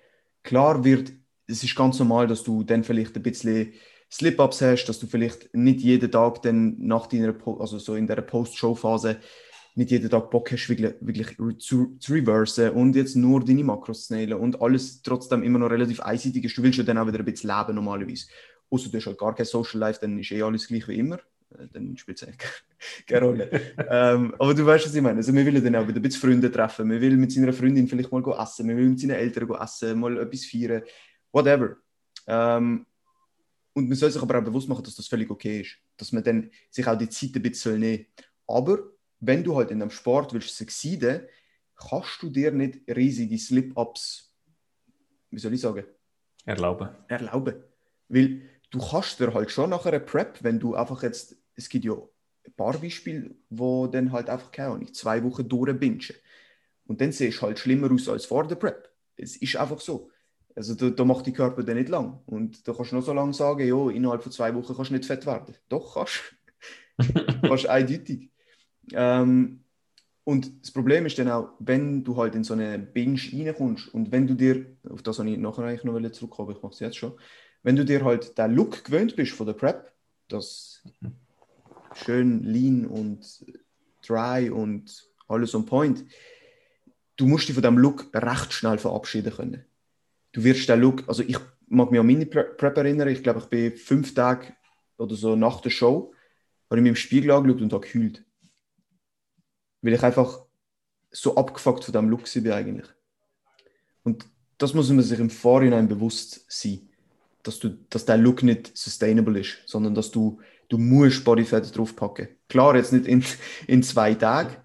Klar 0.43 0.83
wird 0.83 1.11
es 1.49 1.63
ist 1.63 1.75
ganz 1.75 1.97
normal, 1.99 2.27
dass 2.27 2.43
du 2.43 2.63
dann 2.63 2.83
vielleicht 2.83 3.15
ein 3.15 3.23
bisschen 3.23 3.73
Slip-Ups 4.11 4.61
hast, 4.61 4.85
dass 4.85 4.99
du 4.99 5.07
vielleicht 5.07 5.53
nicht 5.53 5.81
jeden 5.81 6.11
Tag 6.11 6.41
dann 6.43 6.75
nach 6.79 7.07
deiner, 7.07 7.35
also 7.59 7.79
so 7.79 7.95
in 7.95 8.07
der 8.07 8.21
Post-Show-Phase 8.21 9.17
nicht 9.75 9.91
jeden 9.91 10.09
Tag 10.09 10.29
Bock 10.29 10.51
hast, 10.51 10.67
wirklich, 10.69 10.93
wirklich 10.99 11.37
zu, 11.59 11.97
zu 11.97 12.13
reversen 12.13 12.71
und 12.71 12.95
jetzt 12.95 13.15
nur 13.15 13.43
deine 13.43 13.63
Makros 13.63 14.07
zu 14.07 14.13
nailen 14.13 14.39
und 14.39 14.61
alles 14.61 15.01
trotzdem 15.01 15.43
immer 15.43 15.59
noch 15.59 15.69
relativ 15.69 16.01
einseitig 16.01 16.43
ist. 16.45 16.57
Du 16.57 16.63
willst 16.63 16.77
ja 16.77 16.83
dann 16.83 16.97
auch 16.97 17.07
wieder 17.07 17.19
ein 17.19 17.25
bisschen 17.25 17.49
leben 17.49 17.75
normalerweise. 17.75 18.27
Außer 18.69 18.89
du 18.89 18.97
hast 18.97 19.07
halt 19.07 19.17
gar 19.17 19.33
kein 19.33 19.45
Social 19.45 19.79
Life, 19.79 19.99
dann 20.01 20.19
ist 20.19 20.31
eh 20.31 20.41
alles 20.41 20.67
gleich 20.67 20.87
wie 20.87 20.99
immer. 20.99 21.19
Äh, 21.57 21.67
dann 21.71 21.97
spielt 21.97 22.21
es 22.21 22.27
eigentlich 22.27 22.49
keine 23.07 23.25
Rolle. 23.25 23.49
ähm, 23.89 24.35
aber 24.37 24.53
du 24.53 24.65
weißt, 24.65 24.85
was 24.85 24.95
ich 24.95 25.01
meine. 25.01 25.17
Also, 25.17 25.33
wir 25.33 25.45
wollen 25.45 25.63
dann 25.63 25.75
auch 25.75 25.87
wieder 25.87 25.99
ein 25.99 26.01
bisschen 26.01 26.21
Freunde 26.21 26.51
treffen. 26.51 26.89
Wir 26.89 27.01
will 27.01 27.17
mit 27.17 27.31
seiner 27.31 27.53
Freundin 27.53 27.87
vielleicht 27.87 28.11
mal 28.11 28.23
essen. 28.41 28.67
Wir 28.67 28.77
will 28.77 28.89
mit 28.89 28.99
seinen 28.99 29.11
Eltern 29.11 29.49
essen, 29.61 29.99
mal 29.99 30.17
etwas 30.17 30.45
feiern 30.45 30.83
whatever. 31.31 31.77
Ähm, 32.27 32.85
und 33.73 33.87
man 33.87 33.97
soll 33.97 34.11
sich 34.11 34.21
aber 34.21 34.39
auch 34.39 34.43
bewusst 34.43 34.67
machen, 34.67 34.83
dass 34.83 34.95
das 34.95 35.07
völlig 35.07 35.29
okay 35.29 35.61
ist. 35.61 35.77
Dass 35.97 36.11
man 36.11 36.23
dann 36.23 36.51
sich 36.69 36.85
auch 36.87 36.97
die 36.97 37.09
Zeit 37.09 37.35
ein 37.35 37.41
bisschen 37.41 37.79
nehmen 37.79 38.05
Aber 38.47 38.79
wenn 39.19 39.43
du 39.43 39.55
halt 39.55 39.71
in 39.71 39.81
einem 39.81 39.91
Sport 39.91 40.33
willst 40.33 40.57
succeeden, 40.57 41.27
kannst 41.75 42.21
du 42.21 42.29
dir 42.29 42.51
nicht 42.51 42.79
riesige 42.87 43.37
Slip-Ups, 43.37 44.35
wie 45.31 45.39
soll 45.39 45.53
ich 45.53 45.61
sagen? 45.61 45.85
Erlauben. 46.45 46.89
Erlauben. 47.07 47.63
Weil 48.07 48.41
du 48.71 48.79
kannst 48.79 49.19
dir 49.19 49.33
halt 49.33 49.51
schon 49.51 49.69
nach 49.69 49.85
einer 49.85 49.99
Prep, 49.99 50.43
wenn 50.43 50.59
du 50.59 50.75
einfach 50.75 51.03
jetzt, 51.03 51.37
es 51.59 51.69
gibt 51.69 51.85
ja 51.85 51.93
ein 51.93 52.53
paar 52.55 52.77
Beispiele, 52.77 53.35
wo 53.49 53.87
dann 53.87 54.11
halt 54.11 54.29
einfach, 54.29 54.51
keine 54.51 54.69
Ahnung, 54.69 54.93
zwei 54.93 55.23
Wochen 55.23 55.47
durchbingen. 55.47 56.01
Und 56.87 57.01
dann 57.01 57.11
siehst 57.11 57.37
du 57.37 57.41
halt 57.43 57.59
schlimmer 57.59 57.91
aus 57.91 58.09
als 58.09 58.25
vor 58.25 58.47
der 58.47 58.55
Prep. 58.55 58.89
Es 59.15 59.35
ist 59.35 59.57
einfach 59.57 59.79
so. 59.79 60.09
Also 60.55 60.73
da, 60.73 60.89
da 60.89 61.05
macht 61.05 61.25
die 61.27 61.33
Körper 61.33 61.63
dann 61.63 61.77
nicht 61.77 61.89
lang. 61.89 62.21
Und 62.25 62.67
da 62.67 62.73
kannst 62.73 62.91
du 62.91 62.95
noch 62.95 63.05
so 63.05 63.13
lange 63.13 63.33
sagen, 63.33 63.67
jo, 63.67 63.89
innerhalb 63.89 64.23
von 64.23 64.31
zwei 64.31 64.55
Wochen 64.55 64.73
kannst 64.73 64.89
du 64.89 64.95
nicht 64.95 65.05
fett 65.05 65.25
werden. 65.25 65.53
Doch, 65.67 65.93
kannst 65.93 66.33
du. 66.97 67.23
kannst 67.47 67.67
eindeutig. 67.67 68.31
Ähm, 68.93 69.63
und 70.23 70.63
das 70.63 70.71
Problem 70.71 71.05
ist 71.05 71.19
dann 71.19 71.29
auch, 71.29 71.49
wenn 71.59 72.03
du 72.03 72.15
halt 72.17 72.35
in 72.35 72.43
so 72.43 72.53
eine 72.53 72.79
Binge 72.79 73.19
reinkommst 73.33 73.93
und 73.93 74.11
wenn 74.11 74.27
du 74.27 74.35
dir, 74.35 74.65
auf 74.89 75.01
das 75.01 75.19
habe 75.19 75.29
ich 75.29 75.37
nachher 75.37 75.63
eigentlich 75.63 75.83
noch 75.83 76.11
zurückkommen, 76.11 76.55
ich 76.55 76.61
mache 76.61 76.73
es 76.73 76.79
jetzt 76.79 76.97
schon, 76.97 77.13
wenn 77.63 77.75
du 77.75 77.83
dir 77.83 78.03
halt 78.03 78.37
den 78.37 78.53
Look 78.53 78.83
gewöhnt 78.83 79.15
bist 79.15 79.33
von 79.33 79.47
der 79.47 79.53
Prep, 79.53 79.91
das 80.27 80.83
schön 81.95 82.43
lean 82.43 82.85
und 82.85 83.45
dry 84.05 84.49
und 84.49 85.07
alles 85.27 85.53
on 85.55 85.65
point, 85.65 86.05
du 87.17 87.27
musst 87.27 87.47
dich 87.47 87.53
von 87.53 87.63
dem 87.63 87.77
Look 87.77 88.09
recht 88.13 88.53
schnell 88.53 88.77
verabschieden 88.77 89.33
können 89.33 89.65
du 90.31 90.43
wirst 90.43 90.69
den 90.69 90.79
Look, 90.79 91.07
also 91.07 91.23
ich 91.23 91.37
mag 91.67 91.91
mich 91.91 91.99
an 91.99 92.07
meine 92.07 92.25
Prep 92.25 92.77
erinnern, 92.77 93.07
ich 93.07 93.23
glaube, 93.23 93.39
ich 93.39 93.45
bin 93.45 93.77
fünf 93.77 94.13
Tage 94.13 94.53
oder 94.97 95.15
so 95.15 95.35
nach 95.35 95.61
der 95.61 95.69
Show, 95.69 96.13
habe 96.69 96.79
ich 96.79 96.83
mir 96.83 96.89
im 96.89 96.95
Spiegel 96.95 97.31
angeschaut 97.31 97.61
und 97.61 97.73
habe 97.73 97.85
gekühlt. 97.85 98.25
Weil 99.81 99.93
ich 99.93 100.03
einfach 100.03 100.45
so 101.11 101.35
abgefuckt 101.35 101.83
von 101.83 101.91
diesem 101.91 102.09
Look 102.09 102.31
bin 102.33 102.51
eigentlich. 102.51 102.87
Und 104.03 104.25
das 104.57 104.73
muss 104.73 104.89
man 104.89 105.01
sich 105.01 105.19
im 105.19 105.29
Vorhinein 105.29 105.87
bewusst 105.87 106.45
sein, 106.47 106.89
dass, 107.43 107.59
du, 107.59 107.69
dass 107.89 108.05
der 108.05 108.17
Look 108.17 108.43
nicht 108.43 108.75
sustainable 108.77 109.39
ist, 109.39 109.57
sondern 109.65 109.95
dass 109.95 110.11
du, 110.11 110.39
du 110.69 110.77
musst 110.77 111.25
Bodyfat 111.25 111.75
draufpacken. 111.75 112.29
Klar, 112.47 112.75
jetzt 112.75 112.93
nicht 112.93 113.05
in, 113.05 113.23
in 113.67 113.83
zwei 113.83 114.13
Tagen, 114.13 114.55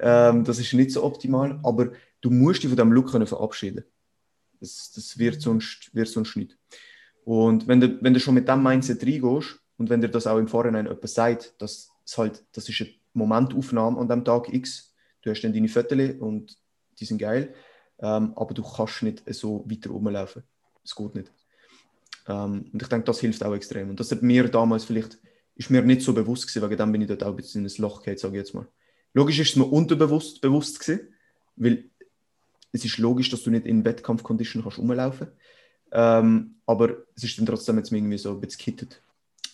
ähm, 0.00 0.44
das 0.44 0.58
ist 0.58 0.72
nicht 0.72 0.92
so 0.92 1.04
optimal, 1.04 1.60
aber 1.62 1.92
du 2.20 2.30
musst 2.30 2.62
dich 2.62 2.70
von 2.70 2.76
diesem 2.76 2.92
Look 2.92 3.10
können 3.10 3.26
verabschieden 3.26 3.84
das, 4.60 4.92
das 4.94 5.18
wird, 5.18 5.40
sonst, 5.40 5.90
wird 5.94 6.08
sonst 6.08 6.36
nicht. 6.36 6.56
Und 7.24 7.68
wenn 7.68 7.80
du, 7.80 8.02
wenn 8.02 8.14
du 8.14 8.20
schon 8.20 8.34
mit 8.34 8.48
dem 8.48 8.62
Mindset 8.62 9.02
reingehst 9.04 9.58
und 9.76 9.90
wenn 9.90 10.00
dir 10.00 10.08
das 10.08 10.26
auch 10.26 10.38
im 10.38 10.48
Vorhinein 10.48 10.86
jemand 10.86 11.08
sagt, 11.08 11.54
dass 11.60 11.90
es 12.04 12.18
halt, 12.18 12.44
das 12.52 12.68
ist 12.68 12.80
eine 12.80 12.90
Momentaufnahme 13.12 13.98
an 13.98 14.08
dem 14.08 14.24
Tag 14.24 14.52
X, 14.52 14.94
Du 15.20 15.30
hast 15.30 15.42
dann 15.42 15.52
deine 15.52 15.68
Fotos 15.68 16.10
und 16.20 16.56
die 16.98 17.04
sind 17.04 17.18
geil, 17.18 17.52
ähm, 17.98 18.32
aber 18.36 18.54
du 18.54 18.62
kannst 18.62 19.02
nicht 19.02 19.22
so 19.34 19.64
weiter 19.68 19.90
rumlaufen. 19.90 20.44
Es 20.84 20.94
geht 20.94 21.14
nicht. 21.16 21.32
Ähm, 22.28 22.70
und 22.72 22.80
ich 22.80 22.88
denke, 22.88 23.04
das 23.04 23.18
hilft 23.18 23.42
auch 23.42 23.52
extrem. 23.52 23.90
Und 23.90 23.98
das 23.98 24.12
hat 24.12 24.22
mir 24.22 24.48
damals 24.48 24.84
vielleicht, 24.84 25.18
ist 25.58 25.70
mir 25.70 25.82
nicht 25.82 26.02
so 26.02 26.14
bewusst 26.14 26.46
gewesen, 26.46 26.62
wegen 26.62 26.78
dem 26.78 26.92
bin 26.92 27.02
ich 27.02 27.08
dort 27.08 27.24
auch 27.24 27.30
ein 27.30 27.36
bisschen 27.36 27.64
in 27.64 27.70
ein 27.70 27.82
Loch 27.82 27.98
gegangen, 27.98 28.18
sage 28.18 28.34
ich 28.36 28.38
jetzt 28.38 28.54
mal. 28.54 28.66
Logisch 29.12 29.40
ist 29.40 29.50
es 29.50 29.56
mir 29.56 29.64
unterbewusst 29.64 30.40
bewusst 30.40 30.80
gewesen, 30.80 31.08
weil 31.56 31.90
es 32.72 32.84
ist 32.84 32.98
logisch, 32.98 33.28
dass 33.28 33.42
du 33.42 33.50
nicht 33.50 33.66
in 33.66 33.84
Wettkampfcondition 33.84 34.62
kannst 34.62 34.78
rumlaufen. 34.78 35.28
Ähm, 35.90 36.56
aber 36.64 36.98
es 37.16 37.24
ist 37.24 37.38
dann 37.38 37.46
trotzdem 37.46 37.76
jetzt 37.78 37.90
irgendwie 37.90 38.18
so 38.18 38.30
ein 38.30 38.40
bisschen 38.40 38.58
gekittet. 38.58 39.02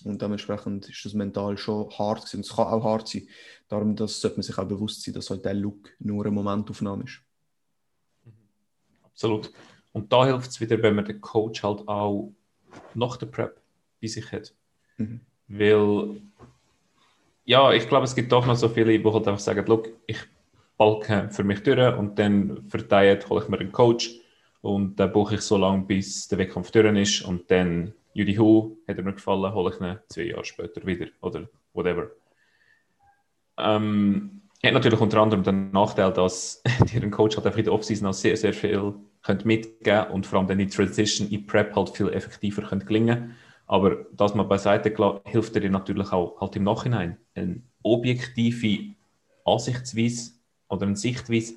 Und 0.05 0.21
dementsprechend 0.21 0.91
ist 0.91 1.05
das 1.05 1.15
mental 1.15 1.57
schon 1.57 1.89
hart 1.91 2.21
gewesen. 2.21 2.37
Und 2.39 2.47
es 2.47 2.55
kann 2.55 2.67
auch 2.67 2.85
hart 2.85 3.09
sein. 3.09 3.27
Darum 3.69 3.97
das 3.97 4.21
sollte 4.21 4.37
man 4.37 4.43
sich 4.43 4.59
auch 4.59 4.69
bewusst 4.69 5.03
sein, 5.03 5.15
dass 5.15 5.31
halt 5.31 5.45
der 5.45 5.55
Look 5.55 5.91
nur 6.01 6.27
eine 6.27 6.35
Momentaufnahme 6.35 7.05
ist. 7.05 7.23
Absolut. 9.05 9.51
Und 9.93 10.13
da 10.13 10.27
hilft 10.27 10.51
es 10.51 10.61
wieder, 10.61 10.83
wenn 10.83 10.97
man 10.97 11.07
den 11.07 11.21
Coach 11.23 11.63
halt 11.63 11.89
auch 11.89 12.35
nach 12.95 13.17
der 13.17 13.27
Prep 13.27 13.63
bei 14.03 14.09
sich 14.09 14.31
hat. 14.33 14.53
Mhm. 14.99 15.21
Weil, 15.49 16.23
ja, 17.45 17.73
ich 17.73 17.89
glaube, 17.89 18.05
es 18.05 18.15
gibt 18.15 18.33
doch 18.33 18.47
noch 18.47 18.57
so 18.57 18.69
viele, 18.69 18.99
die 18.99 19.05
halt 19.05 19.29
einfach 19.29 19.39
sagen, 19.39 19.67
look, 19.67 19.89
ich 20.07 20.19
balke 20.77 21.29
für 21.31 21.45
mich 21.45 21.63
durch 21.63 21.97
und 21.97 22.19
dann 22.19 22.69
Diet 22.71 23.29
hole 23.29 23.43
ich 23.43 23.49
mir 23.49 23.61
einen 23.61 23.73
Coach 23.73 24.11
und 24.63 24.97
dann 24.97 25.13
buche 25.13 25.37
ich 25.37 25.43
so 25.43 25.57
lange, 25.57 25.83
bis 25.83 26.27
der 26.29 26.39
Wettkampf 26.39 26.71
durch 26.71 26.99
ist 26.99 27.23
und 27.23 27.51
dann, 27.51 27.93
Judy 28.15 28.35
Hu, 28.37 28.77
hat 28.89 28.99
er 28.99 29.05
mir 29.05 29.13
gefallen, 29.13 29.53
hole 29.53 29.73
ich 29.75 29.81
ihn 29.81 29.99
zwei 30.09 30.23
Jahre 30.23 30.45
später 30.45 30.85
wieder 30.87 31.07
oder 31.21 31.49
whatever. 31.73 32.11
Ähm, 33.59 34.43
hat 34.65 34.73
natürlich 34.73 35.01
unter 35.01 35.21
anderem 35.21 35.43
den 35.43 35.71
Nachteil, 35.73 36.13
dass 36.13 36.63
dir 36.93 37.03
ein 37.03 37.11
Coach 37.11 37.37
halt 37.37 37.47
einfach 37.47 37.59
in 37.59 37.65
der 37.65 37.75
Offseason 37.75 38.09
auch 38.09 38.15
sehr, 38.15 38.37
sehr 38.37 38.55
viel 38.55 38.95
könnt 39.23 39.45
mitgeben 39.45 40.11
und 40.11 40.27
vor 40.27 40.39
allem 40.39 40.49
dann 40.49 40.59
die 40.59 40.67
Transition 40.67 41.29
in 41.29 41.47
Prep 41.47 41.75
halt 41.75 41.91
viel 41.91 42.09
effektiver 42.09 42.63
könnt 42.63 42.87
gelingen. 42.87 43.37
Aber 43.67 44.07
das 44.13 44.35
mal 44.35 44.43
beiseite 44.45 44.91
klar, 44.91 45.21
hilft 45.25 45.55
dir 45.55 45.71
natürlich 45.71 46.13
auch 46.13 46.41
halt 46.41 46.57
im 46.57 46.65
Nachhinein 46.65 47.17
eine 47.35 47.63
objektive 47.83 48.95
Ansichtsweise 49.45 50.33
oder 50.69 50.87
eine 50.87 50.97
Sichtweise 50.97 51.55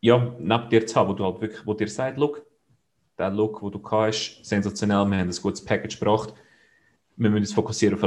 ja, 0.00 0.34
neben 0.38 0.68
dir 0.68 0.86
zu 0.86 0.94
haben, 0.96 1.08
wo 1.08 1.14
du 1.14 1.24
halt 1.24 1.40
wirklich, 1.40 1.66
wo 1.66 1.74
dir 1.74 1.88
sagt, 1.88 2.18
look, 2.18 2.44
der 3.18 3.30
Look, 3.30 3.60
den 3.60 3.70
du 3.72 3.90
hast, 3.90 4.44
sensationell, 4.44 5.04
wir 5.06 5.18
haben 5.18 5.28
ein 5.28 5.42
gutes 5.42 5.64
Package 5.64 5.98
gebracht. 5.98 6.34
Wir 7.16 7.30
müssen 7.30 7.42
uns 7.42 7.52
fokussieren 7.54 7.96
auf 7.96 8.04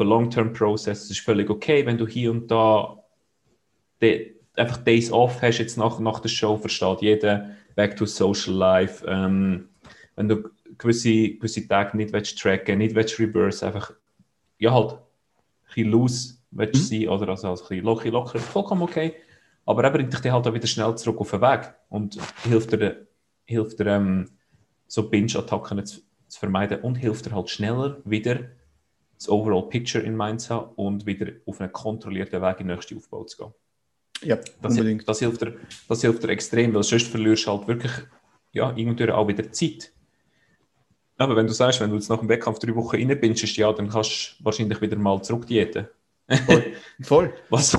einen, 0.00 0.08
Long-Term-Process. 0.10 1.04
Es 1.04 1.10
ist 1.10 1.20
völlig 1.20 1.48
okay, 1.48 1.84
wenn 1.86 1.96
du 1.96 2.06
hier 2.06 2.30
und 2.30 2.50
da 2.50 3.02
die, 4.02 4.36
einfach 4.54 4.76
Days 4.78 5.10
off 5.10 5.40
hast, 5.40 5.58
jetzt 5.58 5.78
nach, 5.78 5.98
nach 5.98 6.20
der 6.20 6.28
Show, 6.28 6.56
versteht 6.56 7.00
jeder, 7.00 7.50
back 7.74 7.96
to 7.96 8.04
social 8.04 8.54
life. 8.54 9.04
Ähm, 9.08 9.68
wenn 10.16 10.28
du 10.28 10.50
gewisse, 10.80 11.30
gewisse 11.30 11.68
Tage 11.68 11.96
nicht 11.96 12.12
willst 12.12 12.38
tracken, 12.38 12.78
nicht 12.78 12.94
willst 12.94 13.18
reverse, 13.18 13.66
einfach, 13.66 13.92
ja 14.58 14.72
halt, 14.72 14.92
ein 14.92 14.98
bisschen 15.66 15.90
loose 15.90 16.34
willst 16.50 16.90
mhm. 16.90 17.00
sein 17.00 17.08
oder 17.08 17.28
also, 17.28 17.48
also 17.48 17.64
ein 17.64 17.68
bisschen 17.68 17.84
locker, 17.84 18.10
locker, 18.10 18.38
vollkommen 18.38 18.82
okay. 18.82 19.14
Aber 19.66 19.84
er 19.84 19.90
bringt 19.90 20.12
dich 20.12 20.32
halt 20.32 20.46
auch 20.46 20.54
wieder 20.54 20.66
schnell 20.66 20.96
zurück 20.96 21.20
auf 21.20 21.30
den 21.30 21.40
Weg 21.42 21.72
und 21.90 22.18
hilft 22.42 22.72
dir, 22.72 23.06
hilft 23.44 23.78
dir 23.78 23.86
ähm, 23.86 24.30
so 24.86 25.08
Binge-Attacken 25.08 25.84
zu, 25.84 26.00
zu, 26.28 26.38
vermeiden 26.40 26.80
und 26.80 26.96
hilft 26.96 27.26
dir 27.26 27.32
halt 27.32 27.50
schneller 27.50 27.98
wieder 28.04 28.40
das 29.16 29.28
Overall 29.28 29.68
Picture 29.68 30.02
in 30.02 30.16
Mind 30.16 30.40
zu 30.40 30.54
haben 30.54 30.72
und 30.76 31.04
wieder 31.04 31.30
auf 31.46 31.60
einen 31.60 31.72
kontrollierten 31.72 32.40
Weg 32.40 32.60
in 32.60 32.68
den 32.68 32.76
nächsten 32.76 32.96
Aufbau 32.96 33.24
zu 33.24 33.36
gehen. 33.36 33.54
Ja, 34.22 34.36
das, 34.60 34.72
unbedingt. 34.72 35.08
Das 35.08 35.18
hilft, 35.18 35.42
dir, 35.42 35.56
das 35.88 36.00
hilft 36.00 36.22
dir 36.22 36.28
extrem, 36.28 36.74
weil 36.74 36.82
sonst 36.82 37.08
verlierst 37.08 37.46
du 37.46 37.52
halt 37.52 37.68
wirklich 37.68 37.92
ja, 38.52 38.74
irgendwann 38.76 39.10
auch 39.10 39.28
wieder 39.28 39.50
Zeit. 39.52 39.92
Aber 41.20 41.36
wenn 41.36 41.46
du 41.46 41.52
sagst, 41.52 41.80
wenn 41.80 41.90
du 41.90 41.96
jetzt 41.96 42.08
nach 42.08 42.18
dem 42.18 42.30
Wettkampf 42.30 42.60
drei 42.60 42.74
Wochen 42.74 42.96
reinbindest, 42.96 43.54
ja, 43.58 43.70
dann 43.74 43.90
kannst 43.90 44.36
du 44.38 44.44
wahrscheinlich 44.44 44.80
wieder 44.80 44.96
mal 44.96 45.22
zurückdiäten. 45.22 45.86
Voll. 46.46 46.64
Voll. 47.02 47.34
Was, 47.50 47.76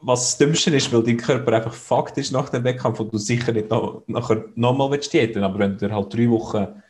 was 0.00 0.20
das 0.22 0.38
Dümmste 0.38 0.74
ist, 0.74 0.90
weil 0.90 1.02
dein 1.02 1.18
Körper 1.18 1.52
einfach 1.52 1.74
faktisch 1.74 2.30
nach 2.30 2.48
dem 2.48 2.64
Wettkampf 2.64 2.98
und 2.98 3.12
du 3.12 3.18
sicher 3.18 3.52
nicht 3.52 3.68
noch, 3.68 4.04
nachher 4.06 4.46
nochmal 4.54 4.90
willst 4.90 5.12
diäten 5.12 5.44
aber 5.44 5.58
wenn 5.58 5.76
du 5.76 5.86
dir 5.86 5.94
halt 5.94 6.14
drei 6.14 6.30
Wochen 6.30 6.82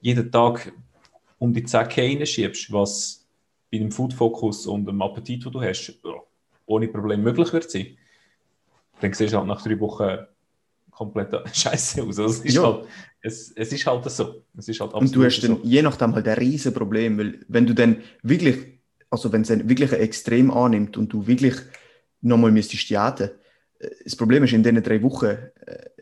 jeden 0.00 0.32
Tag 0.32 0.72
um 1.38 1.52
die 1.52 1.62
10 1.62 1.88
K 1.88 2.02
reinschiebst, 2.02 2.72
was 2.72 3.24
bei 3.70 3.78
dem 3.78 3.92
Food 3.92 4.14
Focus 4.14 4.66
und 4.66 4.84
dem 4.84 5.00
Appetit, 5.00 5.44
den 5.44 5.52
du 5.52 5.62
hast, 5.62 5.96
ohne 6.66 6.88
Problem 6.88 7.22
möglich 7.22 7.52
wird 7.52 7.70
sein, 7.70 7.96
dann 9.00 9.12
siehst 9.12 9.32
du 9.32 9.38
halt 9.38 9.46
nach 9.46 9.62
drei 9.62 9.78
Wochen 9.78 10.26
komplett 10.90 11.34
scheiße 11.56 12.02
aus. 12.02 12.18
Also 12.18 12.24
es, 12.24 12.40
ist 12.40 12.58
halt, 12.58 12.86
es, 13.24 13.52
es, 13.56 13.72
ist 13.72 13.86
halt 13.86 14.04
so. 14.10 14.44
Es 14.56 14.68
ist 14.68 14.80
halt 14.80 14.92
und 14.92 15.16
du 15.16 15.24
hast 15.24 15.40
dann 15.40 15.56
so. 15.56 15.60
je 15.64 15.80
nachdem 15.80 16.14
halt 16.14 16.28
ein 16.28 16.36
riesen 16.36 16.74
Problem, 16.74 17.16
weil 17.16 17.40
wenn 17.48 17.66
du 17.66 17.74
dann 17.74 18.02
wirklich, 18.22 18.56
also 19.08 19.32
wenn 19.32 19.40
es 19.40 19.48
dann 19.48 19.66
wirklich 19.66 19.92
ein 19.92 20.00
Extrem 20.00 20.50
annimmt 20.50 20.98
und 20.98 21.10
du 21.10 21.26
wirklich 21.26 21.54
nochmal 22.20 22.52
müsstest 22.52 22.90
jagen. 22.90 23.30
Äh, 23.78 23.88
das 24.04 24.14
Problem 24.14 24.44
ist, 24.44 24.52
in 24.52 24.62
diesen 24.62 24.82
drei 24.82 25.02
Wochen 25.02 25.38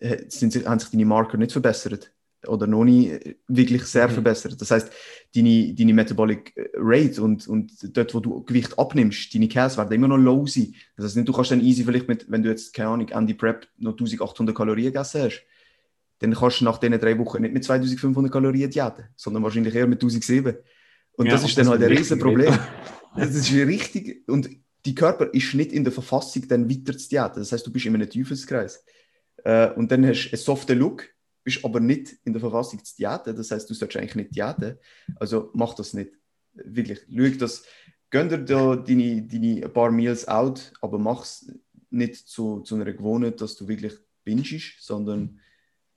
äh, 0.01 0.25
sind, 0.29 0.67
haben 0.67 0.81
sich 0.81 0.91
deine 0.91 1.05
Marker 1.05 1.37
nicht 1.37 1.53
verbessert 1.53 2.13
oder 2.49 2.67
noch 2.67 2.83
nie 2.83 3.11
äh, 3.11 3.37
wirklich 3.47 3.85
sehr 3.85 4.09
mhm. 4.09 4.15
verbessert. 4.15 4.61
Das 4.61 4.73
heißt, 4.73 4.91
deine, 5.37 5.75
deine 5.75 5.95
Metabolic 5.95 6.53
Rate 6.75 7.23
und, 7.23 7.47
und 7.47 7.97
dort, 7.97 8.15
wo 8.17 8.19
du 8.19 8.43
Gewicht 8.43 8.77
abnimmst, 8.77 9.33
deine 9.33 9.47
Käse 9.47 9.77
werden 9.77 9.93
immer 9.93 10.09
noch 10.09 10.17
low 10.17 10.45
sein. 10.49 10.75
Das 10.97 11.07
heißt 11.07 11.17
nicht, 11.19 11.29
du 11.29 11.33
kannst 11.33 11.53
dann 11.53 11.61
easy 11.61 11.85
vielleicht 11.85 12.09
mit, 12.09 12.29
wenn 12.29 12.43
du 12.43 12.49
jetzt, 12.49 12.75
keine 12.75 12.89
Ahnung, 12.89 13.09
Andy 13.11 13.35
Prep 13.35 13.69
noch 13.79 13.93
1800 13.93 14.57
Kalorien 14.57 14.93
gegessen 14.93 15.23
hast, 15.23 15.47
dann 16.23 16.35
kannst 16.35 16.61
du 16.61 16.65
nach 16.65 16.79
diesen 16.79 16.99
drei 17.01 17.19
Wochen 17.19 17.43
nicht 17.43 17.53
mit 17.53 17.65
2500 17.65 18.33
Kalorien 18.33 18.71
diäten, 18.71 19.05
sondern 19.17 19.43
wahrscheinlich 19.43 19.75
eher 19.75 19.87
mit 19.87 20.03
1007. 20.03 20.57
Und 21.15 21.27
ja, 21.27 21.33
das 21.33 21.45
ist 21.45 21.59
dann 21.59 21.69
halt 21.69 21.83
ein 21.83 21.89
riesen 21.89 22.19
Problem. 22.19 22.57
Das 23.17 23.35
ist 23.35 23.53
richtig. 23.53 24.27
Und 24.29 24.49
die 24.87 24.95
Körper 24.95 25.33
ist 25.35 25.55
nicht 25.55 25.73
in 25.73 25.85
der 25.85 25.93
Verfassung, 25.93 26.49
dann 26.49 26.71
weiter 26.71 26.97
zu 26.97 27.09
diäten. 27.09 27.41
Das 27.41 27.53
heißt, 27.53 27.67
du 27.67 27.73
bist 27.73 27.87
in 27.87 27.95
einem 27.95 28.09
Teufelskreis. 28.09 28.85
Äh, 29.45 29.71
und 29.73 29.91
dann 29.93 30.07
hast 30.07 30.25
du 30.25 30.29
einen 30.31 30.43
soften 30.43 30.79
Look, 30.79 31.09
bist 31.45 31.65
aber 31.65 31.81
nicht 31.81 32.17
in 32.25 32.33
der 32.33 32.41
Verfassung 32.41 32.83
zu 32.85 32.97
diäten. 32.97 33.37
Das 33.37 33.51
heißt, 33.51 33.69
du 33.69 33.75
solltest 33.75 33.99
eigentlich 33.99 34.15
nicht 34.15 34.37
diäten. 34.37 34.79
Also 35.17 35.51
mach 35.55 35.75
das 35.75 35.93
nicht. 35.93 36.13
Wirklich. 36.55 37.01
Schau, 37.15 37.39
dass, 37.39 37.65
gönn 38.11 38.29
dir 38.29 38.39
da 38.39 38.77
deine, 38.77 39.23
deine 39.23 39.69
paar 39.69 39.91
Meals 39.91 40.27
out, 40.29 40.73
aber 40.81 40.99
mach 40.99 41.23
es 41.23 41.53
nicht 41.91 42.29
zu, 42.29 42.61
zu 42.61 42.77
einer 42.77 42.91
Gewohnheit, 42.93 43.41
dass 43.41 43.57
du 43.57 43.69
wirklich 43.69 43.93
bingest, 44.25 44.81
sondern 44.81 45.41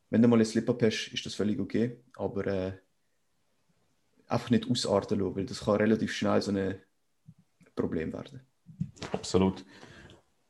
wenn 0.09 0.21
du 0.21 0.27
mal 0.27 0.35
einen 0.35 0.45
Slip-Up 0.45 0.81
hast, 0.83 1.09
ist 1.13 1.25
das 1.25 1.35
völlig 1.35 1.59
okay. 1.59 1.97
Aber 2.15 2.45
äh, 2.47 2.73
einfach 4.27 4.49
nicht 4.49 4.69
ausarten 4.69 5.19
lassen, 5.19 5.35
weil 5.35 5.45
das 5.45 5.65
kann 5.65 5.75
relativ 5.75 6.13
schnell 6.13 6.41
so 6.41 6.51
ein 6.51 6.75
Problem 7.75 8.13
werden. 8.13 8.41
Absolut. 9.11 9.65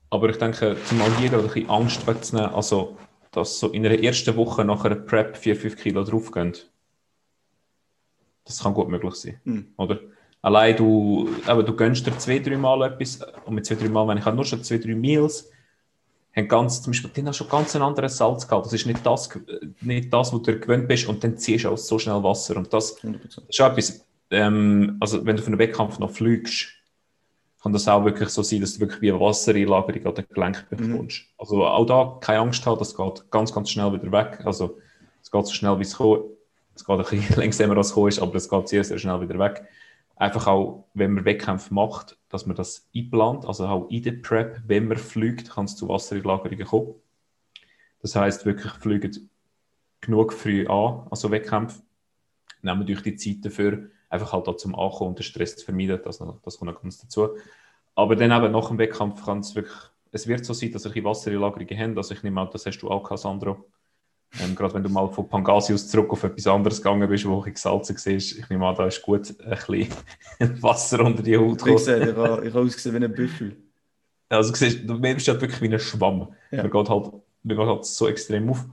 Aber 0.09 0.29
ich 0.29 0.37
denke, 0.37 0.77
zumal 0.85 1.11
jeder 1.19 1.39
ein 1.39 1.43
bisschen 1.45 1.69
Angst 1.69 2.05
wegzunehmen, 2.07 2.53
also 2.53 2.97
dass 3.31 3.59
so 3.59 3.69
in 3.69 3.85
einer 3.85 4.01
ersten 4.01 4.35
Woche 4.37 4.63
nach 4.63 4.85
einer 4.85 4.95
Prep 4.95 5.35
4-5 5.35 5.75
Kilo 5.75 6.03
draufgehen, 6.03 6.53
das 8.45 8.63
kann 8.63 8.73
gut 8.73 8.87
möglich 8.87 9.15
sein. 9.15 9.41
Mhm. 9.43 9.73
Oder? 9.77 9.99
Allein 10.41 10.77
du, 10.77 11.27
eben, 11.49 11.65
du 11.65 11.75
gönnst 11.75 12.05
dir 12.05 12.17
zwei, 12.17 12.39
drei 12.39 12.55
Mal 12.55 12.83
etwas, 12.83 13.19
und 13.45 13.55
mit 13.55 13.65
zwei, 13.65 13.75
drei 13.75 13.89
Mal, 13.89 14.07
wenn 14.07 14.19
ich 14.19 14.25
nur 14.25 14.45
schon 14.45 14.63
zwei, 14.63 14.77
drei 14.77 14.95
Meals, 14.95 15.51
haben 16.35 16.47
ganz, 16.47 16.81
zum 16.81 16.91
Beispiel, 16.91 17.11
die 17.15 17.23
haben 17.23 17.33
schon 17.33 17.49
ganz 17.49 17.75
einen 17.75 17.83
anderen 17.83 18.09
Salzgehalt. 18.09 18.65
Das 18.65 18.73
ist 18.73 18.85
nicht 18.85 19.05
das, 19.05 19.29
nicht 19.81 20.11
das, 20.11 20.33
was 20.33 20.41
du 20.41 20.59
gewöhnt 20.59 20.87
bist, 20.87 21.07
und 21.07 21.23
dann 21.23 21.37
ziehst 21.37 21.65
du 21.65 21.69
auch 21.69 21.77
so 21.77 21.97
schnell 21.97 22.21
Wasser. 22.23 22.57
Und 22.57 22.73
das, 22.73 22.95
das 22.95 23.41
ist 23.47 23.61
auch 23.61 23.71
etwas, 23.71 24.05
ähm, 24.31 24.97
also 24.99 25.25
wenn 25.25 25.37
du 25.37 25.41
für 25.41 25.47
einen 25.47 25.59
Wettkampf 25.59 25.99
noch 25.99 26.11
fliegst, 26.11 26.67
kann 27.61 27.73
das 27.73 27.87
auch 27.87 28.05
wirklich 28.05 28.29
so 28.29 28.43
sein, 28.43 28.61
dass 28.61 28.75
du 28.75 28.81
wirklich 28.81 29.01
wie 29.01 29.11
eine 29.11 29.19
Wassereinlagerung 29.19 30.05
oder 30.05 30.23
Gelenk 30.23 30.67
mhm. 30.69 30.75
bekommst. 30.91 31.21
Mhm. 31.21 31.33
Also 31.37 31.65
auch 31.65 31.85
da 31.85 32.17
keine 32.21 32.39
Angst 32.39 32.65
haben, 32.65 32.77
das 32.77 32.95
geht 32.95 33.31
ganz, 33.31 33.53
ganz 33.53 33.71
schnell 33.71 33.91
wieder 33.93 34.11
weg. 34.11 34.41
Also 34.45 34.77
es 35.21 35.31
geht 35.31 35.47
so 35.47 35.53
schnell, 35.53 35.77
wie 35.79 35.83
es 35.83 35.95
kommt. 35.95 36.25
Es 36.75 36.85
geht 36.85 36.99
ein 36.99 37.05
bisschen 37.05 37.35
langsamer, 37.41 37.77
als 37.77 37.95
es 37.95 37.97
ist, 37.97 38.21
aber 38.21 38.35
es 38.35 38.49
geht 38.49 38.67
sehr, 38.67 38.83
sehr 38.83 38.99
schnell 38.99 39.19
wieder 39.21 39.39
weg. 39.39 39.63
Einfach 40.15 40.47
auch, 40.47 40.87
wenn 40.93 41.13
man 41.13 41.25
Wettkämpfe 41.25 41.73
macht, 41.73 42.17
dass 42.29 42.45
man 42.45 42.55
das 42.55 42.87
einplant, 42.95 43.45
also 43.45 43.65
auch 43.67 43.89
in 43.89 44.03
der 44.03 44.13
Prep, 44.13 44.61
wenn 44.65 44.87
man 44.87 44.97
fliegt, 44.97 45.51
kann 45.51 45.65
es 45.65 45.75
zu 45.75 45.89
Wassereinlagerungen 45.89 46.65
kommen. 46.65 46.95
Das 48.01 48.15
heißt 48.15 48.45
wirklich, 48.45 48.71
fliegen 48.73 49.29
genug 49.99 50.33
früh 50.33 50.67
an, 50.67 51.07
also 51.09 51.31
Wettkämpfe, 51.31 51.81
nehmen 52.61 52.85
durch 52.85 53.01
die 53.01 53.15
Zeit 53.15 53.43
dafür, 53.43 53.89
einfach 54.09 54.33
halt 54.33 54.47
auch 54.47 54.57
zum 54.57 54.75
Ankommen 54.75 55.09
und 55.09 55.19
den 55.19 55.23
Stress 55.23 55.57
zu 55.57 55.65
vermeiden, 55.65 55.99
das, 56.03 56.19
das 56.43 56.57
kommt 56.57 56.71
noch 56.71 56.81
ganz 56.81 56.99
dazu. 56.99 57.29
Aber 57.95 58.15
dann 58.15 58.31
eben 58.31 58.51
nach 58.51 58.67
dem 58.67 58.77
Wettkampf 58.77 59.25
kann 59.25 59.39
es 59.39 59.55
wirklich, 59.55 59.75
es 60.11 60.27
wird 60.27 60.45
so 60.45 60.53
sein, 60.53 60.71
dass 60.71 60.85
ich 60.85 61.03
Wassereinlagerungen 61.03 61.77
haben, 61.77 61.97
also 61.97 62.13
ich 62.13 62.23
nehme 62.23 62.39
an, 62.41 62.49
das 62.51 62.65
hast 62.65 62.79
du 62.79 62.89
auch 62.89 63.03
gehabt. 63.03 63.59
Ähm, 64.41 64.55
gerade 64.55 64.73
wenn 64.73 64.83
du 64.83 64.89
mal 64.89 65.07
von 65.09 65.27
Pangasius 65.27 65.87
zurück 65.87 66.11
auf 66.11 66.23
etwas 66.23 66.47
anderes 66.47 66.81
gegangen 66.81 67.07
bist, 67.07 67.25
wo 67.25 67.43
ich 67.45 67.53
gesalzen 67.53 67.95
siehst, 67.97 68.37
ich 68.37 68.49
nehme 68.49 68.67
an, 68.67 68.75
da 68.75 68.87
ist 68.87 69.01
gut 69.01 69.33
ein 69.39 69.49
bisschen 69.49 69.91
Wasser 70.61 70.99
unter 71.01 71.23
die 71.23 71.37
Haut 71.37 71.63
gekommen. 71.63 71.77
Ich, 71.77 71.87
ich 71.87 72.15
habe 72.15 72.59
ausgesehen 72.59 72.99
wie 72.99 73.05
ein 73.05 73.13
Büffel. 73.13 73.55
Also 74.29 74.51
du 74.51 74.57
siehst, 74.57 74.89
du 74.89 74.99
bist 74.99 75.27
halt 75.27 75.41
wirklich 75.41 75.61
wie 75.61 75.73
ein 75.73 75.79
Schwamm. 75.79 76.33
Ja. 76.51 76.63
Man, 76.63 76.71
geht 76.71 76.89
halt, 76.89 77.11
man 77.43 77.57
geht 77.57 77.67
halt 77.67 77.85
so 77.85 78.07
extrem 78.07 78.49
auf. 78.49 78.65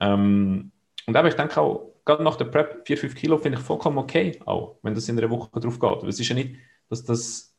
Ähm, 0.00 0.70
und 1.06 1.16
aber 1.16 1.28
ich 1.28 1.34
denke 1.34 1.60
auch, 1.60 1.92
gerade 2.04 2.22
nach 2.22 2.36
der 2.36 2.46
Prep, 2.46 2.86
4-5 2.86 3.14
Kilo 3.14 3.38
finde 3.38 3.58
ich 3.58 3.64
vollkommen 3.64 3.98
okay, 3.98 4.40
auch 4.46 4.76
wenn 4.82 4.94
das 4.94 5.08
in 5.08 5.18
einer 5.18 5.30
Woche 5.30 5.48
drauf 5.60 5.78
geht. 5.78 6.02
Weil 6.02 6.08
es 6.08 6.20
ist 6.20 6.28
ja 6.28 6.34
nicht, 6.34 6.56
dass 6.88 7.04
das 7.04 7.54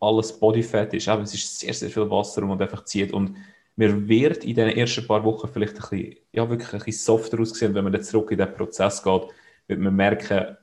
alles 0.00 0.38
Bodyfat 0.38 0.94
ist, 0.94 1.08
aber 1.08 1.22
es 1.22 1.34
ist 1.34 1.58
sehr, 1.58 1.74
sehr 1.74 1.90
viel 1.90 2.08
Wasser, 2.10 2.42
und 2.42 2.48
man 2.48 2.60
einfach 2.60 2.84
zieht. 2.84 3.12
Und 3.12 3.36
man 3.78 4.08
wird 4.08 4.44
in 4.44 4.56
den 4.56 4.76
ersten 4.76 5.06
paar 5.06 5.22
Wochen 5.22 5.48
vielleicht 5.48 5.76
ein 5.76 5.88
bisschen, 5.88 6.16
ja, 6.32 6.50
wirklich 6.50 6.72
ein 6.72 6.80
bisschen 6.80 7.04
softer 7.04 7.38
aussehen. 7.38 7.74
Wenn 7.74 7.84
man 7.84 7.92
dann 7.92 8.02
zurück 8.02 8.32
in 8.32 8.38
den 8.38 8.52
Prozess 8.52 9.02
geht, 9.04 9.22
wird 9.68 9.78
man 9.78 9.94
merken, 9.94 10.56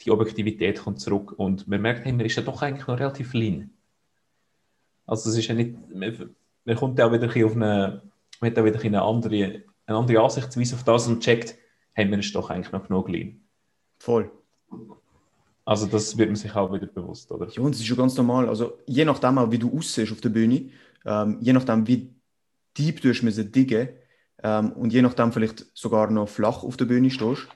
die 0.00 0.10
Objektivität 0.10 0.80
kommt 0.80 1.00
zurück 1.00 1.38
und 1.38 1.68
man 1.68 1.80
merkt, 1.80 2.04
hey, 2.04 2.12
man 2.12 2.26
ist 2.26 2.34
ja 2.34 2.42
doch 2.42 2.60
eigentlich 2.60 2.86
noch 2.88 2.98
relativ 2.98 3.32
lean. 3.32 3.70
Also 5.06 5.30
es 5.30 5.36
ist 5.36 5.46
ja 5.46 5.54
nicht, 5.54 5.76
man, 5.94 6.34
man 6.64 6.76
kommt 6.76 7.00
auch 7.00 7.12
wieder 7.12 7.22
ein 7.22 7.28
bisschen 7.28 7.44
auf 7.44 7.54
eine, 7.54 8.02
man 8.40 8.50
hat 8.50 8.58
auch 8.58 8.64
wieder 8.64 8.80
eine 8.80 9.02
andere, 9.02 9.62
eine 9.86 9.96
andere 9.96 10.20
Ansichtsweise 10.20 10.74
auf 10.74 10.82
das 10.82 11.06
und 11.06 11.22
checkt, 11.22 11.54
hey, 11.92 12.06
man 12.06 12.18
ist 12.18 12.34
doch 12.34 12.50
eigentlich 12.50 12.72
noch 12.72 12.88
genug 12.88 13.08
lean. 13.08 13.40
Voll. 14.00 14.32
Also 15.64 15.86
das 15.86 16.18
wird 16.18 16.28
man 16.28 16.36
sich 16.36 16.54
auch 16.56 16.72
wieder 16.72 16.86
bewusst, 16.86 17.30
oder? 17.30 17.48
Ja, 17.50 17.62
und 17.62 17.72
das 17.72 17.80
ist 17.80 17.86
schon 17.86 17.98
ganz 17.98 18.16
normal. 18.16 18.48
Also 18.48 18.78
je 18.86 19.04
nachdem 19.04 19.38
auch, 19.38 19.50
wie 19.52 19.58
du 19.58 19.76
aussiehst 19.78 20.10
auf 20.10 20.20
der 20.20 20.30
Bühne, 20.30 20.70
ähm, 21.04 21.38
je 21.40 21.52
nachdem, 21.52 21.86
wie 21.86 22.17
deep 22.78 23.00
du 23.00 23.10
hast 23.10 23.22
müssen 23.22 23.50
diggen 23.50 23.88
ähm, 24.42 24.72
und 24.72 24.92
je 24.92 25.02
nachdem 25.02 25.32
vielleicht 25.32 25.66
sogar 25.74 26.10
noch 26.10 26.28
flach 26.28 26.62
auf 26.62 26.76
der 26.76 26.84
Bühne 26.84 27.10
stehst, 27.10 27.48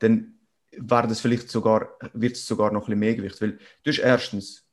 dann 0.00 0.34
wäre 0.72 1.08
das 1.08 1.20
vielleicht 1.20 1.50
sogar, 1.50 1.88
wird 2.12 2.36
es 2.36 2.46
sogar 2.46 2.72
noch 2.72 2.82
ein 2.82 2.86
bisschen 2.86 3.00
mehr 3.00 3.14
Gewicht. 3.14 3.40
Weil 3.40 3.58
du 3.82 3.90
hast 3.90 3.98
erstens 3.98 4.64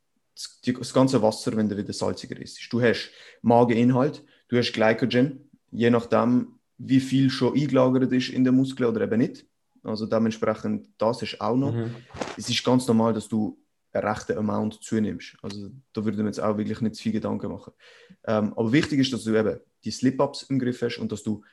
das, 0.66 0.94
ganze 0.94 1.22
Wasser, 1.22 1.56
wenn 1.56 1.70
du 1.70 1.78
wieder 1.78 1.94
salziger 1.94 2.40
ist. 2.40 2.60
Du 2.72 2.82
hast 2.82 3.12
Mageninhalt, 3.42 4.24
du 4.50 4.58
hast 4.58 4.74
Glycogen, 4.74 5.50
je 5.72 5.90
nachdem, 5.90 6.60
wie 6.78 7.00
viel 7.00 7.30
schon 7.30 7.56
eingelagert 7.56 8.12
ist 8.12 8.30
in 8.30 8.44
den 8.44 8.56
Muskeln 8.56 8.90
oder 8.90 9.02
eben 9.02 9.20
nicht. 9.20 9.46
Also 9.84 10.06
dementsprechend, 10.06 10.90
das 10.98 11.22
ist 11.22 11.40
auch 11.40 11.56
noch. 11.56 11.74
Mhm. 11.74 11.96
Es 12.38 12.50
ist 12.50 12.64
ganz 12.64 12.88
normal, 12.88 13.14
dass 13.14 13.28
du 13.28 13.58
rechten 14.04 14.38
Amount 14.38 14.84
zunimmst. 14.84 15.38
Also 15.42 15.70
da 15.94 16.04
würde 16.04 16.18
man 16.18 16.28
jetzt 16.28 16.40
auch 16.40 16.58
wirklich 16.58 16.82
nicht 16.82 16.96
zu 16.96 17.04
viel 17.04 17.12
Gedanken 17.14 17.52
machen. 17.52 17.74
Ähm, 18.26 18.54
aber 18.56 18.72
wichtig 18.72 19.00
ist, 19.00 19.14
dass 19.14 19.24
du 19.24 19.36
eben 19.36 19.60
die 19.84 19.92
Slip-Ups 19.92 20.44
im 20.44 20.60
Griff 20.60 20.82
hast 20.82 20.98
und 20.98 21.12
dass 21.12 21.24
du 21.24 21.44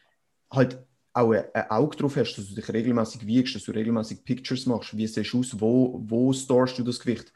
halt 0.51 0.79
auch 1.13 1.33
ein, 1.33 1.45
ein 1.53 1.71
Auge 1.71 1.97
drauf 1.97 2.17
hast, 2.17 2.37
dass 2.37 2.49
du 2.49 2.55
dich 2.55 2.69
regelmäßig 2.69 3.27
wiegst, 3.27 3.55
dass 3.55 3.65
du 3.65 3.73
regelmäßig 3.73 4.25
Pictures 4.25 4.67
machst, 4.67 4.97
wie 4.97 5.07
siehst 5.07 5.33
du 5.33 5.41
aus, 5.41 5.61
wo, 5.61 6.01
wo 6.07 6.33
storest 6.33 6.79
du 6.79 6.83
das 6.83 7.01
Gewicht. 7.01 7.33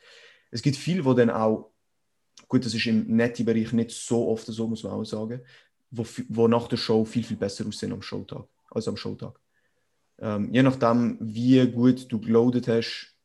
Es 0.51 0.63
gibt 0.63 0.77
viele, 0.77 1.05
wo 1.05 1.13
dann 1.13 1.31
auch, 1.31 1.73
gut, 2.49 2.65
das 2.65 2.75
ist 2.75 2.87
im 2.87 3.07
Netty-Bereich 3.17 3.73
nicht 3.73 3.91
so 3.91 4.29
oft 4.29 4.47
so, 4.47 4.67
muss 4.67 4.83
man 4.83 4.93
auch 4.93 5.05
sagen, 5.05 5.41
wo, 5.91 6.07
wo 6.29 6.49
nach 6.49 6.69
der 6.69 6.77
Show 6.77 7.05
viel, 7.05 7.25
viel 7.25 7.37
besser 7.37 7.67
aussehen 7.67 7.93
am 7.93 8.03
Showtag, 8.03 8.47
als 8.71 8.89
am 8.89 8.97
Showtag. 8.97 9.39
Ähm, 10.19 10.53
je 10.53 10.63
nachdem, 10.63 11.19
wie 11.21 11.67
gut 11.71 12.11
du 12.11 12.21
geloadet 12.21 12.69
hast, 12.69 13.16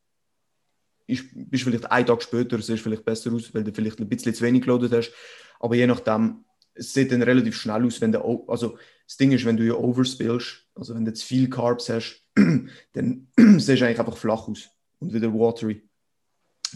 ist, 1.08 1.26
bist 1.34 1.64
vielleicht 1.64 1.92
einen 1.92 2.06
Tag 2.06 2.24
später, 2.24 2.62
siehst 2.62 2.84
vielleicht 2.84 3.06
besser 3.06 3.32
aus, 3.34 3.54
weil 3.54 3.64
du 3.64 3.74
vielleicht 3.74 4.00
ein 4.00 4.10
bisschen 4.10 4.34
zu 4.34 4.44
wenig 4.44 4.62
geloadet 4.64 4.92
hast. 4.92 5.14
Aber 5.60 5.76
je 5.76 5.88
nachdem, 5.88 6.46
es 6.74 6.94
sieht 6.94 7.12
dann 7.12 7.22
relativ 7.22 7.56
schnell 7.56 7.86
aus, 7.86 8.02
wenn 8.02 8.12
du, 8.12 8.20
also 8.48 8.78
das 9.06 9.18
Ding 9.18 9.32
ist, 9.32 9.46
wenn 9.46 9.58
du 9.58 9.66
ja 9.66 9.74
overspillst, 9.74 10.68
also 10.76 10.96
wenn 10.96 11.06
du 11.06 11.14
zu 11.14 11.26
viel 11.26 11.50
Carbs 11.50 11.90
hast, 11.90 12.26
dann 12.94 13.28
siehst 13.38 13.82
du 13.82 13.86
eigentlich 13.86 14.00
einfach 14.00 14.18
flach 14.18 14.48
aus 14.48 14.70
und 15.00 15.14
wieder 15.14 15.34
watery. 15.34 15.82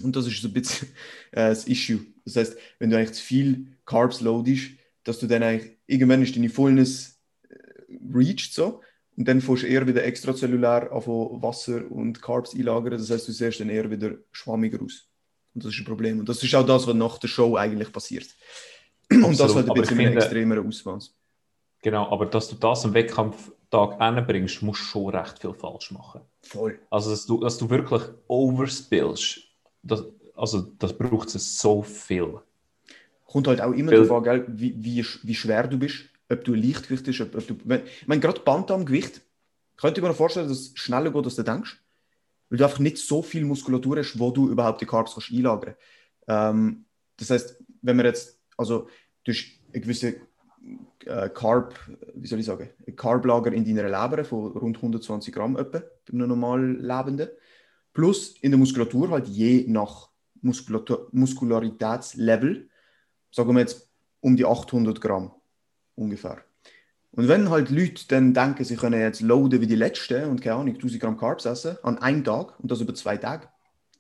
Und 0.04 0.16
das 0.16 0.28
ist 0.28 0.42
so 0.42 0.50
ein 0.50 0.54
bisschen 0.54 0.90
äh, 1.32 1.50
das 1.50 1.68
Issue. 1.68 2.06
Das 2.26 2.36
heißt, 2.36 2.58
wenn 2.80 2.90
du 2.90 2.98
eigentlich 2.98 3.14
zu 3.14 3.24
viel 3.24 3.78
Carbs 3.86 4.20
loadest, 4.22 4.72
dass 5.04 5.20
du 5.20 5.28
dann 5.28 5.44
eigentlich, 5.44 5.78
irgendwann 5.88 6.22
ist 6.22 6.36
deine 6.36 6.50
Fullness 6.50 7.20
äh, 7.50 7.56
reached 8.14 8.54
so 8.54 8.82
und 9.18 9.28
dann 9.28 9.42
fährst 9.42 9.64
du 9.64 9.68
eher 9.68 9.88
wieder 9.88 10.04
extrazellulär 10.04 10.92
auf 10.92 11.08
Wasser 11.08 11.90
und 11.90 12.22
Carbs 12.22 12.54
einlagern. 12.54 12.98
Das 12.98 13.10
heißt, 13.10 13.28
du 13.28 13.32
siehst 13.32 13.60
dann 13.60 13.70
eher 13.70 13.90
wieder 13.90 14.16
schwammiger 14.32 14.82
aus. 14.84 15.08
Und 15.54 15.64
das 15.64 15.74
ist 15.74 15.80
ein 15.80 15.86
Problem. 15.86 16.20
Und 16.20 16.28
das 16.28 16.44
ist 16.44 16.54
auch 16.54 16.66
das, 16.66 16.86
was 16.86 16.96
nach 16.96 17.18
der 17.18 17.30
Show 17.30 17.56
eigentlich 17.56 17.92
passiert. 17.92 18.28
Und 19.10 19.40
das 19.40 19.42
Absolut. 19.42 19.56
halt 19.56 19.70
ein 19.70 19.82
bisschen 19.82 19.98
finde- 19.98 20.18
extremeren 20.18 20.68
Ausmaß. 20.68 21.16
Genau, 21.82 22.12
aber 22.12 22.26
dass 22.26 22.50
du 22.50 22.56
das 22.56 22.84
am 22.84 22.94
Wettkampftag 22.94 24.02
anbringst, 24.02 24.64
musst 24.64 24.82
du 24.82 24.86
schon 24.86 25.10
recht 25.16 25.40
viel 25.40 25.54
falsch 25.54 25.92
machen. 25.92 26.22
Voll. 26.42 26.80
Also, 26.90 27.12
dass 27.12 27.26
du, 27.26 27.40
dass 27.40 27.58
du 27.58 27.70
wirklich 27.70 28.02
overspillst, 28.28 29.40
das, 29.84 30.04
also 30.36 30.62
das 30.80 30.98
braucht 30.98 31.34
es 31.36 31.60
so 31.60 31.84
viel. 31.84 32.40
Kommt 33.26 33.48
halt 33.48 33.62
auch 33.62 33.72
immer 33.72 33.92
darauf 33.92 34.28
an, 34.28 34.46
wie, 34.48 34.74
wie, 34.78 35.06
wie 35.24 35.36
schwer 35.36 35.68
du 35.68 35.78
bist, 35.78 36.06
ob 36.30 36.44
du 36.44 36.54
ein 36.54 36.62
Leichtgewicht 36.62 37.06
bist, 37.06 37.22
ob, 37.22 37.36
ob 37.36 37.48
du. 37.48 37.58
Wenn, 37.64 37.86
ich 37.86 38.08
meine, 38.08 38.22
gerade 38.22 38.42
Bantamgewicht, 38.42 39.22
könnte 39.78 40.00
ich 40.00 40.08
mir 40.08 40.14
vorstellen, 40.14 40.48
dass 40.48 40.60
es 40.60 40.72
schneller 40.76 41.12
geht, 41.12 41.26
als 41.26 41.36
du 41.36 41.44
denkst. 41.44 41.82
Weil 42.50 42.60
du 42.60 42.64
einfach 42.64 42.80
nicht 42.80 42.98
so 42.98 43.22
viel 43.22 43.44
Muskulatur 43.44 43.98
hast, 43.98 44.20
wo 44.20 44.32
du 44.32 44.50
überhaupt 44.50 44.82
die 44.82 44.86
Carbs 44.86 45.14
kannst 45.14 45.32
einlagern 45.32 45.76
ähm, 46.28 46.86
Das 47.18 47.30
heißt, 47.30 47.58
wenn 47.82 47.98
wir 47.98 48.06
jetzt, 48.06 48.40
also 48.58 48.88
du 49.24 49.32
hast 49.32 49.46
eine 49.74 49.82
gewisse 49.82 50.16
äh, 51.06 51.30
Carb, 51.30 51.76
wie 52.14 52.28
soll 52.28 52.40
ich 52.40 52.46
sagen, 52.46 52.70
ein 52.88 52.96
Carblager 52.96 53.52
in 53.52 53.66
deiner 53.66 53.90
Leber 53.90 54.24
von 54.24 54.52
rund 54.52 54.78
120 54.78 55.34
Gramm 55.34 55.58
etwa, 55.58 55.80
bei 55.80 56.14
einem 56.14 56.28
normalen 56.28 56.82
Lebenden. 56.82 57.30
Plus 57.94 58.36
in 58.42 58.52
der 58.52 58.60
Muskulatur 58.60 59.10
halt 59.10 59.28
je 59.28 59.66
nach 59.68 60.10
Muskulatur, 60.42 61.10
Muskularitätslevel, 61.12 62.70
sagen 63.32 63.54
wir 63.56 63.62
jetzt 63.62 63.90
um 64.20 64.36
die 64.36 64.46
800 64.46 65.02
Gramm 65.02 65.32
ungefähr. 65.96 66.38
Und 67.12 67.30
wenn 67.30 67.50
halt 67.50 67.70
Leute 67.70 68.06
dann 68.10 68.34
denken, 68.34 68.64
sie 68.66 68.76
können 68.76 69.00
jetzt 69.00 69.22
loaden 69.22 69.62
wie 69.62 69.68
die 69.68 69.76
Letzten 69.76 70.30
und 70.30 70.42
keine 70.42 70.58
Ahnung, 70.58 70.76
1000 70.76 71.02
Gramm 71.02 71.18
Carbs 71.18 71.46
essen 71.46 71.78
an 71.84 71.98
einem 72.00 72.24
Tag 72.24 72.60
und 72.60 72.70
das 72.70 72.82
über 72.82 72.94
zwei 72.94 73.16
Tage, 73.18 73.48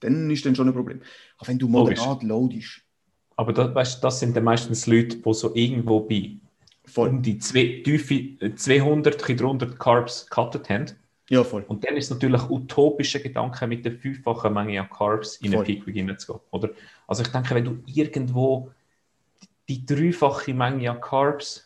dann 0.02 0.30
ist 0.30 0.46
dann 0.46 0.56
schon 0.56 0.68
ein 0.68 0.74
Problem. 0.74 1.02
Aber 1.38 1.48
wenn 1.48 1.60
du 1.60 1.68
moderat 1.70 2.24
loadest, 2.24 2.82
Aber 3.38 3.54
das, 3.54 3.74
weißt, 3.74 4.04
das 4.04 4.20
sind 4.20 4.36
dann 4.36 4.44
meistens 4.44 4.86
Leute, 4.86 5.18
die 5.18 5.34
so 5.34 5.56
irgendwo 5.56 6.02
bei 6.02 6.38
voll. 6.86 7.10
um 7.10 7.22
die 7.22 7.38
zwei, 7.40 7.82
tiefe, 7.84 8.14
äh, 8.46 8.56
200, 8.56 9.14
ein 9.14 9.18
bisschen 9.18 9.38
drunter 9.38 9.68
Carbs 9.68 10.28
gecuttet 10.30 10.70
haben. 10.70 10.86
Ja, 11.30 11.44
voll. 11.44 11.64
Und 11.68 11.84
dann 11.84 11.98
ist 11.98 12.06
es 12.06 12.12
natürlich 12.12 12.50
utopischer 12.50 13.20
Gedanke, 13.20 13.66
mit 13.66 13.84
der 13.84 13.94
fünffachen 13.94 14.54
Menge 14.54 14.80
an 14.82 14.90
Carbs 14.90 15.38
in 15.38 15.52
Voll. 15.52 15.60
einen 15.60 15.66
Peak 15.66 15.88
Week 15.88 15.96
hineinzugehen. 15.96 16.42
Oder? 16.52 16.70
Also 17.08 17.24
ich 17.24 17.30
denke, 17.30 17.56
wenn 17.56 17.66
du 17.66 17.84
irgendwo 17.88 18.72
die, 19.70 19.80
die 19.80 19.86
dreifache 19.86 20.54
Menge 20.54 20.92
an 20.92 21.02
Carbs 21.02 21.65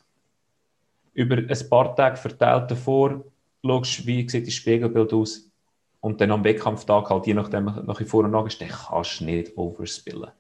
über 1.20 1.38
ein 1.38 1.70
paar 1.70 1.96
Tage 1.96 2.16
verteilt 2.16 2.72
davor 2.72 3.24
schaust, 3.66 4.08
wie 4.08 4.28
sieht 4.28 4.48
das 4.48 4.54
Spiegelbild 4.54 5.14
aus 5.14 5.52
und 6.00 6.22
dann 6.22 6.32
am 6.32 6.44
Wettkampftag 6.44 7.10
halt 7.10 7.28
je 7.28 7.34
nachdem 7.34 7.66
nach 7.66 8.02
vor 8.06 8.24
und 8.24 8.32
nach 8.32 8.46
ist, 8.46 8.62
dann 8.62 8.70
kannst 8.70 9.20
du 9.20 9.26
nicht 9.26 9.58
overspillen. 9.58 10.32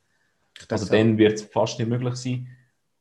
Also 0.70 0.86
auch. 0.86 0.90
dann 0.90 1.18
wird 1.18 1.34
es 1.34 1.44
fast 1.44 1.80
nicht 1.80 1.90
möglich 1.90 2.16
sein. 2.16 2.48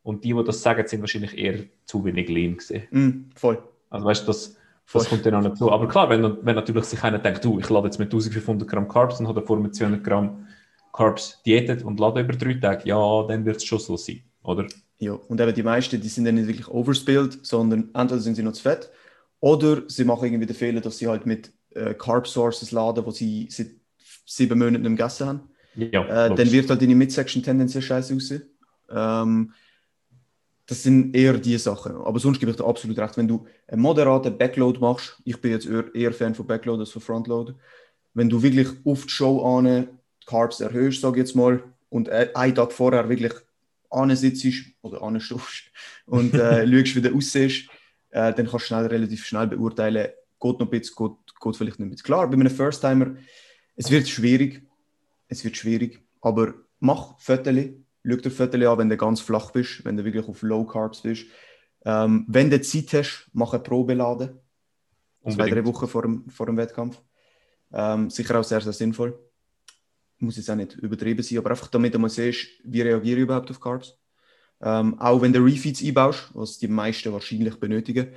Und 0.03 0.25
die, 0.25 0.33
die 0.33 0.45
das 0.45 0.63
sagen, 0.63 0.87
sind 0.87 1.01
wahrscheinlich 1.01 1.37
eher 1.37 1.65
zu 1.85 2.05
wenig 2.05 2.29
lean 2.29 2.57
gesehen. 2.57 2.89
Mm, 2.91 3.31
voll. 3.35 3.63
Also 3.91 4.07
weißt 4.07 4.23
du, 4.23 4.27
das, 4.29 4.57
Voll. 4.85 5.03
das 5.03 5.09
kommt 5.11 5.27
dann 5.27 5.35
auch 5.35 5.43
nicht 5.43 5.57
zu. 5.57 5.71
Aber 5.71 5.87
klar, 5.87 6.09
wenn, 6.09 6.39
wenn 6.45 6.55
natürlich 6.55 6.85
sich 6.85 7.03
einer 7.05 7.19
denkt, 7.19 7.45
du, 7.45 7.59
ich 7.59 7.69
lade 7.69 7.87
jetzt 7.87 7.99
mit 7.99 8.07
1500 8.07 8.67
Gramm 8.67 8.89
Carbs 8.89 9.21
und 9.21 9.29
habe 9.29 9.41
davor 9.41 9.59
mit 9.59 9.75
200 9.75 10.03
Gramm 10.03 10.47
Carbs 10.93 11.43
diätet 11.45 11.85
und 11.85 12.01
lade 12.01 12.21
über 12.21 12.33
drei 12.33 12.55
Tage, 12.55 12.89
ja, 12.89 13.23
dann 13.29 13.45
wird 13.45 13.59
es 13.59 13.65
schon 13.65 13.79
so 13.79 13.97
sein, 13.97 14.23
oder? 14.43 14.67
Ja, 15.01 15.13
und 15.13 15.41
eben 15.41 15.55
die 15.55 15.63
meisten, 15.63 16.01
die 16.01 16.09
sind 16.09 16.25
dann 16.25 16.35
nicht 16.35 16.49
wirklich 16.49 16.69
overspilled, 16.69 17.45
sondern 17.47 17.91
entweder 17.95 18.21
sind 18.21 18.35
sie 18.35 18.43
noch 18.43 18.53
zu 18.53 18.63
fett 18.63 18.91
oder 19.41 19.89
sie 19.89 20.05
machen 20.05 20.27
irgendwie 20.27 20.47
den 20.47 20.57
Fehler, 20.57 20.81
dass 20.81 20.99
sie 20.99 21.07
halt 21.07 21.25
mit 21.27 21.53
äh, 21.71 21.95
Carb 21.95 22.27
Sources 22.27 22.73
laden, 22.73 23.05
die 23.05 23.13
sie 23.13 23.49
seit 23.51 23.71
sieben 24.27 24.59
Monaten 24.59 24.83
nicht 24.83 24.97
gegessen 24.97 25.27
haben. 25.29 25.51
Ja, 25.75 26.07
Äh, 26.07 26.35
dann 26.35 26.51
wird 26.53 26.71
halt 26.71 26.83
deine 26.83 26.95
Midsection 26.97 27.43
tendenziell 27.43 27.83
scheiße 27.83 28.15
aussehen. 28.17 28.43
Ähm, 28.91 29.53
das 30.67 30.83
sind 30.83 31.15
eher 31.17 31.39
die 31.39 31.57
Sachen. 31.59 31.97
Aber 31.97 32.19
sonst 32.19 32.41
gebe 32.41 32.51
ich 32.51 32.57
dir 32.57 32.67
absolut 32.67 32.99
recht. 32.99 33.17
Wenn 33.17 33.29
du 33.29 33.47
einen 33.67 33.81
moderaten 33.81 34.37
Backload 34.37 34.79
machst, 34.81 35.21
ich 35.25 35.41
bin 35.41 35.53
jetzt 35.53 35.67
eher, 35.67 35.95
eher 35.95 36.13
Fan 36.13 36.35
von 36.35 36.47
Backload 36.47 36.81
als 36.81 36.91
von 36.91 37.01
Frontload, 37.03 37.55
wenn 38.15 38.29
du 38.31 38.43
wirklich 38.43 38.69
auf 38.85 39.05
die 39.05 39.11
Show 39.11 39.45
an 39.59 39.89
Carbs 40.27 40.61
erhöhst, 40.61 41.01
sage 41.03 41.21
ich 41.21 41.27
jetzt 41.29 41.37
mal, 41.37 41.63
und 41.91 42.11
einen 42.11 42.55
Tag 42.55 42.73
vorher 42.73 43.09
wirklich 43.09 43.33
sitzt 44.17 44.47
oder 44.83 45.03
anstehst 45.03 45.71
und 46.07 46.35
äh, 46.35 46.67
schaust, 46.85 46.97
wie 46.97 47.01
du 47.01 47.15
aussiehst, 47.15 47.69
äh, 48.11 48.33
dann 48.33 48.47
kannst 48.47 48.53
du 48.53 48.59
schnell, 48.59 48.87
relativ 48.87 49.27
schnell 49.27 49.47
beurteilen, 49.47 50.09
geht 50.41 50.59
noch 50.59 50.61
ein 50.61 50.71
bisschen, 50.71 50.95
geht, 50.97 51.41
geht 51.41 51.57
vielleicht 51.57 51.79
nicht 51.79 51.87
ein 51.87 51.91
bisschen. 51.91 52.05
Klar, 52.05 52.27
bei 52.29 52.35
einem 52.35 52.51
First-Timer, 52.51 53.17
es 53.77 53.91
wird 53.91 54.09
schwierig, 54.09 54.63
es 55.29 55.45
wird 55.45 55.57
schwierig, 55.57 56.03
aber 56.21 56.55
mach 56.81 57.19
Fötterli, 57.19 57.85
schau 58.05 58.17
dir 58.17 58.31
Fötterli 58.31 58.67
an, 58.67 58.79
wenn 58.79 58.89
du 58.89 58.97
ganz 58.97 59.21
flach 59.21 59.51
bist, 59.51 59.85
wenn 59.85 59.97
du 59.97 60.05
wirklich 60.05 60.27
auf 60.27 60.43
Low 60.43 60.65
Carbs 60.65 61.03
bist. 61.03 61.27
Ähm, 61.85 62.25
wenn 62.29 62.51
du 62.51 62.61
Zeit 62.61 62.93
hast, 62.93 63.29
mach 63.33 63.53
eine 63.53 63.63
Probeladen, 63.63 64.39
zwei, 65.29 65.49
drei. 65.49 65.65
Wochen 65.65 65.87
vor 65.87 66.03
dem, 66.03 66.29
vor 66.31 66.47
dem 66.47 66.57
Wettkampf. 66.57 67.01
Ähm, 67.73 68.11
sicher 68.11 68.39
auch 68.41 68.45
sehr, 68.45 68.61
sehr 68.61 68.73
sinnvoll. 68.73 69.19
Muss 70.19 70.37
jetzt 70.37 70.51
auch 70.51 70.57
nicht 70.57 70.75
übertrieben 70.75 71.23
sein, 71.23 71.39
aber 71.39 71.51
einfach 71.51 71.69
damit 71.69 71.95
du 71.95 71.99
mal 71.99 72.09
siehst, 72.09 72.49
wie 72.65 72.83
reagiere 72.83 73.19
ich 73.19 73.23
überhaupt 73.23 73.51
auf 73.51 73.61
Carbs. 73.61 73.97
Ähm, 74.61 74.99
auch 74.99 75.23
wenn 75.23 75.33
du 75.33 75.41
Refeeds 75.41 75.83
einbaust, 75.85 76.31
was 76.35 76.59
die 76.59 76.67
meisten 76.67 77.13
wahrscheinlich 77.13 77.55
benötigen, 77.61 78.09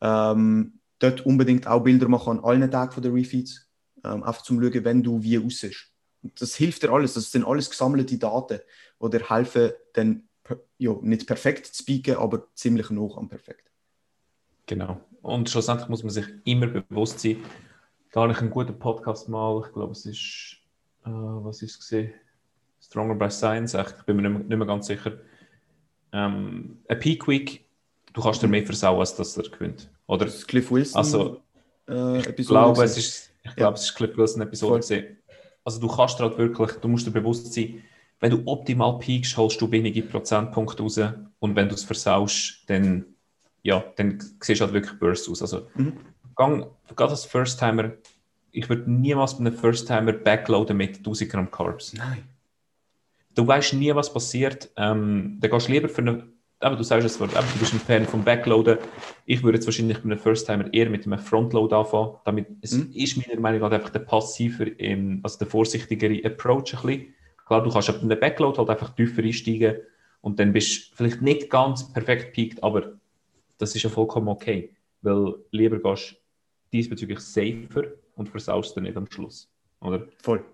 ähm, 0.00 0.80
dort 0.98 1.26
unbedingt 1.26 1.66
auch 1.66 1.80
Bilder 1.80 2.08
machen 2.08 2.38
an 2.38 2.44
allen 2.44 2.70
Tagen 2.70 2.92
von 2.92 3.02
der 3.02 3.12
Refeeds, 3.12 3.68
ähm, 4.04 4.22
einfach 4.22 4.42
zum 4.42 4.62
schauen, 4.62 4.84
wenn 4.84 5.02
du 5.02 5.22
wie 5.22 5.38
aussiehst. 5.38 5.92
Das 6.22 6.54
hilft 6.54 6.82
dir 6.82 6.90
alles, 6.90 7.14
das 7.14 7.30
sind 7.30 7.46
alles 7.46 7.68
gesammelte 7.68 8.16
Daten, 8.16 8.60
die 9.02 9.10
dir 9.10 9.28
helfen, 9.28 9.72
dann 9.92 10.28
ja, 10.78 10.96
nicht 11.02 11.26
perfekt 11.26 11.66
zu 11.66 11.82
speaken, 11.82 12.16
aber 12.16 12.48
ziemlich 12.54 12.90
noch 12.90 13.16
am 13.16 13.28
perfekt. 13.28 13.70
Genau. 14.66 15.00
Und 15.22 15.50
schlussendlich 15.50 15.88
muss 15.88 16.02
man 16.02 16.10
sich 16.10 16.26
immer 16.44 16.66
bewusst 16.66 17.20
sein, 17.20 17.38
da 18.12 18.22
habe 18.22 18.32
ich 18.32 18.38
einen 18.38 18.50
guten 18.50 18.78
Podcast 18.78 19.28
mal, 19.28 19.62
ich 19.64 19.72
glaube, 19.72 19.92
es 19.92 20.06
ist, 20.06 20.56
äh, 21.04 21.10
was 21.10 21.62
ist 21.62 21.72
es 21.72 21.78
gesehen? 21.78 22.12
Stronger 22.82 23.14
by 23.14 23.30
Science, 23.30 23.74
ich 23.74 24.04
bin 24.04 24.16
mir 24.16 24.22
nicht 24.22 24.32
mehr, 24.32 24.40
nicht 24.40 24.56
mehr 24.56 24.66
ganz 24.66 24.86
sicher. 24.86 25.12
Ähm, 26.12 26.78
ein 26.88 26.98
Peak 26.98 27.28
Week, 27.28 27.64
du 28.12 28.22
kannst 28.22 28.42
dir 28.42 28.48
mehr 28.48 28.64
versauen, 28.64 29.00
als 29.00 29.14
dass 29.14 29.36
er 29.36 29.44
gewinnt. 29.44 29.88
Oder? 30.06 30.24
Das 30.24 30.36
ist 30.36 30.48
Cliff 30.48 30.70
Wilson. 30.70 30.98
Also, 30.98 31.42
äh, 31.88 32.18
ich 32.18 32.46
glaube, 32.46 32.82
es 32.82 32.96
ist, 32.96 33.30
ich 33.42 33.54
glaube, 33.54 33.76
ja. 33.76 33.80
es 33.80 33.84
ist 33.84 33.94
Cliff 33.94 34.16
Wilson 34.16 34.42
Episode 34.42 34.78
gesehen. 34.78 35.18
Also 35.64 35.78
du 35.78 35.88
kannst 35.88 36.18
halt 36.18 36.36
wirklich, 36.38 36.72
du 36.72 36.88
musst 36.88 37.06
dir 37.06 37.10
bewusst 37.10 37.52
sein, 37.52 37.82
wenn 38.18 38.30
du 38.30 38.42
optimal 38.46 38.98
peakst, 38.98 39.36
holst 39.36 39.60
du 39.60 39.70
wenige 39.70 40.02
Prozentpunkte 40.02 40.82
raus 40.82 41.00
und 41.38 41.56
wenn 41.56 41.68
du 41.68 41.74
es 41.74 41.84
versaust, 41.84 42.64
dann, 42.66 43.04
ja, 43.62 43.84
dann 43.96 44.18
siehst 44.40 44.60
du 44.60 44.64
halt 44.64 44.74
wirklich 44.74 44.98
Burst 44.98 45.28
aus. 45.28 45.42
Also, 45.42 45.68
mhm. 45.74 45.96
gang, 46.36 46.66
gerade 46.96 47.12
als 47.12 47.24
First-Timer, 47.24 47.92
ich 48.52 48.68
würde 48.68 48.90
niemals 48.90 49.34
bei 49.34 49.40
einem 49.40 49.54
First-Timer 49.54 50.12
backloaden 50.12 50.76
mit 50.76 50.98
1000 50.98 51.30
Gramm 51.30 51.50
Carbs. 51.50 51.94
Nein. 51.94 52.24
Du 53.34 53.46
weißt 53.46 53.74
nie, 53.74 53.94
was 53.94 54.12
passiert. 54.12 54.70
Ähm, 54.76 55.38
dann 55.40 55.50
gehst 55.50 55.68
du 55.68 55.72
lieber 55.72 55.88
für 55.88 56.02
eine, 56.02 56.26
aber 56.58 56.76
du 56.76 56.82
sagst 56.82 57.06
es, 57.06 57.20
aber 57.20 57.28
du 57.30 57.58
bist 57.58 57.72
ein 57.72 57.80
Fan 57.80 58.04
vom 58.04 58.24
Backloaden. 58.24 58.78
Ich 59.24 59.42
würde 59.42 59.58
jetzt 59.58 59.66
wahrscheinlich 59.66 59.98
bei 59.98 60.04
einem 60.04 60.18
First-Timer 60.18 60.72
eher 60.72 60.90
mit 60.90 61.06
einem 61.06 61.18
Frontload 61.18 61.74
anfangen. 61.74 62.16
Damit 62.24 62.48
es 62.60 62.72
mhm. 62.72 62.90
ist 62.92 63.16
meiner 63.16 63.40
Meinung 63.40 63.60
nach 63.60 63.70
einfach 63.70 63.90
der 63.90 64.00
passiver, 64.00 64.66
also 65.22 65.38
der 65.38 65.46
vorsichtigere 65.46 66.24
Approach 66.24 66.74
ein 66.74 66.82
bisschen 66.82 67.14
Klar, 67.50 67.64
du 67.64 67.70
kannst 67.70 67.88
ab 67.88 68.00
einem 68.00 68.20
Backload 68.20 68.58
halt 68.58 68.70
einfach 68.70 68.90
tiefer 68.90 69.24
einsteigen 69.24 69.78
und 70.20 70.38
dann 70.38 70.52
bist 70.52 70.92
du 70.92 70.96
vielleicht 70.96 71.20
nicht 71.20 71.50
ganz 71.50 71.92
perfekt 71.92 72.32
peaked, 72.32 72.62
aber 72.62 72.92
das 73.58 73.74
ist 73.74 73.82
ja 73.82 73.90
vollkommen 73.90 74.28
okay, 74.28 74.70
weil 75.02 75.34
lieber 75.50 75.80
gehst 75.80 76.12
du 76.12 76.16
diesbezüglich 76.72 77.18
safer 77.18 77.88
und 78.20 78.28
versaust 78.28 78.76
dann 78.76 78.84
nicht 78.84 78.96
am 78.98 79.10
Schluss, 79.10 79.50
oder? 79.80 80.06
Voll. 80.18 80.44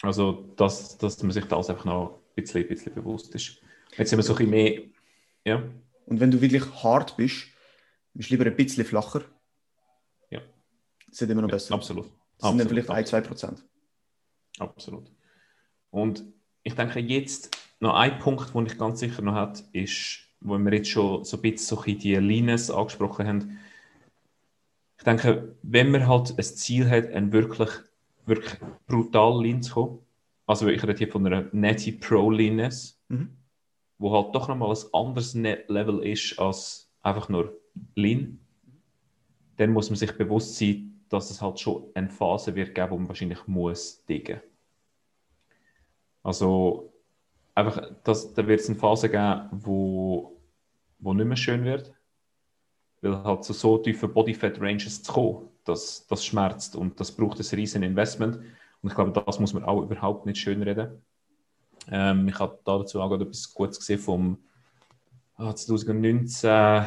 Also, 0.00 0.52
dass, 0.56 0.96
dass 0.96 1.22
man 1.22 1.30
sich 1.30 1.44
das 1.44 1.68
einfach 1.68 1.84
noch 1.84 2.20
ein 2.36 2.42
bisschen, 2.42 2.62
ein 2.62 2.68
bisschen 2.68 2.94
bewusst 2.94 3.34
ist. 3.34 3.60
Jetzt 3.96 4.08
sind 4.08 4.18
wir 4.18 4.22
so 4.22 4.32
ein 4.32 4.38
bisschen 4.38 4.50
mehr, 4.50 4.82
ja. 5.44 5.62
Und 6.06 6.20
wenn 6.20 6.30
du 6.30 6.40
wirklich 6.40 6.64
hart 6.82 7.16
bist, 7.16 7.46
bist 8.14 8.30
du 8.30 8.34
lieber 8.34 8.46
ein 8.46 8.56
bisschen 8.56 8.84
flacher. 8.84 9.22
Ja. 10.30 10.40
Das 11.06 11.20
ist 11.20 11.30
immer 11.30 11.42
noch 11.42 11.50
besser. 11.50 11.70
Ja, 11.70 11.76
absolut. 11.76 12.10
Das 12.38 12.48
sind 12.48 12.58
dann 12.58 12.68
vielleicht 12.68 12.90
ein, 12.90 13.06
zwei 13.06 13.20
Prozent. 13.20 13.62
Absolut. 14.58 15.10
Und 15.90 16.24
ich 16.62 16.74
denke, 16.74 16.98
jetzt 17.00 17.56
noch 17.78 17.94
ein 17.94 18.18
Punkt, 18.18 18.54
den 18.54 18.66
ich 18.66 18.78
ganz 18.78 19.00
sicher 19.00 19.20
noch 19.20 19.34
habe, 19.34 19.58
ist, 19.72 20.20
wo 20.40 20.56
wir 20.58 20.72
jetzt 20.72 20.88
schon 20.88 21.24
so 21.24 21.36
ein 21.36 21.42
bisschen 21.42 21.76
so 21.76 21.82
die 21.82 22.14
Lines 22.14 22.70
angesprochen 22.70 23.26
haben. 23.26 23.58
Ich 24.98 25.04
denke, 25.04 25.56
wenn 25.62 25.90
man 25.90 26.06
halt 26.06 26.38
ein 26.38 26.42
Ziel 26.44 26.88
hat, 26.88 27.10
ein 27.12 27.32
wirklich, 27.32 27.70
wirklich 28.26 28.54
brutal 28.86 29.42
Lean 29.42 29.62
zu 29.62 29.74
kommen, 29.74 29.98
also 30.46 30.68
ich 30.68 30.82
rede 30.82 30.96
hier 30.96 31.08
von 31.08 31.26
einer 31.26 31.48
Netty 31.52 31.92
Pro 31.92 32.30
Leanness, 32.30 33.00
mhm. 33.08 33.36
wo 33.98 34.12
halt 34.12 34.34
doch 34.34 34.48
nochmal 34.48 34.70
ein 34.70 34.84
anderes 34.92 35.34
Level 35.34 36.02
ist 36.06 36.38
als 36.38 36.90
einfach 37.02 37.28
nur 37.28 37.58
Lean, 37.94 38.38
dann 39.56 39.72
muss 39.72 39.90
man 39.90 39.96
sich 39.96 40.12
bewusst 40.16 40.56
sein, 40.56 41.00
dass 41.08 41.30
es 41.30 41.40
halt 41.40 41.60
schon 41.60 41.84
eine 41.94 42.10
Phase 42.10 42.54
wird 42.54 42.74
geben, 42.74 42.90
wo 42.90 42.96
man 42.96 43.08
wahrscheinlich 43.08 43.46
muss 43.46 44.04
diggen. 44.04 44.40
Also 46.22 46.92
einfach, 47.54 47.92
das, 48.02 48.34
da 48.34 48.46
wird 48.46 48.60
es 48.60 48.68
eine 48.68 48.78
Phase 48.78 49.08
geben, 49.08 49.48
wo, 49.52 50.40
wo 50.98 51.14
nicht 51.14 51.26
mehr 51.26 51.36
schön 51.36 51.64
wird. 51.64 51.94
Weil 53.04 53.22
halt 53.22 53.44
zu 53.44 53.52
so 53.52 53.78
tiefen 53.78 54.12
Bodyfat 54.12 54.60
Ranges 54.60 55.02
zu 55.02 55.12
kommen, 55.12 55.48
das, 55.64 56.06
das 56.06 56.24
schmerzt 56.24 56.74
und 56.74 56.98
das 56.98 57.12
braucht 57.12 57.38
ein 57.38 57.56
riesen 57.56 57.82
Investment. 57.82 58.36
Und 58.36 58.88
ich 58.88 58.94
glaube, 58.94 59.12
das 59.12 59.38
muss 59.38 59.52
man 59.52 59.64
auch 59.64 59.82
überhaupt 59.82 60.26
nicht 60.26 60.38
schön 60.38 60.62
reden. 60.62 61.02
Ähm, 61.90 62.28
ich 62.28 62.38
habe 62.38 62.58
dazu 62.64 63.00
auch 63.00 63.12
etwas 63.12 63.52
Gutes 63.52 63.78
gesehen 63.78 63.98
vom 63.98 64.38
ah, 65.36 65.54
2019 65.54 66.86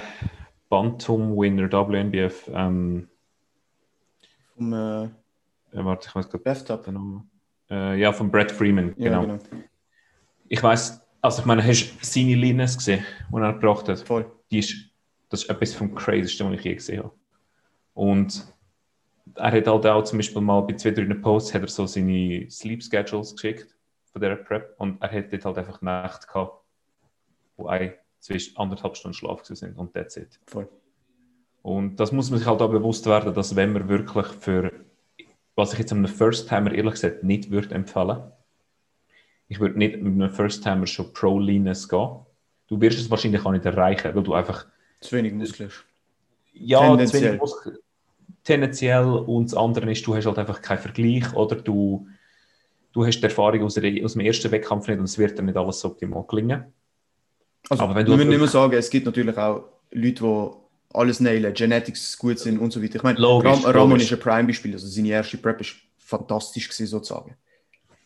Bantam-Winner 0.70 1.72
WNBF. 1.72 2.49
Ähm, 2.53 3.07
vom 4.55 4.74
äh, 4.74 5.03
äh, 5.03 5.09
warte, 5.72 6.07
ich 6.09 6.15
weiß 6.15 6.30
gerade. 6.30 6.43
Bathtub. 6.43 6.88
Äh, 7.70 7.99
ja, 7.99 8.11
von 8.11 8.32
Brad 8.32 8.51
Freeman, 8.51 8.95
genau. 8.95 9.22
Ja, 9.24 9.38
genau. 9.38 9.39
Ich 10.47 10.63
weiß, 10.63 11.01
also 11.22 11.41
ich 11.41 11.45
meine, 11.45 11.63
hast 11.63 11.91
du 11.91 11.97
seine 12.01 12.36
Linus 12.36 12.78
gesehen, 12.78 13.03
die 13.32 13.38
er 13.38 13.53
gebracht 13.53 13.88
hat? 13.89 13.99
Voll. 13.99 14.32
Die 14.49 14.59
ist, 14.59 14.87
das 15.30 15.43
ist 15.43 15.49
etwas 15.49 15.73
vom 15.73 15.93
Crazysten, 15.93 16.47
was 16.47 16.59
ich 16.59 16.65
je 16.65 16.75
gesehen 16.75 17.03
habe. 17.03 17.11
Und 17.93 18.47
er 19.36 19.51
hat 19.51 19.67
halt 19.67 19.86
auch 19.86 20.03
zum 20.03 20.19
Beispiel 20.19 20.41
mal 20.41 20.61
bei 20.61 20.73
zwei, 20.73 20.91
drei 20.91 21.13
Posts 21.13 21.53
hat 21.53 21.61
er 21.63 21.67
so 21.67 21.86
seine 21.86 22.49
Sleep 22.49 22.82
Schedules 22.84 23.36
geschickt 23.36 23.75
von 24.11 24.21
der 24.21 24.36
Prep 24.36 24.75
und 24.78 25.01
er 25.01 25.11
hat 25.11 25.32
dort 25.32 25.45
halt 25.45 25.57
einfach 25.57 25.82
Nacht 25.82 26.28
gehabt, 26.28 26.63
wo 27.57 27.67
ein, 27.67 27.93
zwischen 28.19 28.57
anderthalb 28.57 28.95
Stunden 28.95 29.13
Schlaf 29.13 29.43
sind 29.45 29.78
und 29.78 29.93
that's 29.93 30.17
it. 30.17 30.39
Voll. 30.45 30.69
Und 31.61 31.99
das 31.99 32.11
muss 32.11 32.30
man 32.30 32.39
sich 32.39 32.47
halt 32.47 32.61
auch 32.61 32.71
bewusst 32.71 33.05
werden, 33.05 33.34
dass 33.34 33.55
wenn 33.55 33.73
man 33.73 33.89
wirklich 33.89 34.28
für 34.28 34.71
was 35.57 35.73
ich 35.73 35.80
jetzt 35.80 35.91
einem 35.91 36.07
First-Timer 36.07 36.71
ehrlich 36.71 36.93
gesagt 36.93 37.23
nicht 37.23 37.49
würde 37.49 37.73
empfehlen. 37.73 38.32
Ich 39.47 39.59
würde 39.59 39.78
nicht 39.78 39.99
mit 39.99 40.13
einem 40.13 40.30
First-Timer 40.30 40.86
schon 40.86 41.11
Pro-Leanness 41.13 41.89
gehen. 41.89 42.19
Du 42.67 42.80
wirst 42.80 42.99
es 42.99 43.09
wahrscheinlich 43.09 43.43
auch 43.43 43.51
nicht 43.51 43.65
erreichen, 43.65 44.13
weil 44.15 44.23
du 44.23 44.34
einfach... 44.34 44.67
Zu 45.00 45.16
wenig 45.18 45.34
Muskeln. 45.34 45.72
Ja, 46.54 46.82
tendenziell. 46.82 47.22
zu 47.22 47.28
wenig 47.28 47.39
Muskeln. 47.39 47.78
Tendenziell. 48.43 49.06
Und 49.06 49.52
das 49.52 49.58
andere 49.58 49.91
ist, 49.91 50.06
du 50.06 50.16
hast 50.16 50.26
halt 50.26 50.38
einfach 50.38 50.62
keinen 50.62 50.80
Vergleich 50.80 51.34
oder 51.34 51.56
du, 51.56 52.08
du 52.93 53.06
hast 53.06 53.20
die 53.20 53.24
Erfahrung 53.24 53.64
aus, 53.64 53.76
der, 53.76 54.06
aus 54.06 54.14
dem 54.14 54.22
ersten 54.22 54.52
Wettkampf 54.52 54.88
nicht 54.88 55.00
und 55.00 55.06
es 55.06 55.18
wird 55.18 55.38
dann 55.38 55.45
nicht 55.45 55.58
alles 55.58 55.84
optimal 55.84 56.24
gelingen. 56.28 56.66
Also, 57.70 57.84
Aber 57.84 57.95
wenn 57.95 58.06
du 58.06 58.12
wir 58.12 58.18
müssen 58.18 58.32
immer 58.32 58.48
sagen, 58.48 58.74
es 58.74 58.89
gibt 58.89 59.06
natürlich 59.06 59.38
auch 59.38 59.66
Leute, 59.91 60.24
die 60.24 60.50
alles 60.93 61.20
nailen, 61.20 61.54
Genetics 61.54 62.18
gut 62.18 62.39
sind 62.39 62.60
und 62.60 62.72
so 62.72 62.82
weiter. 62.82 62.95
Ich 62.95 63.04
meine, 63.04 63.20
logisch, 63.20 63.52
Ram 63.52 63.66
Ramon 63.66 63.89
logisch. 63.91 64.12
ist 64.12 64.14
ein 64.14 64.20
Prime-Beispiel, 64.20 64.74
also 64.74 64.88
seine 64.88 65.10
erste 65.10 65.38
Prep 65.38 65.62
ist 65.62 65.76
fantastisch 65.98 66.70
gewesen, 66.70 66.88
sozusagen. 66.88 67.36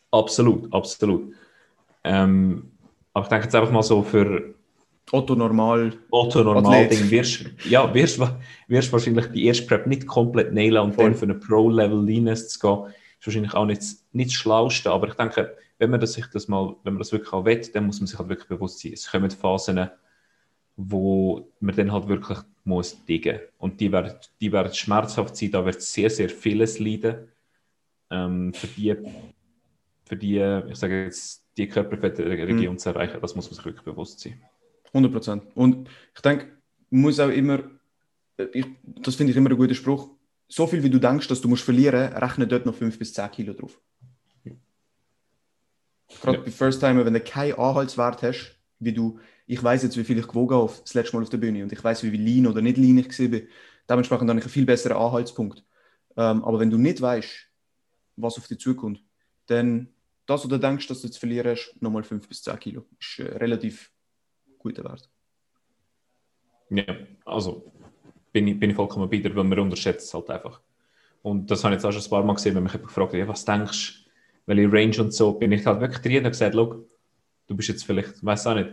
Absolut, 0.09 0.73
absolut. 0.73 1.33
Ähm, 2.03 2.71
aber 3.13 3.25
ich 3.25 3.29
denke 3.29 3.45
jetzt 3.45 3.55
einfach 3.55 3.71
mal 3.71 3.83
so 3.83 4.01
für 4.03 4.55
Otto 5.11 5.35
Normal. 5.35 5.93
Otto 6.09 6.43
Normal 6.43 6.87
Ding 6.87 7.09
wirst, 7.09 7.45
ja, 7.69 7.93
wirst, 7.93 8.19
wirst 8.67 8.93
wahrscheinlich 8.93 9.27
die 9.27 9.45
erste 9.45 9.65
Prep 9.65 9.87
nicht 9.87 10.07
komplett 10.07 10.53
nailen 10.53 10.83
und 10.83 10.95
Voll. 10.95 11.05
dann 11.05 11.15
für 11.15 11.25
eine 11.25 11.35
Pro-Level 11.35 12.03
Linus 12.03 12.49
zu 12.49 12.59
gehen, 12.59 12.93
ist 13.19 13.27
wahrscheinlich 13.27 13.53
auch 13.53 13.65
nicht, 13.65 13.81
nicht 14.13 14.29
das 14.29 14.35
Schlauste. 14.35 14.91
Aber 14.91 15.07
ich 15.07 15.15
denke, 15.15 15.55
wenn 15.79 15.89
man 15.89 15.99
das 15.99 16.13
sich 16.13 16.27
das 16.27 16.47
mal, 16.47 16.75
wenn 16.83 16.93
man 16.93 16.99
das 16.99 17.11
wirklich 17.11 17.33
auch 17.33 17.45
will, 17.45 17.61
dann 17.73 17.87
muss 17.87 17.99
man 17.99 18.07
sich 18.07 18.17
halt 18.17 18.29
wirklich 18.29 18.47
bewusst 18.47 18.79
sein. 18.79 18.93
Es 18.93 19.09
kommen 19.09 19.31
Phasen, 19.31 19.89
wo 20.77 21.47
man 21.59 21.75
dann 21.75 21.91
halt 21.91 22.07
wirklich 22.07 22.39
muss 22.63 23.03
diggen. 23.05 23.39
Und 23.57 23.79
die 23.79 23.91
werden, 23.91 24.13
die 24.39 24.51
werden 24.51 24.73
schmerzhaft 24.73 25.35
sein, 25.35 25.51
da 25.51 25.65
wird 25.65 25.81
sehr, 25.81 26.09
sehr 26.09 26.29
vieles 26.29 26.79
leiden. 26.79 27.27
Ähm, 28.09 28.53
für 28.53 28.67
die, 28.67 28.95
für 30.05 30.15
die, 30.15 30.61
ich 30.69 30.77
sage 30.77 31.05
jetzt, 31.05 31.43
die 31.57 31.67
Körperfettregion 31.67 32.73
mhm. 32.73 32.77
zu 32.77 32.89
erreichen, 32.89 33.19
das 33.21 33.35
muss 33.35 33.49
man 33.49 33.55
sich 33.55 33.65
wirklich 33.65 33.83
bewusst 33.83 34.19
sein. 34.19 34.41
100 34.93 35.11
Prozent. 35.11 35.43
Und 35.55 35.89
ich 36.15 36.21
denke, 36.21 36.47
muss 36.89 37.19
auch 37.19 37.29
immer, 37.29 37.63
ich, 38.53 38.65
das 38.83 39.15
finde 39.15 39.31
ich 39.31 39.37
immer 39.37 39.49
ein 39.49 39.57
guter 39.57 39.73
Spruch, 39.73 40.09
so 40.47 40.67
viel 40.67 40.83
wie 40.83 40.89
du 40.89 40.99
denkst, 40.99 41.27
dass 41.27 41.41
du 41.41 41.47
musst 41.47 41.63
verlieren, 41.63 42.13
rechne 42.13 42.45
dort 42.47 42.65
noch 42.65 42.75
5 42.75 42.99
bis 42.99 43.13
10 43.13 43.31
Kilo 43.31 43.53
drauf. 43.53 43.79
Gerade 46.21 46.37
ja. 46.37 46.43
bei 46.43 46.51
First 46.51 46.81
Timer, 46.81 47.05
wenn 47.05 47.13
du 47.13 47.21
keinen 47.21 47.53
Anhaltswert 47.53 48.21
hast, 48.21 48.57
wie 48.79 48.91
du 48.91 49.17
ich 49.51 49.61
weiß 49.61 49.83
jetzt, 49.83 49.97
wie 49.97 50.05
viel 50.05 50.17
ich 50.17 50.27
gewogen 50.27 50.55
habe 50.55 50.71
das 50.81 50.93
letzte 50.93 51.17
Mal 51.17 51.23
auf 51.23 51.29
der 51.29 51.37
Bühne 51.37 51.61
und 51.63 51.73
ich 51.73 51.83
weiß, 51.83 52.03
wie 52.03 52.15
lean 52.15 52.47
oder 52.47 52.61
nicht 52.61 52.77
lean 52.77 52.99
ich 52.99 53.19
war. 53.19 53.41
Dementsprechend 53.89 54.29
habe 54.29 54.39
ich 54.39 54.45
einen 54.45 54.51
viel 54.51 54.65
besseren 54.65 54.95
Anhaltspunkt. 54.95 55.65
Ähm, 56.15 56.41
aber 56.45 56.57
wenn 56.61 56.69
du 56.69 56.77
nicht 56.77 57.01
weißt, 57.01 57.49
was 58.15 58.37
auf 58.37 58.47
dich 58.47 58.59
zukommt, 58.59 59.03
dann 59.47 59.89
das, 60.25 60.43
was 60.43 60.49
du 60.49 60.57
denkst, 60.57 60.87
dass 60.87 61.01
du 61.01 61.07
jetzt 61.07 61.17
verlieren 61.17 61.51
hast, 61.51 61.75
nochmal 61.81 62.03
5 62.03 62.29
bis 62.29 62.43
10 62.43 62.59
Kilo. 62.59 62.85
Ist 62.97 63.19
äh, 63.19 63.23
relativ 63.23 63.90
guter 64.61 64.83
Wert. 64.83 65.09
Ja, 66.69 66.85
also 67.25 67.71
bin 68.31 68.47
ich, 68.47 68.59
bin 68.59 68.69
ich 68.69 68.75
vollkommen 68.75 69.09
bei 69.09 69.17
dir, 69.17 69.35
weil 69.35 69.43
man 69.43 69.59
unterschätzt 69.59 70.07
es 70.07 70.13
halt 70.13 70.29
einfach. 70.29 70.61
Und 71.21 71.51
das 71.51 71.63
habe 71.63 71.75
ich 71.75 71.81
jetzt 71.81 71.85
auch 71.85 71.91
schon 71.91 72.01
ein 72.01 72.09
paar 72.09 72.23
Mal 72.23 72.33
gesehen, 72.33 72.55
wenn 72.55 72.63
mich 72.63 72.73
jemand 72.73 72.87
gefragt 72.87 73.13
hat, 73.13 73.27
was 73.27 73.45
denkst 73.45 74.05
du, 74.05 74.11
welche 74.45 74.71
Range 74.71 75.01
und 75.01 75.13
so, 75.13 75.33
bin 75.33 75.51
ich 75.51 75.65
halt 75.65 75.81
wirklich 75.81 76.01
drin 76.01 76.25
und 76.25 76.31
gesagt, 76.31 76.55
du 76.55 77.55
bist 77.55 77.69
jetzt 77.69 77.83
vielleicht, 77.83 78.23
weiß 78.25 78.47
auch 78.47 78.55
nicht, 78.55 78.71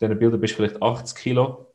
diesen 0.00 0.18
Bildern 0.18 0.40
bist 0.40 0.54
du 0.54 0.56
vielleicht 0.56 0.82
80 0.82 1.16
Kilo. 1.16 1.74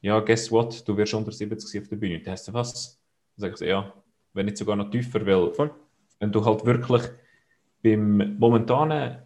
Ja, 0.00 0.20
guess 0.20 0.50
what? 0.50 0.86
Du 0.86 0.96
wirst 0.96 1.14
unter 1.14 1.32
70 1.32 1.82
auf 1.82 1.88
der 1.88 1.96
Bühne. 1.96 2.20
Dann 2.20 2.32
heißt 2.32 2.48
du 2.48 2.52
was? 2.52 3.00
Dann 3.36 3.50
sage 3.50 3.54
ich 3.54 3.68
ja, 3.68 3.92
wenn 4.32 4.46
nicht 4.46 4.56
sogar 4.56 4.76
noch 4.76 4.90
tiefer, 4.90 5.24
weil 5.26 5.52
Voll. 5.52 5.74
wenn 6.20 6.30
du 6.30 6.44
halt 6.44 6.64
wirklich 6.64 7.02
beim 7.82 8.38
momentanen 8.38 9.22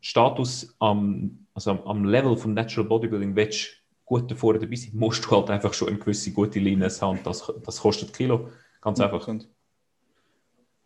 Status 0.00 0.74
am, 0.78 1.46
also 1.58 1.72
am, 1.72 1.80
am 1.82 2.04
Level 2.04 2.36
von 2.36 2.54
Natural 2.54 2.88
Bodybuilding 2.88 3.34
willst, 3.34 3.82
gut 4.04 4.30
davor 4.30 4.54
dabei 4.58 4.76
sein, 4.76 4.92
musst 4.94 5.24
du 5.24 5.30
halt 5.32 5.50
einfach 5.50 5.74
schon 5.74 5.88
eine 5.88 5.98
gewisse 5.98 6.30
gute 6.32 6.60
Linie 6.60 6.88
haben. 7.00 7.18
Das, 7.24 7.52
das 7.64 7.80
kostet 7.80 8.12
Kilo. 8.12 8.50
Ganz 8.80 9.00
einfach. 9.00 9.26
100%. 9.26 9.46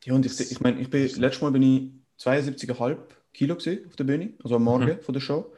Ja, 0.05 0.15
und 0.15 0.25
ich, 0.25 0.41
ich 0.41 0.61
meine, 0.61 0.81
ich 0.81 0.89
bin, 0.89 1.03
letztes 1.03 1.43
Mal 1.43 1.53
bin 1.53 1.63
ich 1.63 1.91
72,5 2.19 2.97
Kilo 3.35 3.55
gewesen 3.57 3.87
auf 3.87 3.97
der 3.97 4.05
Bühne, 4.05 4.33
also 4.43 4.57
am 4.57 4.65
Morgen 4.65 4.99
von 5.03 5.13
der 5.13 5.21
Show. 5.21 5.53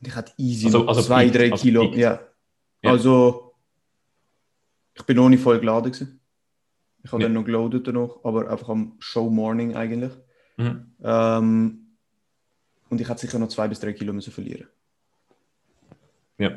Und 0.00 0.06
ich 0.08 0.14
hatte 0.14 0.32
easy 0.36 0.66
Also- 0.66 0.86
also 0.86 1.00
zwei, 1.00 1.28
drei 1.30 1.50
also 1.50 1.62
Kilo. 1.62 1.84
Ja. 1.94 2.20
Ja. 2.82 2.90
Also, 2.90 3.54
ich 4.94 5.02
bin 5.04 5.16
noch 5.16 5.30
nicht 5.30 5.42
voll 5.42 5.58
geladen 5.58 5.90
gewesen. 5.90 6.20
Ich 7.02 7.10
habe 7.12 7.22
Ja. 7.22 7.28
dann 7.28 7.34
noch 7.34 7.44
geloadet 7.44 7.86
noch, 7.94 8.22
aber 8.24 8.50
einfach 8.50 8.68
am 8.68 8.96
Show 8.98 9.30
Morning 9.30 9.74
eigentlich. 9.74 10.12
Mhm. 10.58 10.94
Ähm, 11.02 11.83
und 12.94 13.00
ich 13.00 13.08
hätte 13.08 13.22
sicher 13.22 13.40
noch 13.40 13.48
zwei 13.48 13.66
bis 13.66 13.80
drei 13.80 13.92
Kilo 13.92 14.12
müssen 14.12 14.32
verlieren. 14.32 14.68
Ja. 16.38 16.56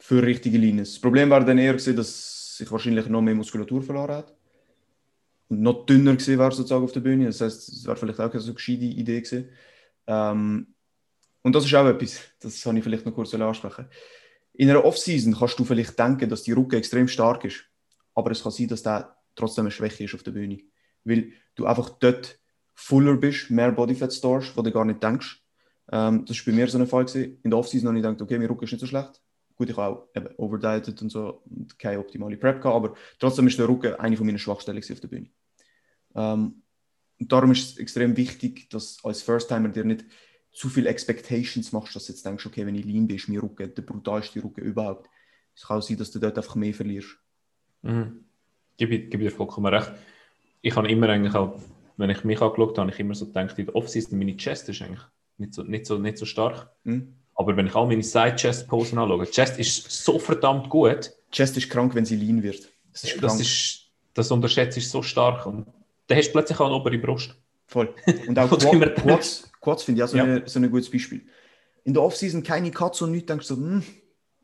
Für 0.00 0.20
richtige 0.20 0.58
Linien. 0.58 0.84
Das 0.84 0.98
Problem 0.98 1.30
war 1.30 1.44
dann 1.44 1.58
eher, 1.58 1.74
gewesen, 1.74 1.94
dass 1.94 2.58
ich 2.60 2.70
wahrscheinlich 2.72 3.06
noch 3.06 3.22
mehr 3.22 3.36
Muskulatur 3.36 3.80
verloren 3.80 4.16
habe. 4.16 4.32
Und 5.46 5.62
noch 5.62 5.86
dünner 5.86 6.14
gewesen 6.14 6.38
war 6.38 6.50
sozusagen 6.50 6.82
auf 6.82 6.90
der 6.90 7.00
Bühne. 7.00 7.26
Das 7.26 7.40
heißt, 7.40 7.68
es 7.68 7.86
war 7.86 7.94
vielleicht 7.94 8.18
auch 8.18 8.28
keine 8.32 8.40
so 8.40 8.52
gescheite 8.52 8.82
Idee 8.82 9.20
gewesen. 9.20 9.48
Ähm, 10.08 10.74
und 11.42 11.54
das 11.54 11.64
ist 11.64 11.74
auch 11.76 11.86
etwas, 11.86 12.20
das 12.40 12.60
kann 12.60 12.76
ich 12.76 12.82
vielleicht 12.82 13.06
noch 13.06 13.14
kurz 13.14 13.32
ansprechen. 13.32 13.86
In 14.54 14.68
einer 14.70 14.84
Off-Season 14.84 15.36
kannst 15.38 15.56
du 15.60 15.64
vielleicht 15.64 15.96
denken, 15.96 16.28
dass 16.28 16.42
die 16.42 16.52
Rücken 16.52 16.74
extrem 16.74 17.06
stark 17.06 17.44
ist. 17.44 17.64
Aber 18.16 18.32
es 18.32 18.42
kann 18.42 18.50
sein, 18.50 18.66
dass 18.66 18.82
der 18.82 19.16
trotzdem 19.36 19.66
eine 19.66 19.70
Schwäche 19.70 20.02
ist 20.02 20.14
auf 20.16 20.24
der 20.24 20.32
Bühne. 20.32 20.58
Weil 21.04 21.30
du 21.54 21.66
einfach 21.66 21.90
dort 21.90 22.40
fuller 22.78 23.16
bist, 23.16 23.50
mehr 23.50 23.72
Bodyfat 23.72 24.12
storest, 24.12 24.56
wo 24.56 24.62
du 24.62 24.70
gar 24.70 24.84
nicht 24.84 25.02
denkst. 25.02 25.42
Ähm, 25.90 26.24
das 26.24 26.38
war 26.38 26.52
bei 26.52 26.56
mir 26.56 26.68
so 26.68 26.78
ein 26.78 26.86
Fall. 26.86 27.04
Gewesen. 27.04 27.38
In 27.42 27.50
der 27.50 27.58
Off-Season 27.58 27.88
habe 27.88 27.98
ich 27.98 28.04
gedacht, 28.04 28.22
okay, 28.22 28.38
mein 28.38 28.46
Rücken 28.46 28.64
ist 28.64 28.72
nicht 28.72 28.80
so 28.80 28.86
schlecht. 28.86 29.20
Gut, 29.56 29.68
ich 29.68 29.76
habe 29.76 29.96
auch 29.96 30.08
eben 30.14 30.28
overdieted 30.36 31.02
und 31.02 31.10
so 31.10 31.42
und 31.50 31.76
keine 31.76 31.98
optimale 31.98 32.36
Prep 32.36 32.62
gehabt, 32.62 32.76
aber 32.76 32.94
trotzdem 33.18 33.48
ist 33.48 33.58
der 33.58 33.68
Rücken 33.68 33.94
eine 33.94 34.16
von 34.16 34.26
meinen 34.26 34.38
Schwachstellen 34.38 34.78
auf 34.78 35.00
der 35.00 35.08
Bühne. 35.08 35.30
Ähm, 36.14 36.62
und 37.18 37.32
darum 37.32 37.50
ist 37.50 37.72
es 37.72 37.78
extrem 37.78 38.16
wichtig, 38.16 38.70
dass 38.70 38.98
als 39.02 39.22
First-Timer 39.22 39.70
dir 39.70 39.84
nicht 39.84 40.04
zu 40.52 40.68
viel 40.68 40.86
Expectations 40.86 41.72
machst, 41.72 41.96
dass 41.96 42.06
du 42.06 42.12
jetzt 42.12 42.24
denkst, 42.24 42.46
okay, 42.46 42.64
wenn 42.64 42.76
ich 42.76 42.84
lean 42.84 43.08
bin, 43.08 43.16
ist 43.16 43.28
mein 43.28 43.38
Rücken 43.38 43.74
der 43.74 43.82
brutalste 43.82 44.42
Rücken 44.42 44.60
überhaupt. 44.60 45.10
Es 45.56 45.66
kann 45.66 45.78
auch 45.78 45.82
sein, 45.82 45.96
dass 45.96 46.12
du 46.12 46.20
dort 46.20 46.38
einfach 46.38 46.54
mehr 46.54 46.72
verlierst. 46.72 47.18
Mhm. 47.82 48.24
Gebe 48.76 48.94
ich 48.94 49.10
dir 49.10 49.32
vollkommen 49.32 49.74
recht. 49.74 49.90
Ich 50.62 50.76
habe 50.76 50.88
immer 50.88 51.08
eigentlich 51.08 51.34
auch, 51.34 51.60
wenn 51.98 52.10
ich 52.10 52.24
mich 52.24 52.40
angeschaut 52.40 52.70
habe, 52.70 52.80
habe 52.82 52.90
ich 52.92 53.00
immer 53.00 53.14
so 53.14 53.26
gedacht, 53.26 53.58
in 53.58 53.66
der 53.66 53.74
Off-Season 53.76 54.18
meine 54.18 54.36
Chest 54.36 54.68
ist 54.68 54.80
eigentlich 54.82 55.02
nicht 55.36 55.54
so, 55.54 55.62
nicht 55.62 55.86
so, 55.86 55.98
nicht 55.98 56.16
so 56.18 56.24
stark. 56.24 56.70
Hm? 56.84 57.14
Aber 57.34 57.56
wenn 57.56 57.66
ich 57.66 57.74
all 57.74 57.86
meine 57.86 58.02
Side-Chest-Posen 58.02 58.98
anschaue, 58.98 59.26
Chest 59.26 59.58
ist 59.58 59.90
so 59.90 60.18
verdammt 60.18 60.68
gut, 60.70 61.12
Chest 61.30 61.56
ist 61.56 61.68
krank, 61.70 61.94
wenn 61.94 62.04
sie 62.04 62.16
lean 62.16 62.42
wird. 62.42 62.68
Das 62.92 63.04
ist 63.04 63.22
das, 63.22 63.40
ist, 63.40 63.90
das 64.14 64.30
unterschätzt 64.30 64.76
ist 64.78 64.90
so 64.90 65.02
stark. 65.02 65.46
Und 65.46 65.66
dann 66.06 66.18
hast 66.18 66.28
du 66.28 66.32
plötzlich 66.32 66.58
auch 66.58 66.66
eine 66.66 66.74
obere 66.74 66.98
Brust. 66.98 67.36
Voll. 67.66 67.94
Und 68.26 68.38
auch 68.38 68.48
Quad, 68.48 68.96
Quads, 68.96 69.52
Quads 69.60 69.82
finde 69.84 70.00
ich 70.00 70.04
auch 70.04 70.08
so, 70.08 70.16
Ja. 70.16 70.24
eine, 70.24 70.42
so 70.48 70.58
ein 70.58 70.70
gutes 70.70 70.90
Beispiel. 70.90 71.22
In 71.84 71.94
der 71.94 72.02
Offseason 72.02 72.42
keine 72.42 72.70
Cuts 72.70 73.00
und 73.02 73.12
nichts, 73.12 73.26
denkst 73.26 73.46
du 73.48 73.54
so, 73.54 73.60
hm, 73.60 73.82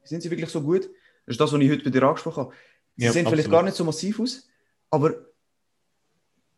sind 0.04 0.22
sie 0.22 0.30
wirklich 0.30 0.50
so 0.50 0.62
gut? 0.62 0.82
Das 1.26 1.34
ist 1.34 1.40
das, 1.40 1.52
was 1.52 1.60
ich 1.60 1.70
heute 1.70 1.84
bei 1.84 1.90
dir 1.90 2.02
angesprochen 2.02 2.44
habe. 2.44 2.54
Sie 2.96 3.04
Ja, 3.06 3.12
sehen 3.12 3.24
vielleicht 3.26 3.46
absolut. 3.46 3.50
gar 3.52 3.62
nicht 3.64 3.76
so 3.76 3.84
massiv 3.84 4.20
aus, 4.20 4.48
aber 4.90 5.14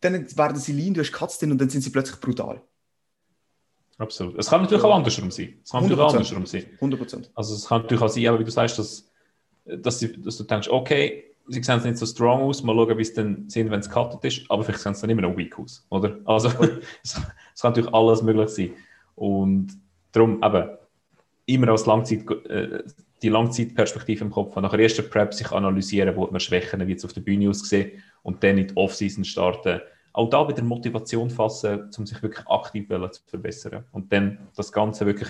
dann 0.01 0.37
werden 0.37 0.57
sie 0.57 0.73
lean, 0.73 0.93
du 0.93 1.01
hast 1.01 1.41
drin 1.41 1.51
und 1.51 1.59
dann 1.59 1.69
sind 1.69 1.81
sie 1.81 1.89
plötzlich 1.89 2.19
brutal. 2.19 2.61
Absolut. 3.97 4.37
Es 4.37 4.49
kann 4.49 4.61
natürlich 4.61 4.83
auch 4.83 4.95
andersrum 4.95 5.31
sein. 5.31 5.55
Es 5.63 5.71
kann 5.71 5.83
natürlich 5.83 6.03
auch 6.03 6.13
100%. 6.13 6.17
andersrum 6.17 6.45
sein. 6.45 6.65
100%. 6.79 7.29
Also 7.33 7.55
es 7.55 7.67
kann 7.67 7.81
natürlich 7.81 8.03
auch 8.03 8.09
sein, 8.09 8.27
aber 8.27 8.39
wie 8.39 8.43
du 8.43 8.51
sagst, 8.51 8.77
dass, 8.77 9.09
dass, 9.65 9.99
sie, 9.99 10.21
dass 10.21 10.37
du 10.37 10.43
denkst, 10.43 10.69
okay, 10.69 11.23
sie 11.47 11.63
sehen 11.63 11.81
nicht 11.83 11.97
so 11.97 12.05
strong 12.05 12.41
aus, 12.41 12.61
mal 12.61 12.75
schauen, 12.75 12.97
wie 12.97 13.01
es 13.01 13.13
dann 13.13 13.49
sind, 13.49 13.71
wenn 13.71 13.79
es 13.79 13.89
gecuttet 13.89 14.23
ist, 14.25 14.51
aber 14.51 14.63
vielleicht 14.63 14.81
sehen 14.81 14.93
sie 14.93 15.01
dann 15.01 15.09
immer 15.09 15.23
noch 15.23 15.35
weak 15.35 15.57
aus, 15.57 15.85
oder? 15.89 16.17
Also 16.25 16.49
es, 17.03 17.13
kann 17.13 17.71
natürlich 17.71 17.93
alles 17.93 18.21
möglich 18.21 18.49
sein. 18.49 18.73
Und 19.15 19.69
darum 20.11 20.43
eben 20.43 20.69
immer 21.47 21.69
als 21.69 21.87
Langzeit, 21.87 22.29
äh, 22.49 22.83
die 23.23 23.29
Langzeitperspektive 23.29 24.25
im 24.25 24.31
Kopf 24.31 24.55
haben. 24.55 24.63
Nach 24.63 24.71
der 24.71 24.81
ersten 24.81 25.09
Prep 25.09 25.33
sich 25.33 25.51
analysieren, 25.51 26.15
wo 26.15 26.27
man 26.27 26.39
Schwächen, 26.39 26.85
wie 26.87 26.93
es 26.93 27.03
auf 27.03 27.13
der 27.13 27.21
Bühne 27.21 27.49
aussehen 27.49 28.03
und 28.27 28.43
dann 28.43 28.57
in 28.57 28.67
die 28.67 28.75
Off-Season 28.75 29.23
starten. 29.23 29.79
Auch 30.11 30.29
da 30.29 30.47
wieder 30.47 30.61
Motivation 30.61 31.29
fassen, 31.29 31.89
um 31.97 32.05
sich 32.05 32.21
wirklich 32.21 32.45
aktiv 32.47 32.87
zu 32.87 33.21
verbessern. 33.25 33.85
Und 33.93 34.11
dann 34.11 34.49
das 34.55 34.71
Ganze 34.71 35.05
wirklich 35.05 35.29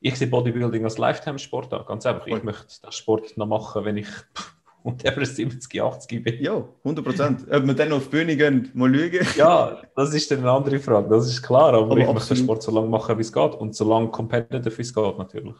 ich 0.00 0.16
sehe 0.16 0.28
Bodybuilding 0.28 0.84
als 0.84 0.98
Lifetime-Sport 0.98 1.72
an, 1.72 1.84
ganz 1.86 2.04
einfach. 2.04 2.26
Ich 2.26 2.42
möchte 2.42 2.82
den 2.82 2.92
Sport 2.92 3.34
noch 3.38 3.46
machen, 3.46 3.86
wenn 3.86 3.96
ich 3.96 4.08
whatever 4.82 5.24
70, 5.24 5.82
80 5.82 6.22
bin. 6.22 6.42
Ja, 6.42 6.62
100%. 6.84 7.50
Ob 7.50 7.66
wir 7.66 7.74
dann 7.74 7.88
noch 7.88 7.96
auf 7.96 8.04
die 8.04 8.10
Bühne 8.10 8.36
gehen, 8.36 8.70
mal 8.74 8.94
schauen. 8.94 9.26
Ja, 9.34 9.82
das 9.96 10.12
ist 10.12 10.30
dann 10.30 10.40
eine 10.40 10.50
andere 10.50 10.78
Frage, 10.78 11.08
das 11.08 11.26
ist 11.26 11.42
klar, 11.42 11.72
aber, 11.72 11.92
Aber 11.92 11.92
ich 11.92 12.06
möchte 12.06 12.12
den 12.12 12.16
absolut. 12.16 12.44
Sport 12.44 12.62
so 12.64 12.72
lange 12.72 12.88
machen, 12.88 13.16
wie 13.16 13.22
es 13.22 13.32
geht 13.32 13.54
und 13.54 13.74
so 13.74 13.88
lange 13.88 14.08
competitive 14.08 14.76
wie 14.76 14.82
es 14.82 14.94
geht, 14.94 15.18
natürlich. 15.18 15.56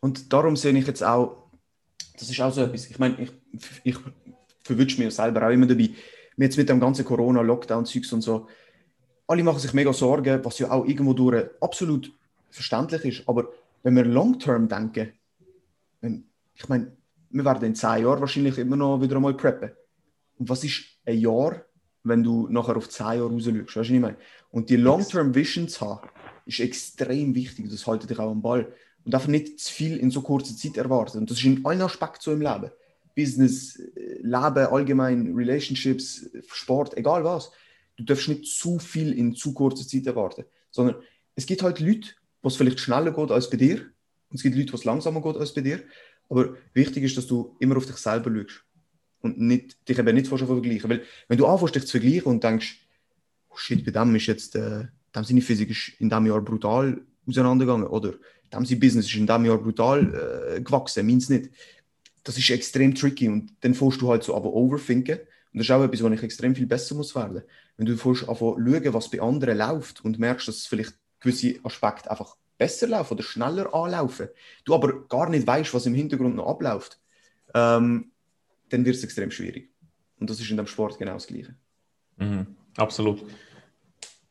Und 0.00 0.32
darum 0.32 0.56
sehe 0.56 0.72
ich 0.72 0.86
jetzt 0.86 1.04
auch, 1.04 1.50
das 2.18 2.30
ist 2.30 2.40
auch 2.40 2.52
so 2.52 2.62
etwas, 2.62 2.90
ich 2.90 2.98
meine, 2.98 3.16
ich, 3.20 3.32
ich 3.84 3.96
verwünsche 4.64 5.00
mir 5.00 5.10
selber 5.10 5.46
auch 5.46 5.50
immer 5.50 5.66
dabei, 5.66 5.90
jetzt 6.36 6.56
mit 6.56 6.68
dem 6.68 6.80
ganzen 6.80 7.04
Corona-Lockdown-Zeugs 7.04 8.12
und 8.12 8.22
so, 8.22 8.48
alle 9.26 9.42
machen 9.42 9.60
sich 9.60 9.72
mega 9.72 9.92
Sorgen, 9.92 10.44
was 10.44 10.58
ja 10.58 10.70
auch 10.70 10.84
irgendwo 10.84 11.12
durch 11.12 11.46
absolut 11.60 12.12
verständlich 12.50 13.04
ist, 13.04 13.28
aber 13.28 13.48
wenn 13.82 13.96
wir 13.96 14.04
long-term 14.04 14.68
denken, 14.68 15.12
wenn, 16.00 16.24
ich 16.54 16.68
meine, 16.68 16.92
wir 17.30 17.44
werden 17.44 17.64
in 17.64 17.74
zehn 17.74 18.04
Jahren 18.04 18.20
wahrscheinlich 18.20 18.58
immer 18.58 18.76
noch 18.76 19.00
wieder 19.00 19.16
einmal 19.16 19.34
preppen. 19.34 19.72
Und 20.38 20.48
was 20.48 20.64
ist 20.64 20.84
ein 21.04 21.18
Jahr, 21.18 21.64
wenn 22.02 22.22
du 22.22 22.48
nachher 22.48 22.76
auf 22.76 22.88
zehn 22.88 23.06
Jahre 23.06 23.30
rausschaust? 23.30 23.56
Weißt 23.56 23.74
du, 23.74 23.80
was 23.80 23.90
ich 23.90 24.00
meine? 24.00 24.16
Und 24.50 24.70
die 24.70 24.76
Long-Term 24.76 25.34
Vision 25.34 25.68
zu 25.68 25.80
haben, 25.80 26.08
ist 26.46 26.60
extrem 26.60 27.34
wichtig. 27.34 27.70
Das 27.70 27.86
haltet 27.86 28.10
dich 28.10 28.18
auch 28.18 28.30
am 28.30 28.42
Ball. 28.42 28.72
Und 29.04 29.14
einfach 29.14 29.28
nicht 29.28 29.58
zu 29.58 29.72
viel 29.72 29.96
in 29.96 30.10
so 30.10 30.22
kurzer 30.22 30.56
Zeit 30.56 30.76
erwarten. 30.76 31.18
Und 31.18 31.30
das 31.30 31.38
ist 31.38 31.44
in 31.44 31.64
allen 31.64 31.82
Aspekten 31.82 32.20
so 32.20 32.32
im 32.32 32.40
Leben. 32.40 32.70
Business, 33.14 33.76
äh, 33.76 34.18
Leben 34.22 34.66
allgemein, 34.66 35.34
Relationships, 35.34 36.30
Sport, 36.48 36.96
egal 36.96 37.24
was. 37.24 37.50
Du 37.96 38.04
darfst 38.04 38.28
nicht 38.28 38.46
zu 38.46 38.78
viel 38.78 39.12
in 39.12 39.34
zu 39.34 39.54
kurzer 39.54 39.86
Zeit 39.86 40.06
erwarten. 40.06 40.44
Sondern 40.70 40.96
es 41.36 41.46
gibt 41.46 41.62
halt 41.62 41.80
Leute, 41.80 42.10
wo 42.42 42.48
es 42.48 42.56
vielleicht 42.56 42.80
schneller 42.80 43.12
geht 43.12 43.30
als 43.30 43.48
bei 43.48 43.56
dir. 43.56 43.80
Und 44.30 44.36
es 44.36 44.42
gibt 44.42 44.56
Leute, 44.56 44.72
wo 44.72 44.76
es 44.76 44.84
langsamer 44.84 45.22
geht 45.22 45.36
als 45.36 45.54
bei 45.54 45.60
dir. 45.60 45.82
Aber 46.28 46.56
wichtig 46.72 47.04
ist, 47.04 47.16
dass 47.16 47.26
du 47.26 47.56
immer 47.60 47.76
auf 47.76 47.86
dich 47.86 47.96
selber 47.96 48.30
schaust. 48.30 48.64
Und 49.20 49.40
nicht, 49.40 49.88
dich 49.88 49.98
eben 49.98 50.14
nicht 50.14 50.26
fast 50.26 50.44
vergleichen. 50.44 50.90
Weil 50.90 51.02
wenn 51.28 51.38
du 51.38 51.46
anfängst, 51.46 51.76
dich 51.76 51.86
zu 51.86 51.98
vergleichen 51.98 52.24
und 52.32 52.44
denkst, 52.44 52.78
oh 53.48 53.56
shit, 53.56 53.84
bei 53.84 53.90
dem 53.90 54.14
ist 54.16 54.26
jetzt, 54.26 54.56
äh, 54.56 54.84
dem 55.14 55.24
seine 55.24 55.40
Physik 55.40 55.70
ist 55.70 55.92
in 56.00 56.10
diesem 56.10 56.26
Jahr 56.26 56.42
brutal 56.42 57.00
auseinandergegangen. 57.26 57.86
Oder 57.86 58.14
dem 58.52 58.66
sein 58.66 58.80
Business 58.80 59.06
ist 59.06 59.14
in 59.14 59.26
diesem 59.26 59.44
Jahr 59.44 59.58
brutal 59.58 60.56
äh, 60.56 60.60
gewachsen, 60.60 61.06
meins 61.06 61.28
nicht. 61.28 61.50
Das 62.24 62.38
ist 62.38 62.50
extrem 62.50 62.94
tricky. 62.94 63.28
Und 63.28 63.52
dann 63.60 63.74
fängst 63.74 64.00
du 64.00 64.08
halt 64.08 64.24
so 64.24 64.34
aber 64.34 64.52
overthinken. 64.52 65.18
Und 65.18 65.58
das 65.58 65.66
ist 65.66 65.70
auch 65.70 65.84
etwas, 65.84 66.02
wo 66.02 66.08
ich 66.08 66.22
extrem 66.22 66.54
viel 66.54 66.66
besser 66.66 66.94
muss 66.94 67.14
werden. 67.14 67.42
Wenn 67.76 67.86
du 67.86 67.96
fängst 67.96 68.28
anfangen 68.28 68.66
schauen, 68.66 68.94
was 68.94 69.10
bei 69.10 69.20
anderen 69.20 69.58
läuft 69.58 70.04
und 70.04 70.18
merkst, 70.18 70.48
dass 70.48 70.66
vielleicht 70.66 70.94
gewisse 71.20 71.54
Aspekte 71.62 72.10
einfach 72.10 72.36
besser 72.58 72.86
laufen 72.88 73.14
oder 73.14 73.22
schneller 73.22 73.74
anlaufen, 73.74 74.28
du 74.64 74.74
aber 74.74 75.06
gar 75.08 75.28
nicht 75.28 75.46
weißt, 75.46 75.74
was 75.74 75.86
im 75.86 75.94
Hintergrund 75.94 76.36
noch 76.36 76.48
abläuft, 76.48 77.00
ähm, 77.54 78.10
dann 78.70 78.84
wird 78.84 78.96
es 78.96 79.04
extrem 79.04 79.30
schwierig. 79.30 79.70
Und 80.18 80.30
das 80.30 80.40
ist 80.40 80.50
in 80.50 80.56
dem 80.56 80.66
Sport 80.66 80.98
genau 80.98 81.14
das 81.14 81.26
Gleiche. 81.26 81.54
Mhm, 82.16 82.46
absolut. 82.76 83.24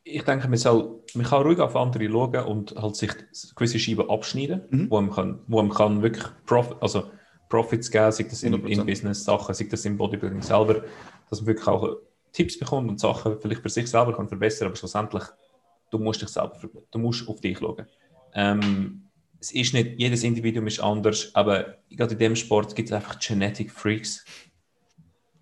Ich 0.02 0.22
denke, 0.22 0.48
man, 0.48 0.58
soll, 0.58 1.02
man 1.14 1.26
kann 1.26 1.42
ruhig 1.42 1.58
auf 1.60 1.76
andere 1.76 2.08
schauen 2.10 2.44
und 2.44 2.74
halt 2.76 2.96
sich 2.96 3.10
gewisse 3.54 3.78
Scheiben 3.78 4.10
abschneiden, 4.10 4.62
Mhm. 4.70 4.90
wo, 4.90 5.00
man 5.00 5.14
kann, 5.14 5.40
wo 5.46 5.62
man 5.62 5.74
kann 5.74 6.02
wirklich 6.02 6.24
Prof, 6.46 6.76
also 6.82 7.10
Profits 7.54 7.88
geben, 7.88 8.10
sei 8.10 8.24
das 8.24 8.42
in, 8.42 8.52
100%. 8.52 8.66
in 8.66 8.86
Business-Sachen, 8.86 9.54
sei 9.54 9.66
das 9.70 9.84
im 9.84 9.96
Bodybuilding 9.96 10.42
selber, 10.42 10.82
dass 11.30 11.40
man 11.40 11.46
wirklich 11.46 11.68
auch 11.68 11.98
Tipps 12.32 12.58
bekommt 12.58 12.90
und 12.90 12.98
Sachen 12.98 13.38
vielleicht 13.40 13.62
für 13.62 13.68
sich 13.68 13.86
selber 13.86 14.12
kann 14.12 14.28
verbessern, 14.28 14.66
aber 14.66 14.76
schlussendlich, 14.76 15.22
du 15.90 15.98
musst 15.98 16.20
dich 16.20 16.30
selber, 16.30 16.58
du 16.90 16.98
musst 16.98 17.28
auf 17.28 17.40
dich 17.40 17.58
schauen. 17.58 17.86
Ähm, 18.34 19.04
es 19.38 19.52
ist 19.52 19.72
nicht, 19.72 20.00
jedes 20.00 20.24
Individuum 20.24 20.66
ist 20.66 20.80
anders, 20.80 21.32
aber 21.34 21.76
gerade 21.90 22.14
in 22.14 22.18
dem 22.18 22.34
Sport 22.34 22.74
gibt 22.74 22.88
es 22.88 22.92
einfach 22.92 23.20
Genetic 23.20 23.70
Freaks. 23.70 24.24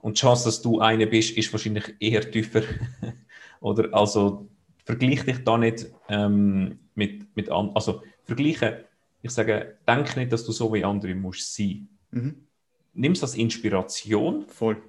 Und 0.01 0.19
die 0.19 0.21
Chance, 0.21 0.45
dass 0.45 0.61
du 0.61 0.81
einer 0.81 1.07
bist, 1.07 1.35
ist 1.39 1.51
wahrscheinlich 1.53 1.95
eher 1.99 2.31
tiefer. 2.31 2.63
Oder 3.61 3.89
also 3.95 4.49
vergleich 4.85 5.25
dich 5.25 5.45
da 5.45 5.57
nicht 5.57 5.87
ähm, 6.11 6.79
mit, 6.95 7.35
mit 7.35 7.49
an, 7.49 7.71
also 7.75 8.03
vergleichen 8.25 8.85
ich 9.23 9.31
sage, 9.31 9.79
denk 9.87 10.17
nicht, 10.17 10.33
dass 10.33 10.45
du 10.45 10.53
so 10.53 10.73
wie 10.75 10.85
andere 10.85 11.15
musst 11.15 11.55
sein. 11.55 11.89
Mhm. 12.13 12.47
Nimm 12.95 13.13
es 13.13 13.23
als 13.23 13.35
Inspiration, 13.35 14.47
Voll. 14.49 14.83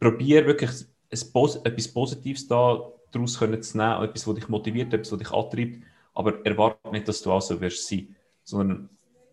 probier 0.00 0.46
wirklich 0.46 0.70
etwas 1.10 1.88
Positives 1.88 2.48
da 2.48 2.92
daraus 3.12 3.38
können 3.38 3.62
zu 3.62 3.76
nehmen, 3.76 4.02
etwas, 4.02 4.26
was 4.26 4.34
dich 4.34 4.48
motiviert, 4.48 4.92
etwas, 4.92 5.12
was 5.12 5.18
dich 5.18 5.30
antreibt, 5.30 5.82
aber 6.14 6.44
erwarte 6.44 6.90
nicht, 6.90 7.06
dass 7.08 7.22
du 7.22 7.30
auch 7.30 7.40
so 7.40 7.60
wirst 7.60 7.86
sein, 7.86 8.14
sondern 8.42 8.88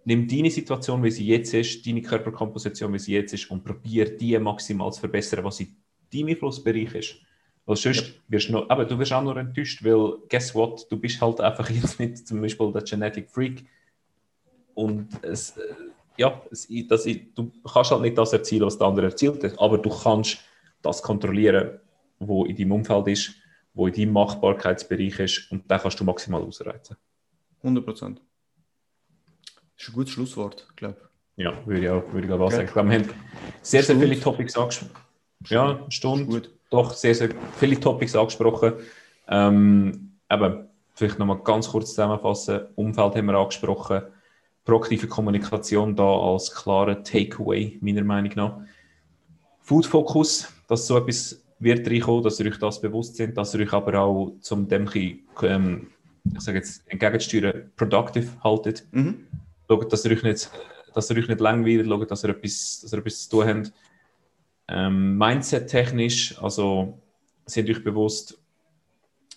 nimm 0.05 0.27
deine 0.27 0.51
Situation, 0.51 1.03
wie 1.03 1.11
sie 1.11 1.25
jetzt 1.25 1.53
ist, 1.53 1.85
deine 1.85 2.01
Körperkomposition, 2.01 2.93
wie 2.93 2.99
sie 2.99 3.13
jetzt 3.13 3.33
ist 3.33 3.49
und 3.49 3.63
probier 3.63 4.17
die 4.17 4.37
maximal 4.39 4.91
zu 4.91 4.99
verbessern, 4.99 5.43
was 5.43 5.59
in 5.59 5.75
deinem 6.13 6.29
Einflussbereich 6.29 6.95
ist. 6.95 7.15
Weil 7.65 7.77
sonst 7.77 8.21
wirst 8.27 8.49
du, 8.49 8.53
noch, 8.53 8.69
aber 8.69 8.85
du 8.85 8.99
wirst 8.99 9.13
auch 9.13 9.23
nur 9.23 9.37
enttäuscht, 9.37 9.83
weil, 9.83 10.17
guess 10.29 10.53
what, 10.53 10.85
du 10.91 10.97
bist 10.97 11.21
halt 11.21 11.39
einfach 11.39 11.69
jetzt 11.69 11.99
nicht 11.99 12.27
zum 12.27 12.41
Beispiel 12.41 12.71
der 12.73 12.83
Genetic 12.83 13.29
Freak 13.29 13.65
und 14.73 15.07
es, 15.23 15.55
äh, 15.57 15.73
ja, 16.17 16.41
es, 16.51 16.67
das, 16.87 17.03
du 17.03 17.51
kannst 17.71 17.91
halt 17.91 18.01
nicht 18.01 18.17
das 18.17 18.33
erzielen, 18.33 18.65
was 18.65 18.77
der 18.77 18.87
andere 18.87 19.07
erzielt 19.07 19.43
hat, 19.43 19.59
aber 19.59 19.77
du 19.77 19.89
kannst 19.89 20.39
das 20.81 21.01
kontrollieren, 21.01 21.79
wo 22.19 22.45
in 22.45 22.55
deinem 22.55 22.71
Umfeld 22.73 23.07
ist, 23.07 23.35
wo 23.73 23.87
in 23.87 23.93
deinem 23.93 24.13
Machbarkeitsbereich 24.13 25.19
ist 25.19 25.51
und 25.51 25.69
dann 25.69 25.79
kannst 25.79 25.99
du 25.99 26.03
maximal 26.03 26.41
ausreizen. 26.41 26.97
100 27.61 27.85
Prozent. 27.85 28.21
Das 29.75 29.87
ist 29.87 29.89
ein 29.89 29.93
gutes 29.95 30.13
Schlusswort, 30.13 30.67
glaube 30.75 30.97
ich. 31.37 31.43
Ja, 31.43 31.65
würde 31.65 31.81
ich 31.81 31.89
auch, 31.89 32.03
würde 32.07 32.19
ich 32.21 32.27
glaube 32.27 32.43
auch 32.43 32.47
Okay. 32.47 32.55
sagen. 32.57 32.67
Ich 32.67 32.73
glaube, 32.73 32.89
wir 32.89 32.99
haben 32.99 33.09
sehr, 33.61 33.81
sehr 33.81 33.95
Stunde. 33.95 34.07
viele 34.07 34.19
Topics 34.21 34.57
angesprochen. 34.57 34.91
Ja, 35.47 35.69
eine 35.71 35.91
Stunde. 35.91 36.25
Gut. 36.25 36.51
Doch, 36.69 36.93
sehr, 36.93 37.15
sehr 37.15 37.29
viele 37.57 37.79
Topics 37.79 38.15
angesprochen. 38.15 38.73
Ähm, 39.27 40.11
eben, 40.29 40.67
vielleicht 40.93 41.17
nochmal 41.19 41.39
ganz 41.43 41.69
kurz 41.69 41.89
zusammenfassen. 41.89 42.67
Umfeld 42.75 43.15
haben 43.15 43.25
wir 43.25 43.35
angesprochen. 43.35 44.03
Proaktive 44.65 45.07
Kommunikation 45.07 45.95
da 45.95 46.03
als 46.03 46.53
klarer 46.53 47.03
Takeaway, 47.03 47.77
meiner 47.81 48.03
Meinung 48.03 48.31
nach. 48.35 48.59
Food 49.61 49.85
Focus, 49.85 50.51
dass 50.67 50.87
so 50.87 50.97
etwas 50.97 51.43
wird 51.59 51.87
reinkommen, 51.87 52.23
dass 52.23 52.39
ihr 52.39 52.47
euch 52.47 52.59
das 52.59 52.81
bewusst 52.81 53.15
sind, 53.15 53.37
dass 53.37 53.53
ihr 53.53 53.61
euch 53.61 53.73
aber 53.73 53.99
auch 53.99 54.33
zum 54.41 54.67
dem, 54.67 54.89
ähm, 55.41 55.87
ich 56.33 56.41
sage 56.41 56.57
jetzt, 56.57 56.83
entgegenzusteuern, 56.87 57.71
productive 57.75 58.27
haltet. 58.43 58.85
Mhm. 58.91 59.27
Schaut, 59.67 59.91
dass 59.91 60.05
ihr 60.05 60.11
euch 60.11 60.23
nicht, 60.23 60.49
dass 60.93 61.09
ihr 61.09 61.17
euch 61.17 61.27
nicht 61.27 61.39
langweilt, 61.39 61.87
schaut, 61.87 62.11
dass 62.11 62.23
ihr 62.23 62.29
etwas, 62.29 62.81
dass 62.81 62.93
ihr 62.93 62.99
etwas 62.99 63.27
zu 63.27 63.29
tun 63.29 63.47
habt. 63.47 63.73
Ähm, 64.67 65.17
Mindset-technisch, 65.17 66.41
also 66.41 66.99
seid 67.45 67.69
euch 67.69 67.83
bewusst, 67.83 68.39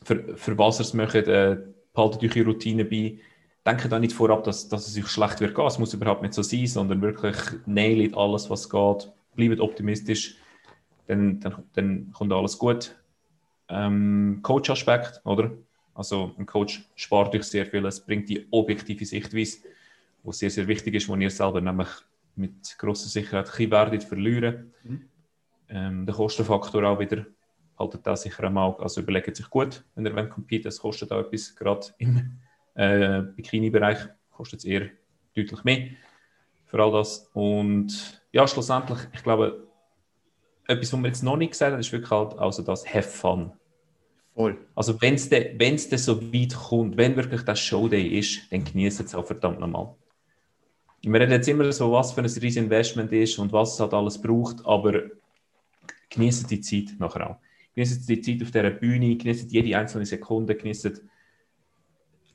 für, 0.02 0.36
für 0.36 0.56
was 0.58 0.78
ihr 0.78 0.82
es 0.82 0.94
möchtet, 0.94 1.28
äh, 1.28 1.56
behaltet 1.92 2.22
euch 2.22 2.36
eure 2.36 2.46
Routine 2.46 2.84
bei. 2.84 3.18
Denkt 3.66 3.92
auch 3.92 3.98
nicht 3.98 4.12
vorab, 4.12 4.44
dass, 4.44 4.68
dass 4.68 4.86
es 4.86 4.96
euch 4.96 5.08
schlecht 5.08 5.40
wird 5.40 5.54
gehen. 5.54 5.66
Es 5.66 5.78
muss 5.78 5.92
überhaupt 5.92 6.22
nicht 6.22 6.34
so 6.34 6.42
sein, 6.42 6.66
sondern 6.66 7.02
wirklich 7.02 7.36
nailt 7.66 8.16
alles, 8.16 8.48
was 8.48 8.70
geht. 8.70 9.10
Bleibt 9.34 9.60
optimistisch, 9.60 10.36
dann, 11.08 11.40
dann, 11.40 11.64
dann 11.72 12.12
kommt 12.12 12.32
alles 12.32 12.56
gut. 12.56 12.94
Ähm, 13.68 14.38
Coach-Aspekt, 14.42 15.20
oder? 15.24 15.50
Also 15.94 16.32
ein 16.38 16.46
Coach 16.46 16.88
spart 16.94 17.34
euch 17.34 17.44
sehr 17.44 17.66
viel, 17.66 17.84
es 17.86 18.00
bringt 18.00 18.28
die 18.28 18.46
objektive 18.50 19.04
Sichtweise, 19.04 19.58
die 20.22 20.32
sehr, 20.32 20.50
sehr 20.50 20.68
wichtig 20.68 20.94
ist, 20.94 21.08
wo 21.08 21.16
ihr 21.16 21.30
selber 21.30 21.60
nämlich 21.60 21.88
mit 22.36 22.76
grosser 22.78 23.08
Sicherheit 23.08 23.50
ein 23.58 23.70
werdet 23.70 24.04
verlieren. 24.04 24.72
Mhm. 24.84 25.08
Ähm, 25.68 26.06
der 26.06 26.14
Kostenfaktor 26.14 26.84
auch 26.84 27.00
wieder, 27.00 27.26
haltet 27.78 28.06
das 28.06 28.22
sicher 28.22 28.44
am 28.44 28.58
Auge. 28.58 28.82
Also 28.82 29.00
überlegt 29.00 29.34
sich 29.34 29.48
gut, 29.48 29.84
wenn 29.94 30.06
ihr 30.06 30.14
wollt 30.14 30.30
competen, 30.30 30.68
es 30.68 30.78
kostet 30.78 31.10
auch 31.10 31.20
etwas, 31.20 31.56
gerade 31.56 31.86
im 31.98 32.38
äh, 32.76 33.22
Bikini-Bereich 33.34 33.98
kostet 34.30 34.60
es 34.60 34.64
eher 34.64 34.88
deutlich 35.34 35.64
mehr 35.64 35.88
für 36.66 36.82
all 36.82 36.92
das. 36.92 37.28
Und 37.32 38.22
ja, 38.32 38.46
schlussendlich, 38.46 38.98
ich 39.14 39.22
glaube, 39.22 39.66
etwas, 40.66 40.92
was 40.92 41.00
wir 41.00 41.08
jetzt 41.08 41.22
noch 41.22 41.36
nicht 41.36 41.52
gesagt 41.52 41.72
haben, 41.72 41.80
ist 41.80 41.92
wirklich 41.92 42.10
halt 42.10 42.38
also 42.38 42.62
das 42.62 42.86
Have 42.86 43.08
Fun. 43.08 43.52
Voll. 44.34 44.58
Also 44.74 45.00
wenn 45.00 45.14
es 45.14 45.30
wenn's 45.30 45.88
dann 45.88 45.98
so 45.98 46.20
weit 46.32 46.54
kommt, 46.54 46.96
wenn 46.96 47.16
wirklich 47.16 47.42
das 47.42 47.58
Showday 47.58 48.18
ist, 48.18 48.52
dann 48.52 48.64
genießt 48.64 49.00
es 49.00 49.14
auch 49.14 49.24
verdammt 49.24 49.60
nochmal. 49.60 49.94
Wir 51.02 51.20
reden 51.20 51.32
jetzt 51.32 51.48
immer 51.48 51.70
so, 51.72 51.92
was 51.92 52.12
für 52.12 52.20
ein 52.20 52.24
riesiges 52.24 52.56
Investment 52.56 53.12
ist 53.12 53.38
und 53.38 53.52
was 53.52 53.74
es 53.74 53.80
halt 53.80 53.94
alles 53.94 54.20
braucht, 54.20 54.66
aber 54.66 55.04
genießt 56.10 56.50
die 56.50 56.60
Zeit 56.60 56.98
nachher 56.98 57.30
auch. 57.30 57.36
Genießt 57.74 58.08
die 58.08 58.20
Zeit 58.20 58.42
auf 58.42 58.50
dieser 58.50 58.70
Bühne, 58.70 59.16
genießt 59.16 59.52
jede 59.52 59.78
einzelne 59.78 60.04
Sekunde, 60.04 60.54
genießt 60.54 61.00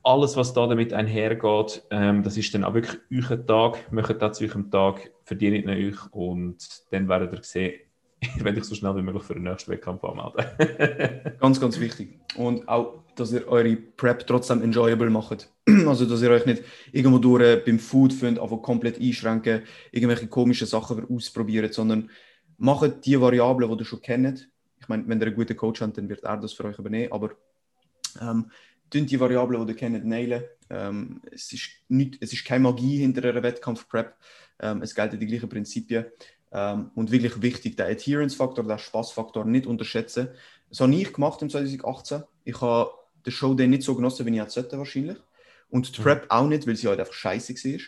alles, 0.03 0.35
was 0.35 0.53
da 0.53 0.67
damit 0.67 0.93
einhergeht. 0.93 1.83
Ähm, 1.89 2.23
das 2.23 2.37
ist 2.37 2.53
dann 2.53 2.63
auch 2.63 2.73
wirklich 2.73 2.99
euer 3.11 3.45
Tag, 3.45 3.91
macht 3.91 4.21
das 4.21 4.37
zu 4.37 4.45
eurem 4.45 4.71
Tag, 4.71 5.11
verdient 5.23 5.67
euch 5.67 5.97
und 6.11 6.57
dann 6.91 7.07
werdet 7.07 7.33
ihr 7.33 7.43
sehen, 7.43 7.79
ihr 8.37 8.43
werdet 8.43 8.61
euch 8.61 8.67
so 8.69 8.75
schnell 8.75 8.95
wie 8.95 9.01
möglich 9.01 9.23
für 9.23 9.33
den 9.33 9.43
nächsten 9.43 9.71
Wettkampf 9.71 10.03
anmelden. 10.03 11.37
Ganz, 11.39 11.59
ganz 11.59 11.79
wichtig. 11.79 12.19
Und 12.35 12.67
auch, 12.67 13.03
dass 13.15 13.33
ihr 13.33 13.47
eure 13.47 13.75
Prep 13.75 14.25
trotzdem 14.27 14.61
enjoyable 14.61 15.09
macht. 15.09 15.49
Also, 15.87 16.05
dass 16.05 16.21
ihr 16.21 16.31
euch 16.31 16.45
nicht 16.45 16.63
irgendwo 16.91 17.17
durch 17.17 17.43
äh, 17.43 17.61
beim 17.65 17.79
Food 17.79 18.13
findet, 18.13 18.43
einfach 18.43 18.61
komplett 18.61 18.99
einschränken, 18.99 19.61
irgendwelche 19.91 20.27
komischen 20.27 20.67
Sachen 20.67 21.05
ausprobieren, 21.09 21.71
sondern 21.71 22.09
macht 22.57 23.05
die 23.05 23.19
Variablen, 23.19 23.69
die 23.69 23.83
ihr 23.83 23.85
schon 23.85 24.01
kennt. 24.01 24.49
Ich 24.79 24.89
meine, 24.89 25.07
wenn 25.07 25.19
ihr 25.19 25.27
einen 25.27 25.35
guten 25.35 25.55
Coach 25.55 25.81
habt, 25.81 25.97
dann 25.97 26.09
wird 26.09 26.23
er 26.23 26.37
das 26.37 26.53
für 26.53 26.65
euch 26.65 26.77
übernehmen, 26.77 27.11
aber 27.11 27.31
ähm, 28.19 28.51
die 28.93 29.19
Variablen, 29.19 29.65
die 29.65 29.73
ihr 29.73 29.77
kennt, 29.77 30.05
nailen. 30.05 30.43
Ähm, 30.69 31.21
es, 31.31 31.51
ist 31.51 31.69
nicht, 31.87 32.17
es 32.21 32.33
ist 32.33 32.45
keine 32.45 32.63
Magie 32.63 32.97
hinter 32.97 33.27
einer 33.27 33.43
Wettkampf-Prep. 33.43 34.15
Ähm, 34.59 34.81
es 34.81 34.95
gelten 34.95 35.19
die 35.19 35.25
gleichen 35.25 35.49
Prinzipien. 35.49 36.05
Ähm, 36.51 36.91
und 36.95 37.11
wirklich 37.11 37.41
wichtig, 37.41 37.77
den 37.77 37.87
Adherence-Faktor, 37.87 38.65
den 38.65 38.77
Spaßfaktor 38.77 39.45
nicht 39.45 39.65
unterschätzen. 39.65 40.29
Das 40.69 40.79
habe 40.79 40.93
ich 40.93 41.13
gemacht 41.13 41.41
im 41.41 41.49
2018. 41.49 42.23
Ich 42.43 42.59
habe 42.61 42.91
den 43.25 43.31
Showday 43.31 43.67
nicht 43.67 43.83
so 43.83 43.95
genossen, 43.95 44.25
wie 44.25 44.31
ich 44.31 44.39
hätte 44.39 44.51
sollte, 44.51 44.77
wahrscheinlich. 44.77 45.17
Und 45.69 45.95
die 45.95 45.99
Mhm. 45.99 46.03
Prep 46.03 46.25
auch 46.29 46.47
nicht, 46.47 46.67
weil 46.67 46.75
sie 46.75 46.87
halt 46.87 46.99
einfach 46.99 47.13
scheiße 47.13 47.53
war. 47.53 47.79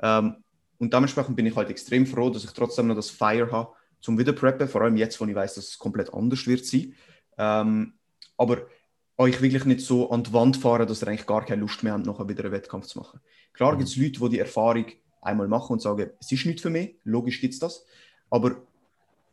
Ähm, 0.00 0.36
und 0.78 0.92
dementsprechend 0.92 1.36
bin 1.36 1.46
ich 1.46 1.56
halt 1.56 1.70
extrem 1.70 2.06
froh, 2.06 2.30
dass 2.30 2.44
ich 2.44 2.50
trotzdem 2.50 2.88
noch 2.88 2.96
das 2.96 3.10
Fire 3.10 3.50
habe, 3.50 3.72
zum 4.00 4.18
wieder 4.18 4.32
preppen, 4.32 4.68
vor 4.68 4.82
allem 4.82 4.96
jetzt, 4.96 5.20
wo 5.20 5.24
ich 5.24 5.34
weiß, 5.34 5.54
dass 5.54 5.68
es 5.68 5.78
komplett 5.78 6.12
anders 6.12 6.46
wird 6.46 6.64
sein. 6.66 6.94
Ähm, 7.38 7.94
aber 8.36 8.66
euch 9.16 9.40
wirklich 9.40 9.64
nicht 9.64 9.80
so 9.80 10.10
an 10.10 10.24
die 10.24 10.32
Wand 10.32 10.56
fahren, 10.56 10.86
dass 10.86 11.02
ihr 11.02 11.08
eigentlich 11.08 11.26
gar 11.26 11.44
keine 11.44 11.60
Lust 11.60 11.82
mehr 11.82 11.92
habt, 11.92 12.06
nachher 12.06 12.28
wieder 12.28 12.44
einen 12.44 12.52
Wettkampf 12.52 12.86
zu 12.86 12.98
machen. 12.98 13.20
Klar 13.52 13.72
Mhm. 13.74 13.78
gibt 13.78 13.90
es 13.90 13.96
Leute, 13.96 14.20
die 14.20 14.28
die 14.30 14.38
Erfahrung 14.40 14.86
einmal 15.22 15.48
machen 15.48 15.74
und 15.74 15.82
sagen, 15.82 16.10
es 16.20 16.32
ist 16.32 16.46
nicht 16.46 16.60
für 16.60 16.70
mich, 16.70 16.96
logisch 17.04 17.40
gibt 17.40 17.54
es 17.54 17.60
das. 17.60 17.84
Aber 18.30 18.56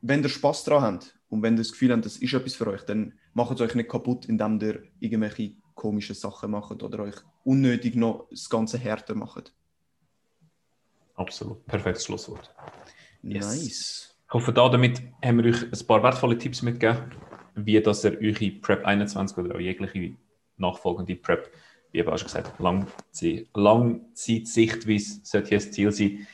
wenn 0.02 0.22
ihr 0.24 0.30
Spaß 0.30 0.64
daran 0.66 0.96
habt 0.96 1.20
und 1.30 1.42
wenn 1.42 1.56
ihr 1.56 1.60
das 1.60 1.72
Gefühl 1.72 1.92
habt, 1.92 2.06
das 2.06 2.18
ist 2.18 2.34
etwas 2.34 2.56
für 2.56 2.68
euch, 2.68 2.84
dann 2.84 3.14
macht 3.34 3.56
es 3.56 3.62
euch 3.62 3.76
nicht 3.76 3.90
kaputt, 3.90 4.26
indem 4.26 4.60
ihr 4.62 4.84
irgendwelche 5.00 5.54
komischen 5.74 6.16
Sachen 6.16 6.52
macht 6.52 6.84
oder 6.84 7.00
euch 7.00 7.16
unnötig 7.44 7.96
noch 7.96 8.28
das 8.30 8.50
Ganze 8.50 8.78
härter 8.78 9.16
macht. 9.16 9.54
Absolut, 11.16 11.66
perfektes 11.66 12.06
Schlusswort. 12.06 12.54
Yes. 13.24 13.46
Nice. 13.46 14.16
Ich 14.28 14.34
hoffe, 14.34 14.54
da 14.54 14.70
damit 14.70 15.02
haben 15.24 15.44
wir 15.44 15.52
euch 15.52 15.64
ein 15.64 15.88
paar 15.88 16.02
wertvolle 16.04 16.38
Tipps 16.38 16.62
mitgegeben, 16.62 17.12
wie 17.56 17.82
dass 17.82 18.04
ihr 18.06 18.18
eure 18.22 18.52
Prep 18.52 18.86
21 18.86 19.38
oder 19.38 19.56
auch 19.56 19.60
jegliche 19.60 20.16
nachfolgende 20.58 21.16
Prep, 21.16 21.52
wie 21.92 22.00
eben 22.00 22.10
auch 22.10 22.18
schon 22.18 22.28
gesagt, 22.28 22.60
Langzeit- 22.60 23.48
Langzeit-Sichtweise 23.54 25.22
sollte 25.24 25.56
ein 25.56 25.62
Ziel 25.62 25.92
sein, 25.92 26.28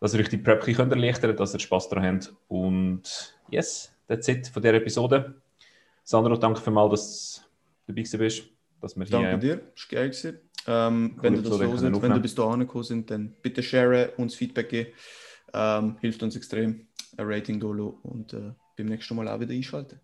dass 0.00 0.14
ihr 0.14 0.20
euch 0.20 0.28
die 0.28 0.38
Prep 0.38 0.64
bisschen 0.64 0.90
erleichtern 0.90 1.30
könnt, 1.30 1.40
dass 1.40 1.54
ihr 1.54 1.60
Spaß 1.60 1.88
daran 1.88 2.14
habt. 2.16 2.34
Und 2.48 3.34
yes, 3.50 3.92
that's 4.06 4.28
it 4.28 4.48
von 4.48 4.62
dieser 4.62 4.74
Episode. 4.74 5.34
Sandro, 6.04 6.36
danke 6.36 6.60
für 6.60 6.70
mal, 6.70 6.88
dass 6.88 7.44
du 7.86 7.92
dabei 7.92 8.02
bist. 8.02 8.48
Dass 8.80 8.96
wir 8.96 9.04
Danke 9.06 9.28
hier, 9.28 9.56
dir, 9.56 9.60
es 9.74 9.90
war 9.90 9.98
geil. 9.98 10.08
gewesen. 10.10 10.38
Ähm, 10.66 11.16
wenn 11.20 11.34
ihr 11.34 11.42
das 11.42 11.50
los 11.50 11.80
sind, 11.80 11.82
wenn 11.82 11.94
aufnehmen. 11.94 12.22
bis 12.22 12.34
dahin 12.34 12.60
gekommen 12.60 12.84
sind, 12.84 13.10
dann 13.10 13.34
bitte 13.42 13.62
share, 13.62 14.12
uns 14.16 14.34
Feedback 14.34 14.68
geben. 14.68 14.90
Ähm, 15.52 15.96
hilft 16.00 16.22
uns 16.22 16.36
extrem. 16.36 16.86
Ein 17.16 17.26
Rating 17.26 17.60
lassen 17.60 17.94
und 18.02 18.32
äh, 18.34 18.52
beim 18.76 18.86
nächsten 18.86 19.16
Mal 19.16 19.26
auch 19.28 19.40
wieder 19.40 19.52
einschalten. 19.52 19.98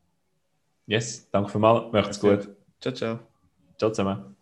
Yes, 0.86 1.28
danke 1.30 1.50
für 1.50 1.58
mal. 1.58 1.90
Macht's 1.92 2.20
gut. 2.20 2.48
Ciao, 2.80 2.94
ciao. 2.94 3.18
Ciao 3.78 3.90
zusammen. 3.90 4.33